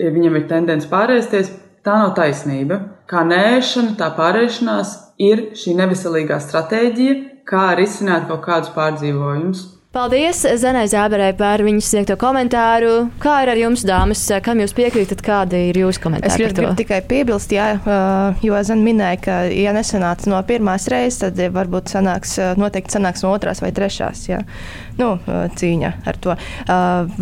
viņam 0.01 0.41
ir 0.41 0.49
tendence 0.49 0.89
pārēsties. 0.89 1.53
Tā 1.85 2.01
nav 2.01 2.15
taisnība. 2.17 2.81
Kā 3.07 3.21
nēšana, 3.23 3.93
tā 3.95 4.09
pārēšanās 4.17 4.97
ir 5.23 5.51
šī 5.55 5.77
neveselīgā 5.77 6.41
stratēģija, 6.43 7.19
kā 7.47 7.69
risināt 7.77 8.25
kaut 8.27 8.41
kādus 8.43 8.73
pārdzīvojumus. 8.75 9.76
Paldies 9.95 10.41
Zanai 10.59 10.83
Zāberei 10.91 11.31
par 11.38 11.61
viņas 11.63 11.88
sniegto 11.93 12.17
komentāru. 12.19 13.07
Kā 13.23 13.38
ir 13.45 13.51
ar 13.53 13.59
jums, 13.61 13.85
dāmas? 13.88 14.19
Kam 14.43 14.59
jūs 14.59 14.75
piekrītat, 14.75 15.23
kāda 15.23 15.61
ir 15.69 15.79
jūsu 15.79 16.01
komentāra? 16.03 16.33
Es 16.33 16.35
gribu 16.38 16.73
tikai 16.77 16.99
piebilst, 17.07 17.55
jā, 17.55 17.69
jo 18.43 18.59
Zana 18.67 18.83
minēja, 18.83 19.21
ka, 19.23 19.38
ja 19.47 19.71
nesanāca 19.75 20.27
no 20.29 20.41
pirmās 20.47 20.89
reizes, 20.91 21.21
tad 21.23 21.39
varbūt 21.55 21.95
sanāks, 21.95 22.35
noteikti 22.59 22.97
sanāks 22.97 23.23
no 23.23 23.31
otrās 23.31 23.63
vai 23.63 23.71
trešās 23.75 24.27
jā. 24.27 24.43
Nu, 24.97 25.09
cīņa 25.59 25.91
ar 26.09 26.17
to. 26.21 26.35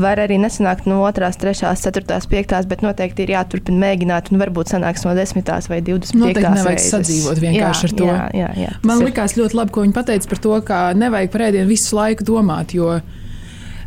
Var 0.06 0.22
arī 0.24 0.38
nesanākt 0.40 0.88
no 0.90 1.02
otrās, 1.06 1.36
trešās, 1.42 1.84
ceturtās, 1.84 2.28
piektās, 2.32 2.68
bet 2.70 2.86
noteikti 2.86 3.26
ir 3.26 3.36
jāturpina 3.36 3.82
mēģināt, 3.84 4.32
un 4.32 4.42
varbūt 4.42 4.72
sanāks 4.72 5.04
no 5.08 5.16
desmitās 5.18 5.70
vai 5.72 5.82
divdesmit 5.84 6.32
piektās. 6.32 6.46
Noteikti 6.46 6.62
nevajag 6.62 6.80
reizes. 6.80 6.96
sadzīvot 6.96 7.44
vienkārši 7.44 7.86
jā, 7.86 7.92
ar 7.92 7.98
to. 8.00 8.10
Jā, 8.10 8.24
jā, 8.40 8.50
jā, 8.64 8.74
Man 8.88 9.04
likās 9.04 9.36
ļoti 9.40 9.60
labi, 9.60 9.76
ko 9.76 9.86
viņi 9.86 9.98
pateica 10.00 10.32
par 10.32 10.44
to, 10.48 10.56
ka 10.72 10.82
nevajag 10.96 11.36
par 11.36 11.48
ēdienu 11.50 11.72
visu 11.72 12.00
laiku 12.00 12.28
domāt 12.28 12.76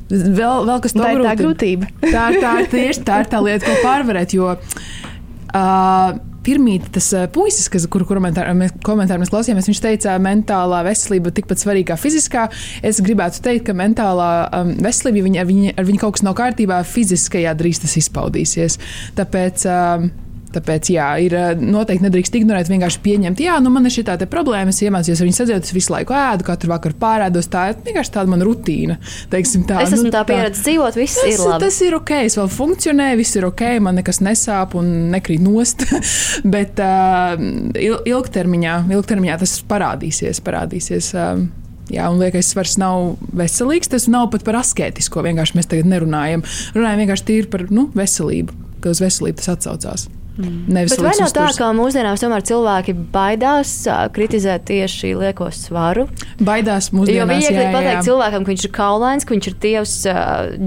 vēl, 0.08 0.64
vēl 0.68 0.80
kas 0.84 0.96
tā 0.96 1.12
ir 1.14 1.24
tā 1.24 1.34
grūtība. 1.40 1.90
Tā 2.04 2.24
ir 2.32 2.40
tā, 2.44 2.54
tieši, 2.72 3.04
tā, 3.04 3.22
ir 3.24 3.32
tā 3.32 3.42
lieta, 3.44 3.68
ko 3.68 3.74
pārvarēt. 3.84 4.36
Jo, 4.36 4.54
uh, 4.56 6.27
Pirmīt, 6.46 6.86
tas 6.94 7.10
puisis, 7.34 7.66
kas, 7.72 7.84
kuru 7.90 8.06
komentāru 8.08 8.54
mēs, 8.56 8.72
komentāru 8.86 9.22
mēs 9.22 9.32
klausījāmies, 9.32 9.68
viņš 9.68 9.80
teica, 9.84 10.14
ka 10.14 10.22
mentālā 10.22 10.84
veselība 10.86 11.32
tikpat 11.34 11.60
svarīga 11.60 11.92
kā 11.92 11.98
fiziskā. 12.00 12.46
Es 12.86 13.02
gribētu 13.04 13.42
teikt, 13.44 13.66
ka 13.68 13.76
mentālā 13.76 14.30
um, 14.60 14.72
veselība, 14.86 15.20
ja 15.20 15.26
viņa, 15.26 15.48
viņa, 15.50 15.74
ar 15.80 15.88
viņu 15.90 16.04
kaut 16.04 16.16
kas 16.16 16.24
nav 16.26 16.38
kārtībā, 16.38 16.78
fiziskajā 16.86 17.52
drīz 17.58 17.82
tas 17.82 17.98
izpaudīsies. 18.00 18.78
Tāpēc 19.18 19.66
um, 19.72 20.08
Tāpēc, 20.54 20.90
jā, 20.94 21.08
ir 21.24 21.34
eh, 21.36 21.50
noteikti 21.60 22.06
nedrīkst 22.06 22.38
ignorēt, 22.40 22.70
vienkārši 22.72 23.02
pieņemt, 23.04 23.42
jā, 23.44 23.58
nu 23.64 23.72
man 23.74 23.88
ir 23.88 23.94
šī 23.94 24.06
tā 24.08 24.16
problēma, 24.30 24.72
es 24.72 24.80
iemācījos 24.84 25.20
viņu 25.24 25.36
sadzīvot, 25.36 25.68
es 25.68 25.76
visu 25.76 25.92
laiku 25.92 26.16
ēdu, 26.16 26.46
katru 26.46 26.72
vakaru 26.72 26.96
pārēdos. 27.00 27.50
Tā 27.52 27.68
ir 27.72 27.78
vienkārši 27.84 28.14
tāda 28.16 28.32
mana 28.32 28.48
rutīna. 28.48 28.98
Teiksim, 29.32 29.66
tā, 29.68 29.82
es 29.84 29.92
esmu 29.92 30.08
nu, 30.08 30.14
tā 30.14 30.24
pieredze 30.28 30.64
dzīvot, 30.64 30.98
viss 30.98 31.20
tas, 31.20 31.28
ir 31.34 31.44
labi. 31.44 31.60
Tas 31.66 31.80
ir 31.84 31.98
ok, 31.98 32.14
es 32.30 32.38
vēl 32.40 32.50
funkcionēju, 32.56 33.20
viss 33.20 33.38
ir 33.40 33.48
ok, 33.50 33.64
man 33.84 34.00
nekas 34.00 34.22
nesāp 34.24 34.76
un 34.78 34.90
nekrīt 35.12 35.44
nost. 35.44 35.84
Bet 36.54 36.80
uh, 36.80 37.36
ilgtermiņā, 37.78 38.82
ilgtermiņā 38.96 39.38
tas 39.44 39.58
parādīsies. 39.68 40.42
parādīsies 40.44 41.12
uh, 41.16 41.46
Jā, 41.88 42.04
un 42.12 42.20
liekas, 42.20 42.50
tas 42.50 42.58
vairs 42.58 42.76
nav 42.80 43.16
veselīgs. 43.36 43.88
Tas 43.92 44.08
nav 44.12 44.28
pat 44.34 44.44
par 44.44 44.60
asketisko. 44.60 45.24
Vienkārši 45.24 45.56
mēs 45.56 45.70
tagad 45.70 45.88
nerunājam. 45.88 46.44
Runājam 46.76 47.04
vienkārši 47.04 47.28
tīri 47.30 47.52
par 47.52 47.64
nu, 47.72 47.88
veselību, 47.96 48.56
ka 48.84 48.92
uz 48.92 49.02
veselību 49.04 49.40
tas 49.40 49.54
atsaucās. 49.56 50.08
Mm. 50.38 50.70
Bet 50.70 51.00
vai 51.02 51.12
nav 51.18 51.32
tā, 51.34 51.48
ka 51.58 51.68
mūsdienās 51.74 52.22
tomēr 52.22 52.44
cilvēki 52.46 52.94
baidās 53.14 53.72
kritizēt 54.14 54.68
tieši 54.70 55.12
lieko 55.18 55.48
svaru? 55.54 56.06
Baidās 56.38 56.92
mūsdienās. 56.94 57.18
Jo 57.18 57.26
viegli 57.50 57.68
pateikt 57.74 58.06
cilvēkam, 58.06 58.46
ka 58.46 58.54
viņš 58.54 58.66
ir 58.68 58.74
kaulains, 58.78 59.26
ka 59.26 59.34
viņš 59.34 59.50
ir 59.50 59.56
tievs 59.66 59.94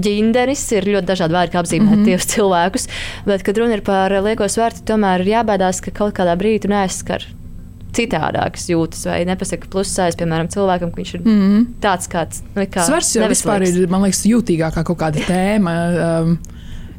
ģinderis, 0.06 0.64
ir 0.76 0.90
ļoti 0.92 1.10
dažādi 1.14 1.38
vārdi, 1.38 1.54
kā 1.54 1.62
apzīmēt 1.64 1.88
mm 1.88 2.00
-hmm. 2.02 2.10
tievs 2.10 2.28
cilvēkus. 2.34 2.88
Bet, 3.28 3.46
kad 3.48 3.62
runa 3.62 3.78
ir 3.78 3.84
par 3.86 4.12
lieko 4.12 4.48
svaru, 4.52 4.84
tomēr 4.92 5.24
ir 5.24 5.38
jābaidās, 5.38 5.80
ka 5.80 5.94
kaut 6.02 6.18
kādā 6.20 6.36
brīdī 6.36 6.68
neaizskar 6.68 7.24
citādākas 7.96 8.68
jūtas, 8.72 9.04
vai 9.08 9.20
nepasaka 9.28 9.68
plussais, 9.72 10.16
piemēram, 10.16 10.48
cilvēkam, 10.52 10.92
ka 10.92 11.00
viņš 11.00 11.14
ir 11.14 11.20
mm 11.20 11.40
-hmm. 11.40 11.66
tāds 11.80 12.08
kāds. 12.08 12.42
Nu, 12.54 12.64
kā 12.64 12.86
Svars 12.86 13.14
jau 13.16 13.28
vispār 13.28 13.66
ir, 13.68 13.88
man 13.88 14.02
liekas, 14.02 14.24
jūtīgākā 14.28 14.84
kaut 14.84 14.98
kāda 14.98 15.24
tēma. 15.28 15.76
Um, 16.06 16.38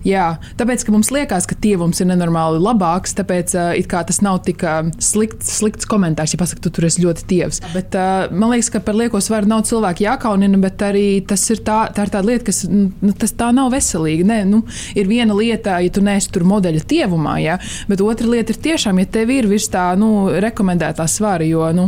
Jā, 0.04 0.34
tāpēc, 0.60 0.84
ka 0.84 0.92
mums 0.92 1.10
liekas, 1.16 1.46
ka 1.48 1.56
tievums 1.64 2.02
ir 2.04 2.10
nenormāli 2.10 2.60
labāks, 2.60 3.16
tāpēc 3.16 3.54
uh, 3.56 4.04
tas 4.10 4.20
nav 4.26 4.42
tik 4.44 4.66
uh, 4.68 4.90
slikts, 5.00 5.48
slikts 5.60 5.88
komentārs, 5.88 6.34
ja 6.36 6.40
pasakā, 6.42 6.60
tu 6.66 6.74
tur 6.76 6.88
esi 6.90 7.06
ļoti 7.06 7.24
tievs. 7.30 7.62
Bet 7.72 7.96
uh, 7.96 8.28
man 8.32 8.52
liekas, 8.52 8.72
ka 8.74 8.84
par 8.84 8.98
lieko 9.00 9.22
svaru 9.24 9.48
nav 9.48 9.64
cilvēki 9.70 10.08
jākaunina, 10.08 10.60
bet 10.64 10.84
arī 10.84 11.08
tas 11.28 11.46
ir, 11.56 11.64
tā, 11.64 11.86
tā 11.96 12.08
ir 12.08 12.14
tāda 12.14 12.34
lieta, 12.34 12.48
kas 12.50 12.64
nu, 12.68 13.14
tas 13.16 13.36
tā 13.40 13.54
nav 13.56 13.72
veselīga. 13.74 14.28
Nē, 14.28 14.42
nu, 14.50 14.64
ir 15.00 15.08
viena 15.08 15.38
lieta, 15.38 15.80
ja 15.84 15.94
tu 15.94 16.04
neesi 16.04 16.32
tur 16.36 16.48
modeļa 16.52 16.84
tievumā, 16.90 17.38
ja, 17.44 17.58
bet 17.88 18.04
otra 18.04 18.28
lieta 18.36 18.52
ir 18.52 18.60
tiešām, 18.68 19.00
ja 19.00 19.08
tev 19.20 19.32
ir 19.32 19.48
virs 19.52 19.70
tā 19.72 19.94
nu, 20.00 20.28
rekomendētā 20.44 21.08
svara, 21.08 21.48
jo 21.48 21.72
nu, 21.76 21.88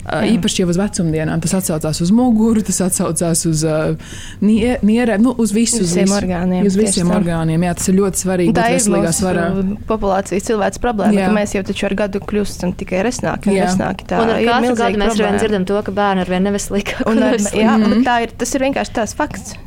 Jā. 0.00 0.20
Īpaši 0.34 0.62
jau 0.62 0.70
uz 0.72 0.78
vecumdienām. 0.80 1.42
Tas 1.44 1.54
atsaucās 1.58 2.00
uz 2.02 2.10
muguru, 2.14 2.62
tas 2.66 2.80
atsaucās 2.86 3.44
uz 3.50 3.64
uh, 3.68 4.14
nierēm, 4.42 5.22
nu, 5.22 5.34
uz 5.36 5.52
visu, 5.54 5.82
visiem 5.82 6.08
uz 6.08 6.10
visu, 6.10 6.18
orgāniem. 6.18 6.66
Uz 6.66 6.78
visiem 6.80 7.12
orgāniem. 7.14 7.66
Jā, 7.68 7.76
tas 7.78 7.90
ir 7.92 7.98
ļoti 8.00 8.24
svarīgi. 8.24 8.56
Tā 8.56 8.66
ir 8.72 8.78
veselīgā 8.80 9.78
populācijas 9.90 10.48
cilvēks 10.50 10.82
problēma, 10.82 11.16
jā. 11.18 11.28
ka 11.28 11.36
mēs 11.36 11.56
jau 11.58 11.64
taču 11.68 11.88
ar 11.90 11.96
gadu 12.04 12.22
kļūstam 12.24 12.74
tikai 12.80 13.04
resnāki 13.06 13.52
un 13.52 13.60
resnāki. 13.60 14.08
Tā 14.10 14.22
un 14.24 14.34
ar 14.34 14.44
katru 14.50 14.76
gadu 14.82 15.02
mēs 15.04 15.16
arvien 15.16 15.40
dzirdam 15.42 15.66
to, 15.68 15.80
ka 15.86 15.96
bērni 15.96 16.24
arvien 16.26 16.48
neveselīgi. 16.48 17.02
Un, 17.10 17.24
ar, 17.30 17.36
jā, 17.38 17.74
mm 17.76 17.84
-hmm. 17.84 18.06
tā 18.06 18.22
ir, 18.24 18.38
tas 18.40 18.54
ir 18.54 18.66
vienkārši 18.68 18.96
tās 19.00 19.16
fakts. 19.16 19.58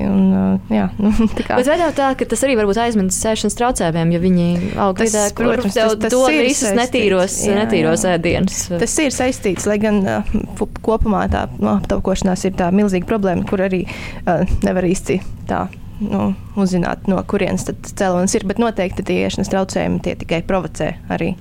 Un, 0.00 0.22
uh, 0.32 0.72
jā, 0.72 0.86
nu, 1.02 1.10
Bet 1.36 1.68
vai 1.68 1.76
nav 1.80 1.92
tā, 1.98 2.12
ka 2.18 2.28
tas 2.28 2.44
arī 2.46 2.56
var 2.58 2.68
būt 2.70 2.80
aizmirsts 2.84 3.20
sēšanas 3.24 3.58
traucējumiem, 3.58 4.14
ja 4.14 4.22
viņi 4.22 4.46
aug 4.86 5.02
vidē, 5.02 5.26
kur 5.36 5.50
protams, 5.50 5.76
tev 5.76 5.92
tas, 5.92 5.98
tas 6.06 6.14
dod 6.14 6.28
saistīts. 6.30 6.72
netīros, 6.78 7.36
jā, 7.48 7.58
netīros 7.60 8.06
jā. 8.06 8.16
ēdienus? 8.16 8.62
Tas 8.82 8.96
ir 9.04 9.12
saistīts, 9.14 9.68
lai 9.68 9.78
gan 9.82 10.00
uh, 10.06 10.34
kopumā 10.80 11.26
tā 11.32 11.46
no, 11.58 11.76
aptaukošanās 11.82 12.46
ir 12.48 12.56
tā 12.58 12.72
milzīga 12.74 13.08
problēma, 13.10 13.46
kur 13.48 13.64
arī 13.68 13.84
uh, 13.84 14.46
nevar 14.64 14.88
īsti 14.88 15.20
tā 15.50 15.66
nu, 16.02 16.32
uzzināt, 16.58 17.06
no 17.10 17.20
kurienes 17.28 17.66
cēlonis 17.66 18.34
ir. 18.36 18.46
Bet 18.48 18.60
noteikti 18.62 19.04
tie 19.06 19.22
iešanas 19.26 19.50
traucējumi 19.52 20.02
tie 20.04 20.16
tikai 20.20 20.42
provocē. 20.46 20.92
Arī 21.12 21.32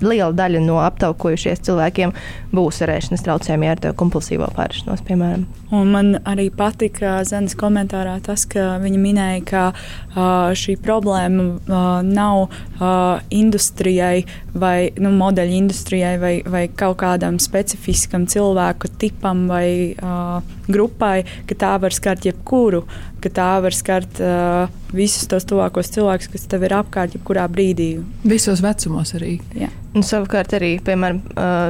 liela 0.00 0.32
daļa 0.36 0.62
no 0.64 0.78
aptaukojušies 0.84 1.64
cilvēkiem 1.66 2.14
būs 2.54 2.82
ar 2.84 2.94
ēšanas 2.96 3.24
traucējumiem, 3.26 3.72
ar 3.74 3.82
to 3.82 3.94
kompulsīvo 3.98 4.50
pārēšanos, 4.56 5.02
piemēram. 5.06 5.46
Un 5.74 5.92
man 5.94 6.16
arī 6.26 6.48
patika 6.50 7.20
Zemes 7.26 7.54
komentārā 7.58 8.16
tas, 8.24 8.42
ka 8.50 8.76
viņa 8.82 9.00
minēja, 9.00 9.42
ka 9.46 9.64
uh, 9.70 10.50
šī 10.58 10.74
problēma 10.82 11.46
uh, 11.46 11.84
nav 12.06 12.46
uh, 12.46 13.20
industrijai 13.30 14.24
vai 14.54 14.90
nu, 14.98 15.12
modeļu 15.14 15.58
industrijai 15.60 16.16
vai, 16.22 16.34
vai 16.46 16.64
kaut 16.68 16.98
kādam 17.04 17.38
specifiskam 17.42 18.26
cilvēku 18.30 18.90
tipam 18.98 19.46
vai 19.50 19.94
uh, 19.94 20.42
grupai, 20.70 21.22
ka 21.46 21.58
tā 21.58 21.76
var 21.82 21.94
skart 21.94 22.26
jebkuru, 22.26 22.82
ka 23.22 23.32
tā 23.36 23.48
var 23.64 23.76
skart 23.76 24.20
uh, 24.24 24.70
visus 24.96 25.28
tos 25.30 25.46
tuvākos 25.48 25.92
cilvēkus, 25.94 26.30
kas 26.32 26.48
tev 26.50 26.66
ir 26.66 26.74
apkārt, 26.78 27.14
jebkurā 27.16 27.46
brīdī. 27.52 27.92
Visos 28.24 28.62
vecumos 28.64 29.14
arī. 29.18 29.38
Jā. 29.58 29.70
Un 29.94 30.06
savukārt 30.06 30.52
arī, 30.54 30.76
piemēram, 30.86 31.18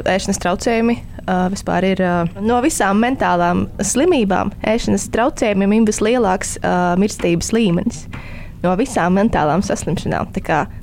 ēšanas 0.08 0.40
traucējumi 0.42 0.96
vispār 1.52 1.86
ir 1.88 2.02
no 2.44 2.58
visām 2.64 3.00
mentālām 3.00 3.64
slimībām. 3.80 4.52
Ēšanas 4.66 5.06
traucējumiem 5.14 5.78
ir 5.78 5.86
vislielāks 5.88 6.58
mirstības 7.00 7.52
līmenis 7.56 8.04
no 8.64 8.74
visām 8.76 9.16
mentālām 9.16 9.64
saslimšanām. 9.64 10.28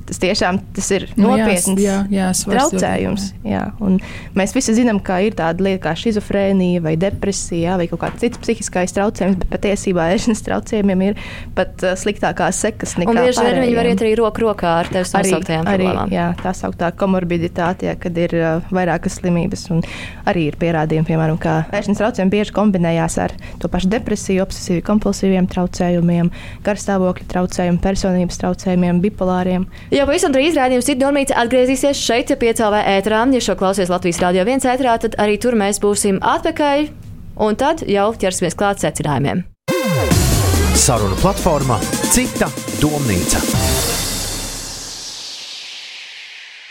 Tas 0.08 0.22
tiešām 0.24 0.62
tas 0.76 0.88
ir 0.95 1.08
nu, 1.18 1.34
nopietns 1.34 1.82
jā, 1.82 1.97
jā, 2.12 2.30
traucējums. 2.47 3.32
Jā. 3.43 3.66
Jā, 3.68 3.91
mēs 4.38 4.53
visi 4.55 4.76
zinām, 4.78 5.01
ka 5.03 5.20
ir 5.26 5.36
tāda 5.38 5.66
lieta 5.66 5.82
kā 5.88 5.93
schizofrēnija 5.99 6.84
vai 6.86 6.93
depresija 6.99 7.76
vai 7.80 7.89
kaut 7.91 8.01
kāds 8.05 8.24
cits 8.24 8.39
psihiskais 8.43 8.95
traucējums, 8.95 9.39
bet 9.41 9.51
patiesībā 9.55 10.08
ēšanas 10.16 10.43
traucējumiem 10.45 11.03
ir 11.10 11.20
pat 11.58 11.84
uh, 11.84 11.95
sliktākās 11.99 12.62
sekas 12.64 12.95
un 12.99 13.20
bieži 13.20 13.43
vien 13.43 13.60
viņi 13.64 13.78
var 13.78 13.89
iet 13.91 14.03
arī 14.03 14.14
roku 14.20 14.45
rokā 14.45 14.74
ar 14.84 14.91
tevis 14.91 15.14
nosauktajām 15.16 15.68
problēmām. 15.68 16.14
Jā, 16.14 16.30
tā 16.41 16.53
sauktā 16.58 16.91
komorbiditāte, 16.97 17.89
ja, 17.89 17.97
kad 17.99 18.18
ir 18.20 18.36
uh, 18.38 18.72
vairākas 18.74 19.20
slimības 19.20 19.68
un 19.76 19.84
arī 20.28 20.47
ir 20.51 20.60
pierādījumi, 20.62 21.08
piemēram, 21.12 21.39
ka 21.41 21.60
ēšanas 21.76 22.01
traucējumi 22.01 22.34
bieži 22.34 22.55
kombinējās 22.55 23.20
ar 23.26 23.36
to 23.62 23.72
pašu 23.72 23.91
depresiju, 23.91 24.43
obsesīvi 24.45 24.84
kompulsīviem 24.88 25.49
traucējumiem, 25.51 26.32
garstāvokļa 26.68 27.30
traucējumiem, 27.34 27.82
personības 27.84 28.41
traucējumiem, 28.43 29.01
bipolāriem. 29.03 29.68
Jā, 29.97 30.03
pavisam 30.05 30.29
drīz 30.29 30.53
rādījums 30.53 30.91
ir 30.91 30.97
Dormīts 31.01 31.33
atgriezīsies 31.33 31.97
šeit, 31.97 32.29
piecēlē 32.37 32.83
ētrā. 32.99 33.23
Ja 33.33 33.39
šo 33.41 33.55
klausies 33.57 33.89
Latvijas 33.89 34.19
Rādio 34.21 34.43
1 34.45 34.67
ētrā, 34.75 34.93
tad 35.01 35.17
arī 35.17 35.39
tur 35.41 35.57
mēs 35.57 35.81
būsim 35.81 36.19
atpakaļ. 36.21 36.85
Un 37.41 37.57
tad 37.57 37.81
jau 37.89 38.11
ķersimies 38.13 38.57
klāt 38.59 38.83
secinājumiem. 38.85 39.41
Saruna 40.77 41.17
platformā 41.23 41.81
Cita 42.13 42.51
domnīca. 42.77 43.66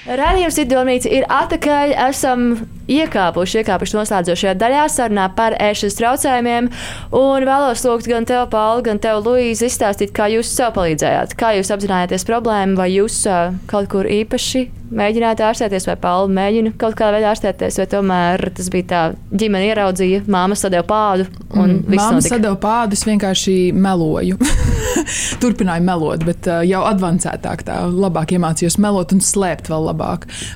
Radījums 0.07 0.59
Idolmīts 0.63 1.09
ir 1.11 1.25
atpakaļ. 1.27 1.95
Esam 2.07 2.53
iekāpuši, 2.87 3.61
iekāpuši 3.63 3.97
noslēdzošajā 3.99 4.55
daļā 4.61 4.85
sarunā 4.93 5.27
par 5.35 5.57
ēšanas 5.59 5.99
traucējumiem. 5.99 6.71
Un 7.17 7.47
vēlos 7.49 7.83
lūgt 7.87 8.07
gan 8.11 8.29
tev, 8.29 8.45
Pauli, 8.53 8.85
gan 8.87 9.03
tev, 9.03 9.25
Luīzi, 9.27 9.67
izstāstīt, 9.67 10.15
kā 10.15 10.31
jūs 10.31 10.53
sev 10.55 10.77
palīdzējāt, 10.79 11.35
kā 11.39 11.57
jūs 11.59 11.73
apzinājāties 11.75 12.27
problēmu, 12.29 12.79
vai 12.79 12.93
jūs 12.95 13.25
uh, 13.27 13.57
kaut 13.71 13.91
kur 13.91 14.07
īpaši 14.07 14.69
mēģināt 14.97 15.41
ārstēties, 15.43 15.89
vai 15.89 15.97
Pauli 15.99 16.35
mēģina 16.37 16.73
kaut 16.79 16.95
kādā 16.99 17.17
veidā 17.17 17.33
ārstēties, 17.33 17.81
vai 17.81 17.87
tomēr 17.91 18.45
tas 18.55 18.71
bija 18.71 18.87
tā, 18.93 19.03
ģimene 19.35 19.73
ieraudzīja, 19.73 20.23
māma 20.31 20.59
sadeva 20.59 20.87
pādu. 20.87 21.27
Mm, 21.51 21.81
māma 21.91 22.23
sadeva 22.23 22.55
pādu, 22.63 22.95
es 22.95 23.03
vienkārši 23.09 23.57
meloju. 23.75 24.39
Turpināju 25.43 25.87
melot, 25.87 26.23
bet 26.27 26.47
uh, 26.51 26.63
jau 26.67 26.85
avansētāk, 26.87 27.67
tā 27.67 27.83
labāk 27.91 28.37
iemācījos 28.37 28.79
melot 28.83 29.15
un 29.17 29.25
slēpt 29.25 29.71
vēl 29.73 29.91
labāk. 29.91 29.96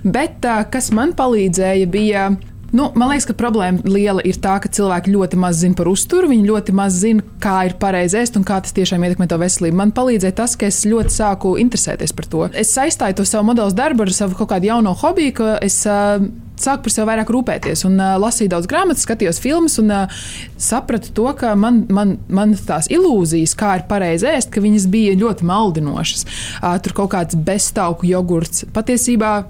Bet 0.04 0.46
uh, 0.46 0.62
kas 0.70 0.90
man 0.96 1.14
palīdzēja, 1.18 1.90
bija 1.90 2.28
Nu, 2.72 2.86
man 2.94 3.10
liekas, 3.10 3.26
ka 3.26 3.34
problēma 3.34 3.82
liela 3.82 4.22
ir 4.26 4.36
tā, 4.38 4.54
ka 4.62 4.70
cilvēki 4.70 5.10
ļoti 5.10 5.38
maz 5.42 5.58
zina 5.64 5.74
par 5.78 5.88
uzturu, 5.90 6.30
viņi 6.30 6.46
ļoti 6.46 6.74
maz 6.78 7.00
zina, 7.02 7.24
kā 7.42 7.64
ir 7.66 7.74
pareizi 7.82 8.20
ēst 8.20 8.38
un 8.38 8.46
kā 8.46 8.60
tas 8.62 8.74
tiešām 8.76 9.02
ietekmē 9.06 9.26
to 9.30 9.40
veselību. 9.40 9.78
Man 9.80 9.94
palīdzēja 9.96 10.36
tas, 10.38 10.54
ka 10.58 10.68
es 10.70 10.84
ļoti 10.86 11.16
sāku 11.16 11.56
interesēties 11.62 12.14
par 12.14 12.30
to. 12.30 12.44
Es 12.54 12.70
saistīju 12.76 13.18
to 13.18 13.26
savu 13.26 13.50
modeļu 13.50 13.74
darbu 13.74 14.06
ar 14.06 14.14
savu 14.14 14.38
kaut 14.38 14.52
kādu 14.54 14.70
jauno 14.70 14.94
hobiju, 15.02 15.34
ka 15.40 15.56
es 15.66 15.80
uh, 15.90 16.22
sāku 16.60 16.86
par 16.86 16.94
sevi 16.94 17.10
vairāk 17.10 17.34
rūpēties 17.34 17.84
un 17.88 17.98
uh, 17.98 18.14
lasīju 18.22 18.54
daudz 18.54 18.70
grāmatas, 18.70 19.02
skatījos 19.06 19.42
filmas 19.42 19.78
un 19.82 19.90
uh, 19.94 20.24
sapratu 20.60 21.10
to, 21.16 21.26
ka 21.40 21.56
man, 21.58 21.84
man, 21.90 22.18
man 22.30 22.54
tās 22.54 22.90
ilūzijas, 22.92 23.56
kā 23.58 23.80
ir 23.80 23.86
pareizi 23.90 24.30
ēst, 24.30 24.52
ka 24.54 24.62
viņas 24.62 24.86
bija 24.92 25.18
ļoti 25.18 25.48
maldinošas. 25.50 26.26
Uh, 26.60 26.76
tur 26.84 27.00
kaut 27.02 27.16
kāds 27.16 27.38
beztauku 27.50 28.06
jogurts 28.10 28.68
patiesībā 28.76 29.40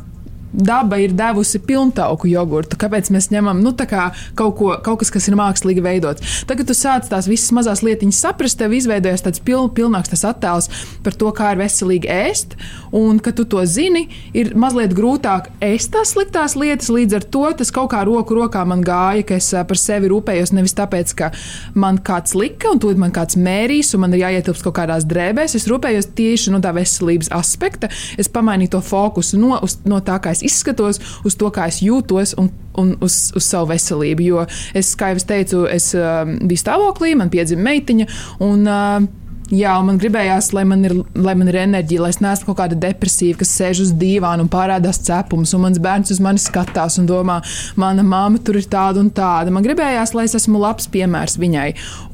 daba 0.53 0.99
ir 1.01 1.15
devusi 1.17 1.61
pilntauku 1.63 2.29
jogurtu. 2.31 2.79
Kāpēc 2.81 3.11
mēs 3.15 3.31
ņemam 3.33 3.63
nu, 3.63 3.73
kā 3.81 4.11
kaut, 4.39 4.57
ko, 4.59 4.73
kaut 4.85 5.03
kas, 5.03 5.13
kas 5.15 5.29
ir 5.31 5.39
mākslīgi 5.39 5.85
veidots? 5.85 6.45
Tagad 6.51 6.69
tu 6.69 6.77
sāc 6.77 7.09
tās 7.11 7.29
visas 7.31 7.53
mazās 7.57 7.85
lietiņas 7.87 8.21
saprast, 8.27 8.59
tev 8.61 8.75
izveidojas 8.77 9.25
tāds 9.27 9.43
pil, 9.45 9.69
pilnāks 9.75 10.13
tas 10.13 10.27
attēls 10.29 10.71
par 11.05 11.17
to, 11.17 11.31
kā 11.37 11.55
ir 11.55 11.63
veselīgi 11.63 12.11
ēst. 12.11 12.57
Un, 12.97 13.21
kad 13.23 13.37
tu 13.39 13.47
to 13.47 13.63
zini, 13.71 14.09
ir 14.35 14.53
mazliet 14.59 14.95
grūtāk 14.97 15.51
ēst 15.63 15.93
tās 15.95 16.15
sliktās 16.17 16.57
lietas. 16.59 16.91
Līdz 16.91 17.21
ar 17.21 17.27
to 17.37 17.45
tas 17.61 17.71
kaut 17.75 17.93
kā 17.95 18.03
roku 18.07 18.35
rokā 18.35 18.65
man 18.67 18.83
gāja, 18.87 19.25
ka 19.29 19.39
es 19.39 19.53
par 19.55 19.79
sevi 19.79 20.11
rūpējos 20.11 20.55
nevis 20.57 20.75
tāpēc, 20.79 21.15
ka 21.19 21.31
man 21.79 22.01
kāds 22.03 22.35
lika 22.39 22.73
un 22.73 22.83
tūlīt 22.83 22.99
man 23.01 23.15
kāds 23.15 23.39
mērīs 23.39 23.95
un 23.95 24.05
man 24.05 24.17
ir 24.17 24.25
jāietilpst 24.25 24.67
kaut 24.67 24.77
kādās 24.81 25.07
drēbēs. 25.11 25.55
Es 25.59 25.69
rūpējos 25.71 26.11
tieši 26.19 26.55
no 26.55 26.63
tā 26.65 26.75
veselības 26.75 27.31
aspekta. 27.37 27.91
Es 28.19 28.31
pamainīju 28.33 28.75
to 28.75 28.83
fokusu 28.85 29.39
no, 29.41 29.55
uz, 29.63 29.79
no 29.87 30.01
tā, 30.05 30.19
kā 30.23 30.35
es 30.35 30.40
es 30.41 30.49
izskatos, 30.51 31.01
uz 31.25 31.37
to, 31.39 31.53
kā 31.55 31.69
es 31.71 31.83
jūtos 31.85 32.35
un, 32.41 32.51
un 32.81 32.97
uz, 33.05 33.23
uz 33.37 33.47
savu 33.47 33.71
veselību. 33.75 34.27
Jo 34.27 34.45
es, 34.77 34.95
kā 34.99 35.13
jau 35.13 35.25
teicu, 35.33 35.65
es 35.71 35.93
uh, 35.99 36.25
biju 36.41 36.65
stāvoklī, 36.65 37.15
man 37.19 37.33
piedzima 37.33 37.69
meitiņa. 37.71 38.11
Un, 38.47 38.69
uh, 38.69 39.17
Jā, 39.51 39.73
man 39.83 39.97
gribējās, 39.99 40.53
lai 40.55 40.63
man, 40.69 40.85
ir, 40.87 40.93
lai 41.19 41.33
man 41.35 41.49
ir 41.51 41.57
enerģija, 41.65 42.05
lai 42.05 42.13
es 42.13 42.21
neesmu 42.23 42.53
kaut 42.53 42.61
kāda 42.61 42.77
depresīva, 42.79 43.41
kas 43.41 43.51
sēž 43.59 43.81
uz 43.83 43.89
dīvāna 43.99 44.45
un 44.45 44.51
parādās 44.53 45.01
cepums, 45.03 45.51
un 45.57 45.65
mans 45.65 45.81
bērns 45.83 46.13
uz 46.15 46.21
mani 46.23 46.39
skatās 46.39 47.01
un 47.03 47.09
domā, 47.11 47.41
mana 47.75 48.05
mamma 48.07 48.39
tur 48.47 48.61
ir 48.61 48.69
tāda 48.71 49.03
un 49.03 49.11
tāda. 49.11 49.51
Man 49.51 49.67
gribējās, 49.67 50.15
lai 50.15 50.29
es 50.29 50.39
esmu 50.39 50.63
labs 50.63 50.87
piemērs 50.95 51.35
viņai. 51.43 51.67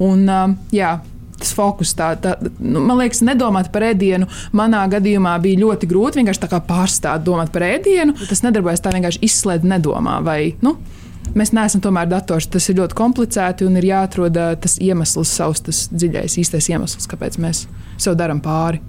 Un, 0.07 0.25
uh, 0.25 0.57
jā, 0.73 0.95
tas 1.39 1.53
fokus. 1.57 1.93
Tā, 1.97 2.11
tā, 2.21 2.35
nu, 2.59 2.81
man 2.81 3.01
liekas, 3.01 3.23
nedomāt 3.25 3.71
par 3.73 3.87
ēdienu 3.91 4.29
manā 4.57 4.83
gadījumā 4.91 5.37
bija 5.43 5.63
ļoti 5.65 5.89
grūti. 5.89 6.21
Vienkārši 6.21 6.61
pārstāt 6.67 7.25
domāt 7.27 7.53
par 7.55 7.67
ēdienu. 7.67 8.17
Tas 8.27 8.43
nedarbojas 8.45 8.83
tā 8.83 8.93
vienkārši 8.95 9.23
izslēgt, 9.27 9.67
nedomā. 9.67 10.19
Vai, 10.25 10.41
nu, 10.65 10.77
Mēs 11.37 11.51
neesam 11.53 11.81
tomēr 11.83 12.07
dators. 12.09 12.47
Tas 12.49 12.65
ir 12.71 12.79
ļoti 12.79 12.95
komplicēti 12.97 13.65
un 13.67 13.77
ir 13.77 13.89
jāatrod 13.89 14.37
tas 14.63 14.77
iemesls, 14.81 15.33
savs 15.37 15.63
tas 15.65 15.83
dziļais, 15.91 16.37
īstais 16.41 16.69
iemesls, 16.71 17.09
kāpēc 17.11 17.37
mēs 17.43 17.65
sev 17.99 18.15
darām 18.17 18.39
pāri. 18.43 18.81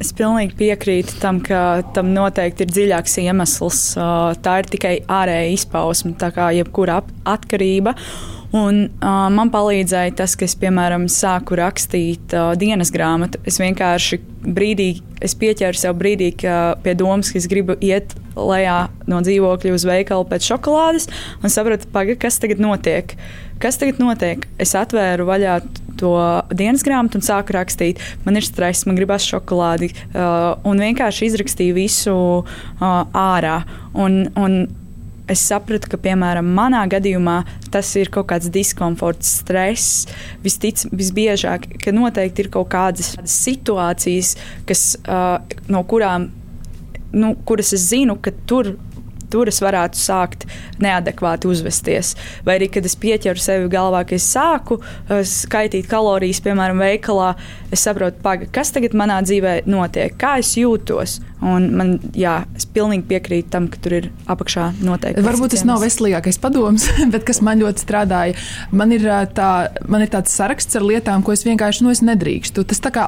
Es 0.00 0.14
pilnīgi 0.16 0.54
piekrītu 0.56 1.18
tam, 1.20 1.42
ka 1.44 1.82
tam 1.92 2.14
noteikti 2.14 2.64
ir 2.64 2.70
dziļāks 2.72 3.18
iemesls. 3.20 3.80
Tā 4.40 4.54
ir 4.62 4.68
tikai 4.72 4.94
ārēja 5.04 5.50
izpausme, 5.58 6.14
tā 6.20 6.30
kā 6.32 6.48
jebkura 6.56 7.02
atkarība. 7.28 7.92
Un, 8.56 8.88
uh, 8.98 9.28
man 9.30 9.50
palīdzēja 9.54 10.16
tas, 10.18 10.34
ka 10.34 10.42
es, 10.42 10.56
piemēram, 10.58 11.04
sāku 11.12 11.54
rakstīt 11.60 12.34
uh, 12.34 12.50
dienas 12.58 12.90
grāmatu. 12.90 13.38
Es 13.46 13.60
vienkārši 13.62 14.18
brīdī, 14.42 14.88
es 15.22 15.36
pieķēru 15.38 15.78
sev 15.78 15.94
brīdī, 16.00 16.32
ka 16.42 16.56
pie 16.82 16.96
domas, 16.98 17.30
ka 17.30 17.38
es 17.38 17.46
gribu 17.50 17.76
iet 17.78 18.16
lejā 18.34 18.88
no 19.10 19.20
dzīvokļa 19.22 19.76
uz 19.76 19.86
veikalu 19.86 20.26
pēc 20.32 20.48
šokolādes, 20.50 21.06
un 21.44 21.52
sapratu, 21.52 21.86
paga, 21.94 22.18
kas 22.18 22.40
tagad 22.42 22.62
notiek. 22.62 23.14
Kas 23.62 23.78
tagad 23.78 24.00
notiek? 24.02 24.48
Es 24.58 24.74
atvēru 24.74 25.28
vaļā 25.28 25.60
to 26.00 26.14
dienas 26.56 26.82
grāmatu 26.86 27.20
un 27.20 27.26
sāku 27.26 27.54
rakstīt. 27.54 28.00
Man 28.24 28.40
ir 28.40 28.46
stress, 28.46 28.86
man 28.88 28.98
gribās 28.98 29.26
šokolādi, 29.30 29.92
uh, 29.92 30.56
un 30.66 30.82
vienkārši 30.82 31.30
izrakstīju 31.30 31.76
visu 31.76 32.16
uh, 32.40 32.84
ārā. 33.14 33.60
Un, 33.94 34.24
un 34.40 34.62
es 35.30 35.42
sapratu, 35.46 35.90
ka, 35.92 36.00
piemēram, 36.00 36.48
manā 36.56 36.82
gadījumā 36.90 37.38
tas 37.72 37.92
ir 38.00 38.10
kaut 38.12 38.28
kāds 38.32 38.50
diskomforts, 38.52 39.38
stress. 39.42 40.04
Vistic, 40.44 40.82
visbiežāk, 40.90 41.68
ka 41.82 41.94
noteikti 41.94 42.46
ir 42.46 42.52
kaut 42.52 42.70
kādas 42.74 43.14
situācijas, 43.30 44.34
kas, 44.68 44.84
uh, 45.06 45.38
no 45.70 45.84
kurām, 45.88 46.30
nu, 47.14 47.34
kuras 47.46 47.74
es 47.76 47.88
zinu, 47.90 48.18
ka 48.22 48.34
tur 48.50 48.74
tur 49.32 49.50
es 49.50 49.60
varētu 49.62 50.00
sākt 50.00 50.46
neadekvāti 50.82 51.50
uzvesties. 51.50 52.14
Vai 52.46 52.58
arī, 52.60 52.70
kad 52.74 52.86
es 52.86 52.96
pieķeru 53.00 53.40
sevi 53.40 53.70
galvā, 53.72 54.04
ka 54.08 54.16
es 54.18 54.28
sāku 54.30 54.80
skaitīt 55.08 55.88
kalorijas, 55.90 56.42
piemēram, 56.44 56.82
veikalā, 56.82 57.32
es 57.70 57.84
saprotu, 57.86 58.20
paga, 58.24 58.48
kas 58.52 58.74
tagad 58.74 58.96
manā 58.98 59.20
dzīvē 59.26 59.60
notiek, 59.70 60.16
kā 60.20 60.38
es 60.42 60.54
jūtos. 60.58 61.20
Un 61.40 61.70
man, 61.72 61.94
jā, 62.12 62.42
es 62.56 62.66
pilnīgi 62.68 63.06
piekrītu 63.08 63.48
tam, 63.54 63.66
ka 63.72 63.78
tur 63.80 63.94
ir 63.96 64.08
apakšā 64.28 64.66
noteikti. 64.84 65.22
Varbūt 65.24 65.54
tas 65.54 65.64
nav 65.64 65.80
veselīgākais 65.80 66.36
padoms, 66.42 66.84
bet 67.14 67.24
kas 67.28 67.40
man 67.44 67.62
ļoti 67.62 67.80
strādāja. 67.80 68.36
Man 68.76 68.92
ir, 68.92 69.06
tā, 69.36 69.70
man 69.88 70.04
ir 70.04 70.12
tāds 70.12 70.34
saraksts 70.36 70.76
ar 70.76 70.84
lietām, 70.84 71.24
ko 71.24 71.32
es 71.32 71.46
vienkārši 71.48 71.86
nu, 71.86 71.94
es 71.94 72.02
nedrīkstu. 72.04 72.66
Tas 72.68 72.82
tā 72.84 72.92
kā 72.92 73.06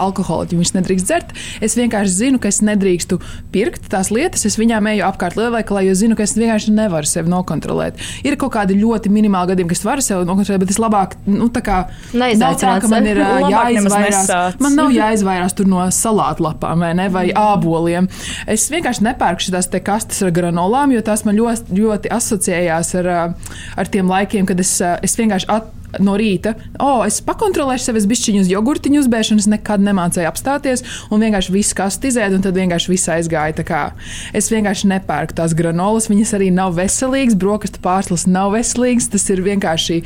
viņš 0.62 0.72
nedrīkst 0.78 1.08
dzert. 1.08 1.36
Es 1.60 1.76
vienkārši 1.76 2.14
zinu, 2.14 2.40
ka 2.40 2.48
es 2.48 2.62
nedrīkstu 2.64 3.20
pirkt 3.52 3.90
tās 3.92 4.08
lietas. 4.14 4.46
Es 4.48 4.56
viņām 4.60 4.88
eju 4.94 5.04
apkārt 5.10 5.36
lielveikalā, 5.36 5.84
jo 5.90 5.98
zinu, 5.98 6.11
ka 6.18 6.26
es 6.26 6.34
vienkārši 6.38 6.74
nevaru 6.76 7.08
sevi 7.08 7.32
nokontrolēt. 7.32 8.00
Ir 8.26 8.36
kaut 8.40 8.54
kādi 8.56 8.76
ļoti 8.78 9.12
minimāli 9.12 9.52
gadījumi, 9.52 9.72
ka 9.72 9.78
es 9.78 9.84
varu 9.86 10.04
sevi 10.04 10.28
nokontrolēt, 10.28 10.62
bet 10.64 10.74
es 10.74 10.80
labāk, 10.82 11.16
nu, 11.28 11.48
tā 11.52 11.64
kā 11.64 11.78
nav 12.12 12.56
tā, 12.60 12.76
ka 12.82 12.90
man 12.92 13.08
ir 13.10 13.22
jāizvairās. 13.54 14.32
Man 14.62 14.78
nav 14.78 14.94
jāizvairās 14.94 15.58
no 15.68 15.84
salātu 15.94 16.46
lapām 16.46 16.82
vai, 16.82 16.92
ne, 16.98 17.08
vai 17.12 17.28
āboliem. 17.36 18.08
Es 18.50 18.68
vienkārši 18.72 19.06
nepērku 19.08 19.46
šīs 19.46 19.70
kastes 19.84 20.22
ar 20.24 20.32
granolām, 20.34 20.94
jo 20.94 21.02
tās 21.04 21.26
man 21.28 21.38
ļoti, 21.38 21.76
ļoti 21.78 22.10
asociējās 22.12 22.96
ar, 23.02 23.12
ar 23.78 23.92
tiem 23.92 24.10
laikiem, 24.10 24.48
kad 24.48 24.60
es, 24.62 24.74
es 24.80 25.18
vienkārši 25.20 25.48
atbildēju 25.48 25.80
no 26.01 26.16
rīta, 26.16 26.55
oh, 26.80 27.03
es 27.07 27.20
pakontrolēšu 27.24 27.90
sevi, 27.90 28.05
bišķiņu 28.12 28.43
uz 28.45 28.51
jogurtiņu 28.53 29.03
uzbēšanu, 29.03 29.43
es 29.43 29.49
nekad 29.51 29.84
nemācīju 29.84 30.28
apstāties, 30.30 30.84
un 31.12 31.24
vienkārši 31.24 31.55
viss 31.55 31.76
kastizēt, 31.76 32.36
un 32.36 32.45
tad 32.45 32.57
vienkārši 32.57 32.93
viss 32.93 33.11
aizgāja. 33.12 33.82
Es 34.36 34.49
vienkārši 34.53 34.88
nepērku 34.93 35.36
tās 35.36 35.57
granolas, 35.59 36.09
viņas 36.11 36.36
arī 36.38 36.53
nav 36.55 36.76
veselīgas, 36.78 37.36
brokastu 37.38 37.82
pārslas 37.84 38.26
nav 38.30 38.55
veselīgas, 38.57 39.11
tas 39.12 39.28
ir 39.32 39.43
vienkārši 39.45 40.03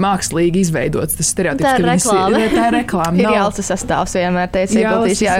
mākslīgi 0.00 0.62
izveidots 0.64 1.18
tas 1.18 1.30
stereotips. 1.32 1.66
Tā 1.66 1.74
ir 1.78 1.86
reklāma. 1.88 2.40
Ir, 2.42 2.52
tā 2.58 2.66
ir 2.70 2.76
reklāma. 2.78 3.20
ir 3.20 3.36
jālsa 3.36 3.64
sastāvs 3.66 4.16
vienmēr 4.18 4.50
teica, 4.54 4.78
ieguldījis. 4.82 5.22
Jā, 5.24 5.36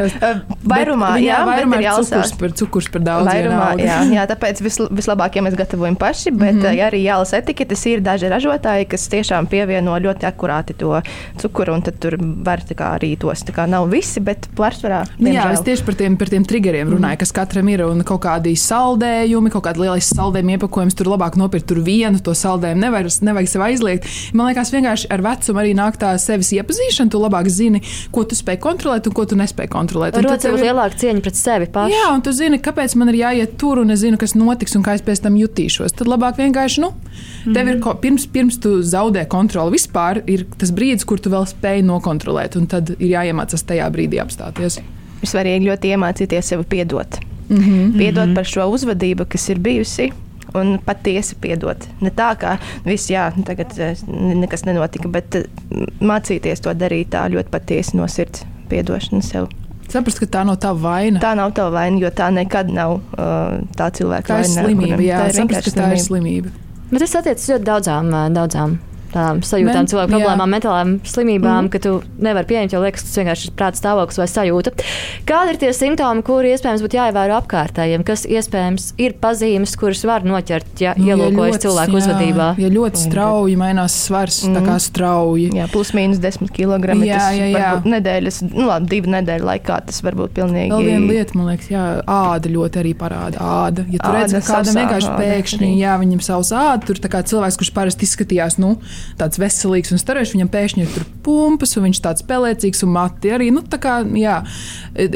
vairumā, 0.65 1.13
bet, 1.17 1.25
jā, 1.27 1.41
vairumā 1.49 1.81
ir 1.83 1.89
cukurs 2.03 2.35
par, 2.41 2.55
cukurs 2.63 2.91
par 2.95 3.05
daudz. 3.07 3.29
Vairumā, 3.31 3.71
jā, 3.83 3.99
jā, 4.17 4.27
tāpēc 4.33 4.63
vis, 4.65 4.81
vislabāk, 5.01 5.39
ja 5.39 5.45
mēs 5.47 5.59
gatavojam 5.59 5.99
paši, 5.99 6.33
bet 6.35 6.57
mm 6.59 6.65
-hmm. 6.67 6.87
arī 6.89 7.03
jālasa 7.05 7.39
etiketes, 7.43 7.87
ir 7.87 8.05
daži 8.05 8.31
ražotāji, 8.33 8.89
kas 8.89 9.09
tiešām 9.09 9.47
pievieno 9.47 9.99
ļoti 9.99 10.29
akurāti 10.29 10.77
to 10.79 11.01
cukuru, 11.39 11.75
un 11.75 11.83
tad 11.83 11.99
tur 11.99 12.19
var 12.21 12.61
kā, 12.69 12.95
arī 12.99 13.17
tos. 13.19 13.45
Tā 13.45 13.55
kā 13.55 13.69
nav 13.69 13.89
visi, 13.89 14.21
bet 14.21 14.49
pārsvarā. 14.57 15.05
Nu, 15.19 15.31
jā, 15.33 15.53
es 15.53 15.61
tieši 15.61 15.85
par 15.85 15.95
tiem, 15.95 16.17
par 16.17 16.29
tiem 16.29 16.45
triggeriem 16.45 16.89
runāju, 16.89 17.15
mm 17.15 17.19
kas 17.19 17.33
katram 17.33 17.69
ir, 17.69 17.83
un 17.85 18.03
kaut 18.07 18.23
kādi 18.25 18.55
saldējumi, 18.57 19.51
kaut 19.51 19.65
kāda 19.67 19.83
lielais 19.83 20.09
saldējuma 20.15 20.57
iepakojums, 20.57 20.97
tur 20.99 21.11
labāk 21.13 21.37
nopirkt 21.41 21.69
tur 21.71 21.81
vienu 21.85 22.21
to 22.25 22.35
saldējumu, 22.37 22.81
nevajag, 22.87 23.19
nevajag 23.29 23.51
sev 23.53 23.65
aizliegt. 23.67 24.09
Man 24.33 24.48
liekas, 24.49 24.73
vienkārši 24.75 25.09
ar 25.15 25.23
vecumu 25.25 25.63
arī 25.63 25.75
nāk 25.79 25.99
tā 26.01 26.13
sevis 26.21 26.51
iepazīšana. 26.57 27.13
Tu 27.13 27.21
labāk 27.21 27.49
zini, 27.53 27.83
ko 28.15 28.25
tu 28.29 28.39
spēj 28.39 28.59
kontrolēt 28.65 29.09
un 29.09 29.17
ko 29.17 29.25
tu 29.29 29.39
nespēj 29.39 29.71
kontrolēt. 29.73 30.19
Rod 30.25 30.45
sev 30.45 30.59
ir... 30.59 30.67
lielāka 30.69 30.99
cieņa 31.03 31.25
pret 31.25 31.39
sevi 31.39 31.71
pašu. 31.75 31.95
Jā, 31.95 32.11
un 32.15 32.25
tu 32.25 32.35
zini, 32.37 32.61
kāpēc 32.65 32.97
man 33.01 33.13
ir 33.13 33.21
jāiet 33.23 33.57
tur 33.61 33.83
un 33.83 33.95
es 33.95 34.03
zinu, 34.05 34.21
kas 34.21 34.37
notiks 34.39 34.77
un 34.79 34.85
kā 34.87 34.97
es 34.99 35.05
pēc 35.07 35.23
tam 35.25 35.39
jutīšos. 35.39 35.97
Tad 35.99 36.11
labāk 36.11 36.41
vienkārši, 36.41 36.85
nu, 36.85 36.93
mm. 37.47 37.57
tev 37.57 37.73
ir 37.73 37.81
pirms, 38.03 38.29
pirms 38.35 38.61
tu 38.63 38.79
zaudē 38.83 39.25
kontroli 39.31 39.79
vispār, 39.79 40.23
ir 40.27 40.47
tas 40.61 40.73
brīdis, 40.75 41.07
kur 41.09 41.23
tu 41.23 41.33
vēl 41.33 41.49
spēj 41.49 41.85
nokontrolēt, 41.89 42.59
un 42.61 42.69
tad 42.71 42.95
ir 42.99 43.09
jāiemācās 43.15 43.67
tajā 43.69 43.89
brīdī 43.95 44.23
apstāties. 44.23 44.81
Ir 45.19 45.33
svarīgi 45.33 45.71
ļoti 45.71 45.95
iemācīties 45.97 46.55
sev 46.55 46.65
piedot. 46.71 47.19
Mm 47.49 47.59
-hmm. 47.59 47.99
Piedot 47.99 48.27
mm 48.27 48.31
-hmm. 48.31 48.35
par 48.35 48.45
šo 48.45 48.67
uzvedību, 48.69 49.27
kas 49.29 49.49
ir 49.49 49.59
bijusi, 49.59 50.13
un 50.57 50.77
patiesi 50.85 51.37
piedot. 51.41 51.89
Ne 52.05 52.13
tā, 52.15 52.33
ka 52.41 52.57
viss, 52.87 53.11
jā, 53.13 53.29
tagad 53.47 53.75
eh, 53.83 53.99
nekas 54.09 54.65
nenotika, 54.69 55.11
bet 55.13 55.41
eh, 55.41 55.49
mācīties 56.01 56.65
to 56.65 56.75
darīt 56.77 57.13
tā 57.15 57.27
ļoti 57.33 57.53
patiesi 57.53 57.99
no 57.99 58.09
sirds 58.11 58.47
piedošana 58.71 59.25
sev. 59.25 59.49
Saprast, 59.89 60.21
ka 60.21 60.29
tā 60.29 60.45
nav 60.45 60.59
tā 60.61 60.75
vaina. 60.77 61.21
Tā 61.23 61.33
nav 61.39 61.55
tā 61.57 61.71
vaina, 61.73 61.97
jo 62.03 62.11
tā 62.13 62.29
nekad 62.35 62.69
nav 62.69 62.99
uh, 62.99 63.55
tā 63.77 63.87
cilvēka 63.97 64.29
tā 64.29 64.43
vaina. 64.43 64.51
Tā 64.53 64.61
ir 64.61 64.67
slimība, 64.67 64.99
jā, 65.01 65.23
tā 65.23 65.31
ir 65.31 65.39
saprast, 65.39 65.71
ka 65.71 65.81
tā 65.81 65.89
ir 65.95 66.03
slimība. 66.05 66.53
Bet 66.91 67.01
tas 67.05 67.17
attiecas 67.23 67.49
ļoti 67.55 67.69
daudzām, 67.69 68.13
daudzām 68.37 68.77
tādām 69.13 69.43
sajūtām, 69.47 69.83
Men, 69.83 69.91
cilvēku 69.91 70.13
problēmām, 70.15 70.45
jā. 70.45 70.53
mentālām 70.55 70.95
slimībām, 71.09 71.67
mm. 71.67 71.71
ka 71.73 71.81
tu 71.85 71.95
nevari 72.23 72.49
pieņemt, 72.51 72.75
jo 72.75 72.83
liekas, 72.83 73.05
tas 73.07 73.21
vienkārši 73.21 73.49
ir 73.49 73.55
prāta 73.59 73.81
stāvoklis 73.81 74.21
vai 74.21 74.29
sajūta. 74.31 74.75
Kādi 75.29 75.55
ir 75.55 75.61
tie 75.63 75.73
simptomi, 75.77 76.25
kuri 76.27 76.53
iespējams 76.55 76.85
būtu 76.85 76.99
jāievēro 76.99 77.39
apkārtējiem, 77.39 78.05
kas 78.09 78.25
iespējams 78.29 78.91
ir 79.01 79.17
pazīmes, 79.23 79.75
kuras 79.81 80.05
var 80.09 80.27
noķert, 80.29 80.73
ja 80.83 80.95
nu, 80.99 81.09
ielūkojas 81.11 81.59
ja 81.59 81.63
cilvēku 81.67 81.97
jā, 81.97 82.03
uzvedībā? 82.03 82.49
Ja 82.63 82.73
ļoti 82.73 83.03
strauji 83.05 83.59
mainās 83.61 83.97
svars, 84.07 84.41
mm. 84.47 84.59
tā 84.59 84.65
kā 84.67 84.79
strauji. 84.83 85.49
Jā, 85.59 85.69
plus 85.73 85.93
mīnus 85.97 86.23
10 86.23 86.53
kg. 86.55 86.97
Jā, 87.07 87.25
jā, 87.37 87.51
jā. 87.53 87.73
Nedēļas, 87.89 88.43
nu 88.53 88.69
labi, 88.69 88.91
divu 88.95 89.13
nedēļu 89.15 89.49
laikā 89.49 89.81
tas 89.89 90.03
var 90.05 90.17
būt 90.19 90.35
pilnīgi. 90.39 90.73
Vēl 90.73 90.89
viena 90.93 91.13
lieta, 91.13 91.37
man 91.39 91.53
liekas, 91.53 91.71
jā, 91.73 91.85
āda 92.09 92.53
ļoti 92.53 92.83
arī 92.83 92.95
parāda. 92.99 93.43
Āda. 93.43 93.85
Ja 93.93 94.03
tu 94.03 94.13
redzi, 94.15 94.39
ka 94.39 94.59
kādam 94.59 94.79
vienkārši 94.83 95.15
pēkšņi, 95.19 95.71
jā, 95.81 95.97
viņam 96.03 96.23
savs 96.25 96.53
āda, 96.57 96.83
tur 96.89 97.01
tā 97.03 97.11
kā 97.13 97.23
cilvēks, 97.29 97.59
kurš 97.61 97.73
parasti 97.77 98.09
izskatījās, 98.09 98.59
nu, 98.63 98.75
tāds 99.19 99.41
veselīgs 99.41 99.93
un 99.95 100.01
starošs, 100.01 100.35
viņam 100.37 100.51
pēkšņi 100.53 100.85
ir 100.87 101.07
pumpas, 101.27 101.75
un 101.79 101.89
viņš 101.89 102.01
tāds 102.05 102.25
spēlēcīgs 102.25 102.85
un 102.87 102.93
mati 102.95 103.33
arī. 103.35 103.51
Nu, 103.55 103.63
kā, 103.63 104.01
jā, 104.19 104.39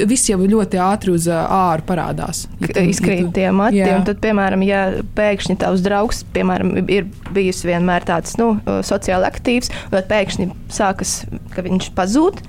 viss 0.08 0.30
jau 0.30 0.38
ļoti 0.40 0.80
ātri 0.82 1.14
uz 1.14 1.28
āru 1.32 1.86
parādās. 1.88 2.46
Ja 2.62 2.86
Izkrīt 2.86 3.26
ja 3.26 3.32
tie 3.38 3.48
mati, 3.56 3.80
jā. 3.82 3.96
un 3.98 4.06
tad, 4.08 4.20
piemēram, 4.24 4.64
ja 4.66 4.84
pēkšņi 5.16 5.58
tavs 5.62 5.84
draugs, 5.84 6.22
piemēram, 6.34 6.74
ir 6.86 7.08
bijis 7.34 7.64
vienmēr 7.66 8.06
tāds 8.08 8.38
nu, 8.40 8.54
sociāli 8.86 9.28
aktīvs, 9.28 9.72
un 9.88 9.96
tad 9.98 10.10
pēkšņi 10.12 10.50
sākas, 10.72 11.22
ka 11.54 11.66
viņš 11.66 11.92
pazūd 11.98 12.42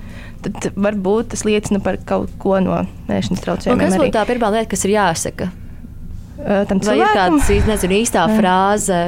tad 0.44 0.74
varbūt 0.76 1.32
tas 1.32 1.46
liecina 1.48 1.80
par 1.84 1.96
kaut 2.08 2.34
ko 2.42 2.58
no 2.60 2.82
ēšanas 3.08 3.44
traucējumiem. 3.46 3.84
Kas 3.88 4.00
būtu 4.02 4.16
tā 4.16 4.26
pirmā 4.28 4.50
lieta, 4.52 4.72
kas 4.74 4.84
ir 4.84 4.98
jāsaka? 4.98 5.48
Tam 6.34 6.80
vai 6.82 6.96
ir 6.98 7.10
kāda 7.14 7.58
nezinu, 7.70 7.98
īstā 8.02 8.24
frāze, 8.34 9.00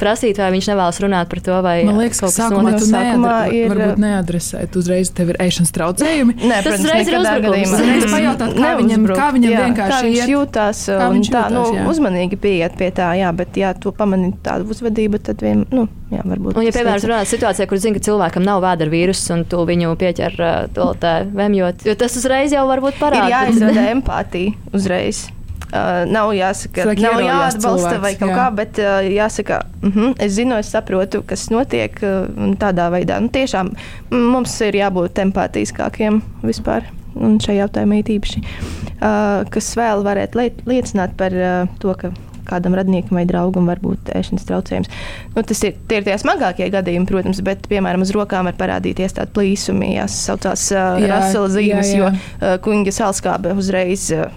prasīt, 0.00 0.38
vai 0.40 0.50
viņš 0.54 0.68
nevēlas 0.70 1.00
runāt 1.02 1.30
par 1.30 1.40
to, 1.44 1.56
vai 1.64 1.74
Man 1.88 1.98
liekas, 2.00 2.20
ka 2.22 2.30
sākumā 2.32 2.72
tu 2.78 2.86
neadre, 2.90 3.32
ir... 3.56 3.72
varbūt 3.72 4.00
neadresēt, 4.00 4.76
uzreiz 4.78 5.10
tev 5.16 5.32
ir 5.34 5.40
ēšanas 5.42 5.74
traucējumi. 5.74 6.36
Nē, 6.40 6.60
tas 6.64 6.78
uzreiz 6.78 7.10
ir 7.10 7.18
uzbrukums. 7.18 7.74
Uzreiz 7.74 8.06
pajautāt, 8.14 8.54
kā 8.56 8.70
viņam, 8.78 9.08
kā 9.10 9.26
viņam 9.36 9.52
jā, 9.52 9.64
vienkārši 9.66 9.96
kā 9.96 10.00
viņš 10.06 10.32
jūtās, 10.32 10.82
kā 10.86 11.08
viņš 11.16 11.32
tā, 11.34 11.42
jūtās, 11.50 11.56
nu, 11.56 11.80
jā. 11.80 11.88
uzmanīgi 11.92 12.38
pieiet 12.46 12.78
pie 12.78 12.92
tā, 12.94 13.10
jā, 13.18 13.32
bet 13.40 13.58
ja 13.60 13.72
tu 13.74 13.92
pamani 13.96 14.30
tādu 14.46 14.70
uzvedību, 14.70 15.20
tad 15.26 15.42
vien, 15.44 15.66
nu, 15.74 15.88
jā, 16.14 16.22
varbūt. 16.22 16.54
Un, 16.54 16.68
ja, 16.68 16.76
piemēram, 16.78 17.02
runāt 17.10 17.32
situācijā, 17.32 17.66
kur 17.70 17.82
zina, 17.82 17.98
ka 17.98 18.06
cilvēkam 18.06 18.46
nav 18.46 18.62
vēdera 18.64 18.94
vīrus 18.94 19.26
un 19.34 19.44
tu 19.50 19.66
viņu 19.68 19.92
pieķer 20.00 20.38
to 20.78 20.88
tā 21.02 21.18
vemjot, 21.26 21.84
jo 21.90 21.98
tas 21.98 22.16
uzreiz 22.22 22.54
jau 22.54 22.64
varbūt 22.70 23.02
parāda. 23.02 23.26
Ir 23.26 23.36
jāizrada 23.36 23.90
empātija 23.92 24.56
uzreiz. 24.72 25.26
Uh, 25.70 26.02
nav 26.10 26.32
jāsaka, 26.34 26.82
Cilvēki 26.82 27.04
nav 27.04 27.20
jāatbalsta 27.22 27.92
cilvēks, 27.94 28.02
vai 28.02 28.12
kaut 28.18 28.32
jā. 28.32 28.36
kā, 28.40 28.46
bet 28.58 28.78
uh, 28.82 28.96
jāsaka, 29.06 29.60
uh 29.82 29.96
-huh, 29.96 30.14
es 30.18 30.32
zinu, 30.34 30.56
es 30.58 30.70
saprotu, 30.74 31.22
kas 31.22 31.46
notiek 31.50 31.94
uh, 32.02 32.26
tādā 32.58 32.88
veidā. 32.90 33.20
Nu, 33.20 33.28
tiešām 33.28 33.70
mums 34.10 34.60
ir 34.66 34.74
jābūt 34.74 35.22
empātiskākiem 35.22 36.22
vispār. 36.42 36.90
Un 37.14 37.38
šajā 37.38 37.66
jautājumā 37.66 38.02
īpaši, 38.02 38.42
uh, 38.42 39.46
kas 39.50 39.76
vēl 39.76 40.02
varētu 40.06 40.50
liecināt 40.66 41.16
par 41.16 41.32
uh, 41.32 41.68
to, 41.78 41.94
ka 41.94 42.12
kādam 42.50 42.76
radniekam 42.78 43.20
vai 43.20 43.24
draugam 43.28 43.70
var 43.70 43.80
būt 43.82 44.12
ēšanas 44.16 44.46
traucējums. 44.48 44.90
Nu, 45.36 45.44
tas 45.46 45.62
ir 45.66 45.78
tie, 45.88 46.00
ir 46.00 46.08
tie 46.08 46.18
smagākie 46.20 46.70
gadījumi, 46.72 47.08
protams, 47.08 47.42
bet, 47.46 47.66
piemēram, 47.70 48.04
uz 48.06 48.12
rokām 48.16 48.50
var 48.50 48.58
parādīties 48.58 49.16
tādi 49.18 49.34
plīsumi, 49.38 49.94
kas 50.00 50.18
saucās 50.28 50.68
uh, 50.74 51.00
rasela 51.10 51.50
zīmes, 51.52 51.94
jā, 51.94 51.96
jā. 51.96 52.04
jo 52.04 52.12
uh, 52.12 52.56
kuņģa 52.64 52.96
salskābe 53.00 53.56
uzreiz. 53.58 54.10
Uh, 54.14 54.30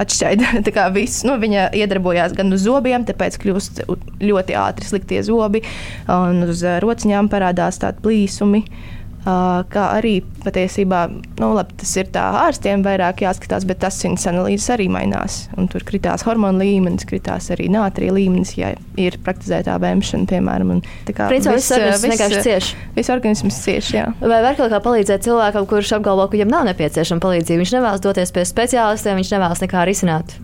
atšķaida 0.00 0.62
visu. 0.94 1.26
Nu, 1.28 1.34
viņa 1.36 1.66
iedarbojās 1.76 2.32
gan 2.32 2.48
uz 2.56 2.62
zobiem, 2.64 3.04
tāpēc 3.04 3.36
kļūst 3.42 3.82
ļoti 4.24 4.56
ātri 4.56 4.88
sliktie 4.88 5.20
zobi, 5.26 5.60
un 6.08 6.46
uz 6.48 6.64
rociņām 6.80 7.28
parādās 7.28 7.76
tādi 7.82 8.00
plīsumi. 8.06 8.62
Uh, 8.64 8.99
kā 9.24 9.84
arī 9.98 10.14
patiesībā 10.44 11.02
nu, 11.12 11.50
labi, 11.52 11.74
tas 11.82 11.92
ir 12.00 12.08
tā 12.14 12.22
ārstiem 12.46 12.84
vairāk 12.84 13.20
jāskatās, 13.26 13.66
bet 13.68 13.82
tas 13.82 13.98
viņas 14.00 14.26
analīzes 14.32 14.70
arī 14.72 14.88
mainās. 14.92 15.42
Un 15.60 15.68
tur 15.70 15.84
kritās 15.86 16.24
hormonu 16.24 16.62
līmenis, 16.62 17.04
kritās 17.08 17.50
arī 17.52 17.68
nātrija 17.72 18.14
līmenis, 18.16 18.54
ja 18.56 18.72
ir 19.00 19.18
praktizētā 19.24 19.76
vēmšana, 19.82 20.28
piemēram. 20.30 20.74
Un, 20.76 20.82
kā, 21.12 21.28
Principā 21.28 21.56
viss 21.58 21.72
organisms 21.76 22.06
vienkārši 22.08 22.44
cieš. 22.46 22.70
Viss 22.96 23.12
organisms 23.12 23.62
cieš, 23.64 23.94
jā. 23.98 24.06
Vai 24.22 24.40
var 24.46 24.56
kaut 24.58 24.72
kā 24.72 24.80
palīdzēt 24.84 25.26
cilvēkam, 25.28 25.68
kurš 25.68 25.96
apgalvo, 25.98 26.28
ka 26.28 26.38
viņam 26.38 26.54
nav 26.54 26.70
nepieciešama 26.70 27.24
palīdzība? 27.24 27.60
Viņš 27.60 27.74
nevēlas 27.76 28.04
doties 28.04 28.32
pie 28.32 28.46
speciālistiem, 28.48 29.20
viņš 29.20 29.34
nevēlas 29.36 29.64
nekā 29.66 29.84
risināt. 29.88 30.38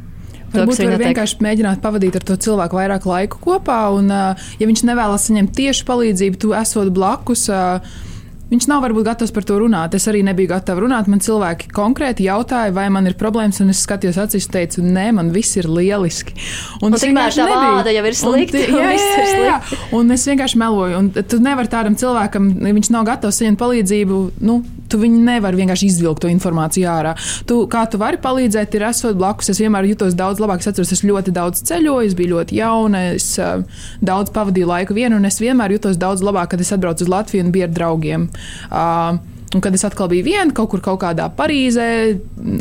Varbūt 0.53 0.79
var 0.85 1.01
vienkārši 1.01 1.41
mēģināt 1.43 1.81
pavadīt 1.83 2.16
ar 2.16 2.24
to 2.29 2.37
cilvēku 2.41 2.79
vairāk 2.79 3.07
laika 3.09 3.41
kopā, 3.43 3.81
un, 3.97 4.12
ja 4.12 4.68
viņš 4.68 4.85
nevēlas 4.87 5.27
saņemt 5.27 5.57
tieši 5.57 5.87
palīdzību, 5.89 6.39
tu 6.45 6.53
esot 6.57 6.93
blakus. 6.95 7.49
Uh, 7.51 8.05
Viņš 8.47 8.68
nav 8.70 8.84
varbūt 8.84 9.09
gatavs 9.09 9.32
par 9.34 9.42
to 9.42 9.57
runāt. 9.59 9.97
Es 9.99 10.05
arī 10.07 10.20
nebiju 10.26 10.53
gatava 10.53 10.84
runāt. 10.84 11.09
Man 11.11 11.18
cilvēki 11.24 11.72
konkrēti 11.74 12.28
jautāja, 12.28 12.70
vai 12.74 12.84
man 12.94 13.09
ir 13.11 13.16
problēmas, 13.18 13.59
un 13.64 13.72
es 13.72 13.80
skatījos 13.82 14.20
acīs 14.22 14.47
un 14.47 14.55
teicu, 14.55 14.84
nē, 14.86 15.09
man 15.16 15.32
viss 15.34 15.59
ir 15.59 15.66
lieliski. 15.66 16.36
Un, 16.78 16.92
un 16.92 16.99
tikmēr 17.01 17.34
tā 17.34 17.47
vāda 17.51 17.94
jau 17.97 18.05
ir 18.07 18.18
slikta. 18.18 18.62
Un, 18.76 18.78
jā, 18.78 18.92
jā, 18.92 19.26
jā, 19.26 19.42
jā. 19.47 19.78
un 19.99 20.14
es 20.14 20.24
vienkārši 20.28 20.59
meloju. 20.61 20.99
Un 21.01 21.11
tu 21.26 21.38
nevari 21.42 21.70
tādam 21.72 21.97
cilvēkam, 21.99 22.49
viņš 22.62 22.90
nav 22.94 23.07
gatavs 23.09 23.40
saņemt 23.40 23.59
palīdzību, 23.61 24.18
nu, 24.47 24.61
tu 24.91 25.01
viņu 25.03 25.22
nevari 25.26 25.62
vienkārši 25.62 25.91
izvilkt 25.91 26.24
to 26.24 26.30
informāciju 26.32 26.89
ārā. 26.91 27.14
Tu, 27.49 27.61
kā 27.72 27.84
tu 27.91 28.01
vari 28.03 28.20
palīdzēt, 28.22 28.76
ir 28.78 28.87
esot 28.91 29.18
blakus. 29.18 29.51
Es 29.53 29.61
vienmēr 29.62 29.91
jutos 29.93 30.16
daudz 30.18 30.43
labāk. 30.43 30.62
Es 30.62 30.70
atceros, 30.72 30.95
es 30.97 31.05
ļoti 31.07 31.34
daudz 31.37 31.62
ceļoju, 31.68 32.09
es 32.09 32.18
biju 32.18 32.37
ļoti 32.37 32.61
jauna, 32.61 33.07
es 33.16 33.30
uh, 33.43 33.62
daudz 34.05 34.34
pavadīju 34.34 34.72
laiku 34.72 34.97
vienu, 34.97 35.20
un 35.20 35.28
es 35.28 35.41
vienmēr 35.43 35.76
jutos 35.78 36.01
daudz 36.01 36.24
labāk, 36.26 36.55
kad 36.55 36.62
es 36.62 36.74
atbraucu 36.74 37.07
uz 37.07 37.12
Latviju 37.12 37.47
un 37.47 37.55
biju 37.55 37.68
ar 37.68 37.74
draugiem. 37.76 38.28
Uh, 38.70 39.36
Un 39.57 39.63
kad 39.65 39.75
es 39.77 39.87
atkal 39.89 40.11
biju 40.13 40.27
viena 40.27 40.53
kaut 40.53 40.69
kur 40.75 40.83
kaut 40.85 40.99
kādā 41.01 41.31
Parīzē, 41.33 41.89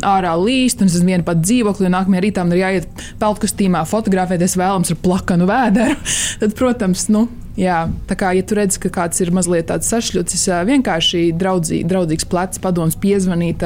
ārā 0.06 0.32
līst, 0.40 0.80
un 0.80 0.88
es 0.88 0.96
esmu 0.96 1.12
viena 1.12 1.26
pat 1.26 1.42
dzīvoklī, 1.42 1.90
un 1.90 1.96
nākamajā 1.98 2.22
rītā 2.24 2.44
man 2.46 2.56
ir 2.56 2.62
jāiet 2.62 3.02
peltkostīmā, 3.20 3.82
fotografēties 3.90 4.56
vēlams 4.56 4.94
ar 4.94 5.02
plakanu 5.04 5.48
vēderu, 5.50 5.98
tad, 6.40 6.54
protams, 6.56 7.06
nu, 7.12 7.26
jā, 7.60 7.82
tā 8.08 8.16
kā, 8.16 8.32
ja 8.36 8.44
tu 8.48 8.56
redz, 8.56 8.80
ka 8.80 8.92
kāds 8.94 9.20
ir 9.20 9.32
mazliet 9.36 9.68
tāds 9.68 9.92
sašļucis, 9.92 10.46
vienkārši 10.70 11.26
draudzī, 11.36 11.82
draudzīgs 11.88 12.28
plecs, 12.32 12.62
padoms 12.64 12.96
piezvanīt, 13.02 13.64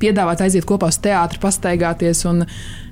piedāvāt 0.00 0.46
aiziet 0.46 0.68
kopā 0.68 0.88
uz 0.88 1.00
teātri, 1.04 1.42
pastaigāties. 1.42 2.24
Un, 2.30 2.46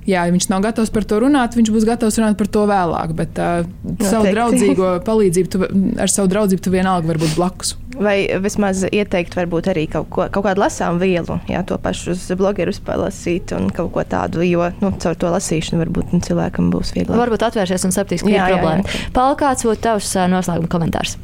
jā, 0.08 0.24
ja 0.26 0.34
viņš 0.34 0.48
nav 0.50 0.62
gatavs 0.64 0.92
par 0.94 1.06
to 1.08 1.20
runāt, 1.22 1.56
viņš 1.58 1.72
būs 1.74 1.86
gatavs 1.88 2.18
runāt 2.20 2.38
par 2.40 2.48
to 2.52 2.64
vēlāk. 2.68 3.12
Bet 3.18 3.40
uh, 3.42 3.68
savu 4.00 4.32
draudzīgo 4.32 4.94
palīdzību, 5.06 5.52
tu, 5.52 5.68
ar 6.00 6.12
savu 6.12 6.30
draudzību 6.32 6.64
tu 6.64 6.72
vienalga 6.74 7.10
vari 7.10 7.22
būt 7.22 7.36
blakus. 7.38 7.74
Vai 7.98 8.16
vismaz 8.42 8.84
ieteikt, 8.86 9.34
varbūt 9.34 9.72
arī 9.72 9.86
kaut, 9.90 10.06
ko, 10.14 10.26
kaut 10.30 10.46
kādu 10.46 10.62
lasām 10.62 11.00
vielu, 11.02 11.38
jā, 11.50 11.64
to 11.66 11.78
pašu 11.82 12.14
uz 12.14 12.26
blogerus 12.38 12.78
palasīt 12.84 13.54
un 13.56 13.72
kaut 13.74 13.90
ko 13.96 14.04
tādu, 14.06 14.44
jo 14.46 14.68
nu, 14.82 14.92
caur 15.02 15.18
to 15.18 15.32
lasīšanu 15.34 15.82
varbūt 15.82 16.14
nu, 16.14 16.22
cilvēkam 16.24 16.70
būs 16.74 16.94
vieglāk. 16.94 17.18
Varbūt 17.18 17.48
atvērsies 17.48 17.88
un 17.88 17.96
sapratīs, 17.96 18.22
ka 18.22 18.30
ir 18.30 18.44
problēma. 18.54 19.00
Paldies, 19.16 19.40
kāds 19.42 19.66
būtu 19.66 19.84
tavs 19.88 20.14
noslēguma 20.30 20.70
komentārs? 20.70 21.18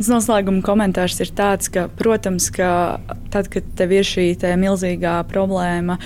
Noslēguma 0.00 0.62
komentārs 0.64 1.18
ir 1.20 1.28
tāds, 1.36 1.68
ka, 1.72 1.84
protams, 1.98 2.46
ka 2.54 2.98
tad, 3.32 3.50
kad 3.52 3.66
tev 3.76 3.90
ir 3.92 4.06
šī 4.08 4.24
milzīgā 4.56 5.18
problēma, 5.28 5.98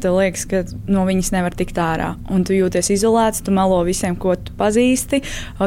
tev 0.00 0.14
liekas, 0.14 0.44
ka 0.46 0.60
no 0.86 1.02
viņas 1.08 1.32
nevar 1.34 1.56
tikt 1.58 1.78
ārā. 1.82 2.12
Un 2.30 2.44
tu 2.46 2.54
jūties 2.54 2.92
izolēts, 2.94 3.42
tu 3.42 3.54
melo 3.54 3.80
visiem, 3.86 4.14
ko 4.14 4.36
tu 4.38 4.54
pazīsti, 4.58 5.24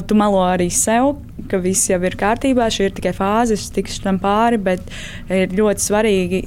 tu 0.07 0.17
melo 0.19 0.39
arī 0.47 0.69
sev, 0.71 1.17
ka 1.51 1.59
viss 1.59 1.89
jau 1.91 1.99
ir 2.07 2.15
kārtībā, 2.19 2.69
šī 2.71 2.87
ir 2.87 2.95
tikai 2.95 3.13
fāze, 3.17 3.57
es 3.59 3.67
tikšu 3.75 4.05
tam 4.05 4.21
pāri, 4.23 4.61
bet 4.63 4.87
ir 5.27 5.51
ļoti 5.51 5.83
svarīgi 5.83 6.41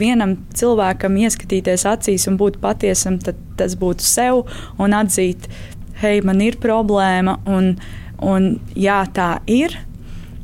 vienam 0.00 0.38
cilvēkam 0.56 1.20
ieskatīties 1.20 1.84
acīs 1.90 2.24
un 2.32 2.40
būt 2.40 2.56
patiesam, 2.64 3.20
tad 3.20 3.36
tas 3.60 3.76
būtu 3.76 4.08
sev 4.08 4.46
un 4.80 4.96
atzīt, 4.96 5.50
hei, 6.00 6.24
man 6.24 6.40
ir 6.40 6.56
problēma, 6.64 7.36
un, 7.44 7.74
un 8.24 8.54
jā, 8.72 9.02
tā 9.12 9.34
ir 9.44 9.76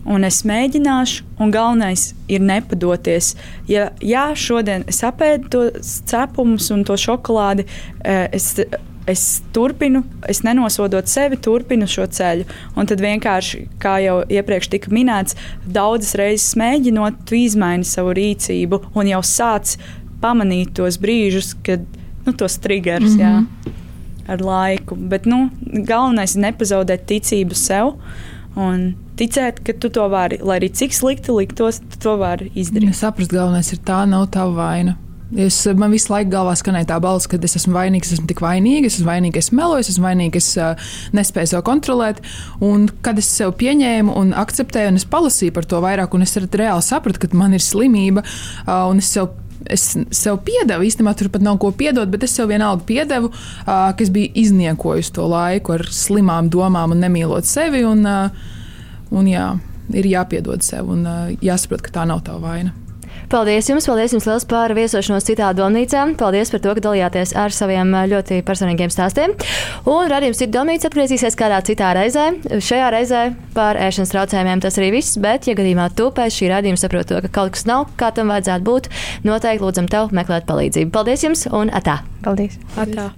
un 0.07 0.27
es 0.27 0.43
mēģināšu, 0.47 1.25
un 1.43 1.53
galvenais 1.55 2.11
ir 2.31 2.43
nepadoties. 2.45 3.35
Ja 3.71 3.91
jā, 4.01 4.29
šodien 4.39 4.87
es 4.91 5.03
apēdu 5.07 5.51
to 5.53 5.65
cepumus 5.83 6.71
un 6.75 6.85
to 6.87 6.97
šokolādi, 7.01 7.67
eh, 8.05 8.29
es, 8.37 8.53
es 9.07 9.25
turpinu, 9.55 10.05
es 10.29 10.43
nenosodot 10.47 11.09
sevi, 11.11 11.39
turpinu 11.43 11.89
šo 11.91 12.07
ceļu. 12.07 12.47
Un 12.77 12.87
tad 12.91 13.03
vienkārši, 13.03 13.67
kā 13.83 13.99
jau 14.05 14.21
iepriekš 14.29 14.71
tika 14.75 14.95
minēts, 14.95 15.39
daudzas 15.67 16.15
reizes 16.19 16.55
mēģinot, 16.59 17.25
tu 17.27 17.39
izmaini 17.39 17.87
savu 17.87 18.15
rīcību 18.17 18.83
un 18.95 19.11
jau 19.11 19.23
sāc 19.27 19.77
pamanīt 20.23 20.75
tos 20.79 20.99
brīžus, 21.03 21.55
kad 21.67 21.83
nu, 22.27 22.33
tos 22.33 22.59
triggers. 22.59 23.15
Mm 23.15 23.19
-hmm. 23.19 23.73
jā, 23.73 23.73
ar 24.27 24.41
laiku. 24.43 24.97
Bet 24.97 25.27
nu, 25.27 25.49
galvenais 25.63 26.35
ir 26.35 26.43
nepazaudēt 26.43 27.07
ticību 27.07 27.55
sev. 27.55 27.95
Un 28.57 28.95
ticēt, 29.19 29.63
ka 29.67 29.75
tu 29.81 29.91
to 29.93 30.07
vari, 30.13 30.39
lai 30.45 30.61
arī 30.61 30.71
cik 30.73 30.95
slikti 30.97 31.35
liktos, 31.35 31.81
tu 31.93 32.01
to 32.03 32.17
vari 32.21 32.51
izdarīt. 32.55 32.93
Ja 32.93 33.01
saprast, 33.07 33.33
galvenais 33.35 33.73
ir 33.75 33.83
tā, 33.87 34.05
nav 34.09 34.29
tava 34.35 34.55
vaina. 34.61 34.97
Es, 35.35 35.57
man 35.75 35.91
visu 35.91 36.13
laiku 36.13 36.31
galvā 36.31 36.53
skanēja 36.55 36.87
tā 36.93 36.97
balss, 37.03 37.27
ka 37.27 37.39
es 37.43 37.57
esmu 37.59 37.75
vainīgs, 37.75 38.13
es 38.13 38.21
esmu 38.21 38.29
tik 38.31 38.43
vainīgs, 38.45 38.93
es 38.93 38.99
esmu 39.01 39.11
vainīgs, 39.11 39.41
es 39.41 39.55
meloju, 39.59 39.83
es 39.83 39.91
esmu 39.91 40.07
vainīgs, 40.07 40.39
es 40.39 40.61
uh, 40.63 40.93
nespēju 41.19 41.51
sev 41.51 41.65
kontrolēt. 41.67 42.21
Un 42.63 42.87
kad 43.03 43.19
es 43.19 43.33
sev 43.35 43.57
pieņēmu 43.59 44.15
un 44.21 44.31
akceptēju, 44.39 44.93
un 44.93 45.01
es 45.01 45.09
palasīju 45.11 45.57
par 45.57 45.67
to 45.67 45.83
vairāk, 45.83 46.15
un 46.15 46.23
es 46.23 46.37
reāli 46.39 46.87
sapratu, 46.87 47.25
ka 47.25 47.35
man 47.35 47.59
ir 47.59 47.65
slimība, 47.65 48.23
uh, 48.23 48.87
un 48.93 49.03
es 49.03 49.11
sev 49.17 49.33
es 49.73 49.83
sev 50.15 50.37
piedevu, 50.47 50.85
īstenībā 50.87 51.17
tur 51.19 51.27
pat 51.33 51.43
nav 51.43 51.57
ko 51.59 51.73
piedot, 51.75 52.07
bet 52.13 52.23
es 52.23 52.37
sev 52.37 52.53
vienalga 52.53 52.87
piedevu, 52.87 53.33
uh, 53.33 53.67
ka 53.67 54.05
es 54.05 54.13
biju 54.15 54.31
izniekojusi 54.45 55.17
to 55.17 55.27
laiku 55.27 55.75
ar 55.75 55.83
slimām 55.91 56.53
domām 56.55 56.95
un 56.95 57.03
nemīlot 57.03 57.49
sevi. 57.51 57.83
Un, 57.89 58.07
uh, 58.07 58.55
Un 59.15 59.31
jā, 59.31 59.53
ir 59.95 60.11
jāpiedod 60.11 60.65
sev 60.67 60.91
un 60.91 61.07
jāsaprot, 61.45 61.85
ka 61.85 62.01
tā 62.01 62.09
nav 62.09 62.25
tā 62.27 62.41
vaina. 62.43 62.75
Paldies 63.27 63.67
jums, 63.67 63.87
paldies 63.89 64.13
jums 64.15 64.27
liels 64.29 64.45
par 64.47 64.71
viesošanos 64.77 65.25
citā 65.27 65.49
domnīcā. 65.57 66.05
Paldies 66.19 66.53
par 66.53 66.63
to, 66.63 66.75
ka 66.77 66.85
dalījāties 66.85 67.33
ar 67.39 67.55
saviem 67.55 67.91
ļoti 68.13 68.39
personīgiem 68.47 68.93
stāstiem. 68.93 69.35
Un 69.91 70.07
radījums 70.13 70.43
ir 70.45 70.53
domnīca 70.55 70.91
atgriezīsies 70.91 71.39
kādā 71.39 71.59
citā 71.67 71.91
reizē. 71.99 72.29
Šajā 72.63 72.93
reizē 72.95 73.23
par 73.57 73.81
ēšanas 73.83 74.15
traucējumiem 74.15 74.63
tas 74.63 74.79
arī 74.79 74.93
viss, 74.95 75.19
bet, 75.19 75.51
ja 75.51 75.57
gadījumā 75.59 75.89
tu 75.99 76.13
pēc 76.15 76.39
šī 76.39 76.53
radījuma 76.55 76.79
saproti, 76.81 77.15
to, 77.15 77.23
ka 77.27 77.33
kaut 77.41 77.57
kas 77.57 77.67
nav, 77.67 77.89
kā 77.99 78.13
tam 78.15 78.31
vajadzētu 78.35 78.67
būt, 78.69 78.91
noteikti 79.27 79.67
lūdzam 79.67 79.91
tev 79.91 80.15
meklēt 80.15 80.47
palīdzību. 80.47 80.95
Paldies 80.95 81.27
jums 81.27 81.49
un 81.51 81.75
atā! 81.75 82.03
Paldies! 82.23 82.61
atā. 82.79 83.11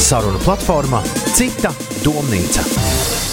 Saruna 0.00 0.40
platforma 0.44 1.04
Cita 1.34 1.72
domnīca. 2.04 3.23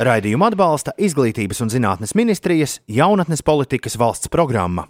Raidījumu 0.00 0.46
atbalsta 0.46 0.94
Izglītības 0.96 1.60
un 1.60 1.68
zinātnes 1.72 2.14
ministrijas 2.16 2.78
jaunatnes 2.88 3.44
politikas 3.44 3.98
valsts 4.00 4.32
programma. 4.32 4.86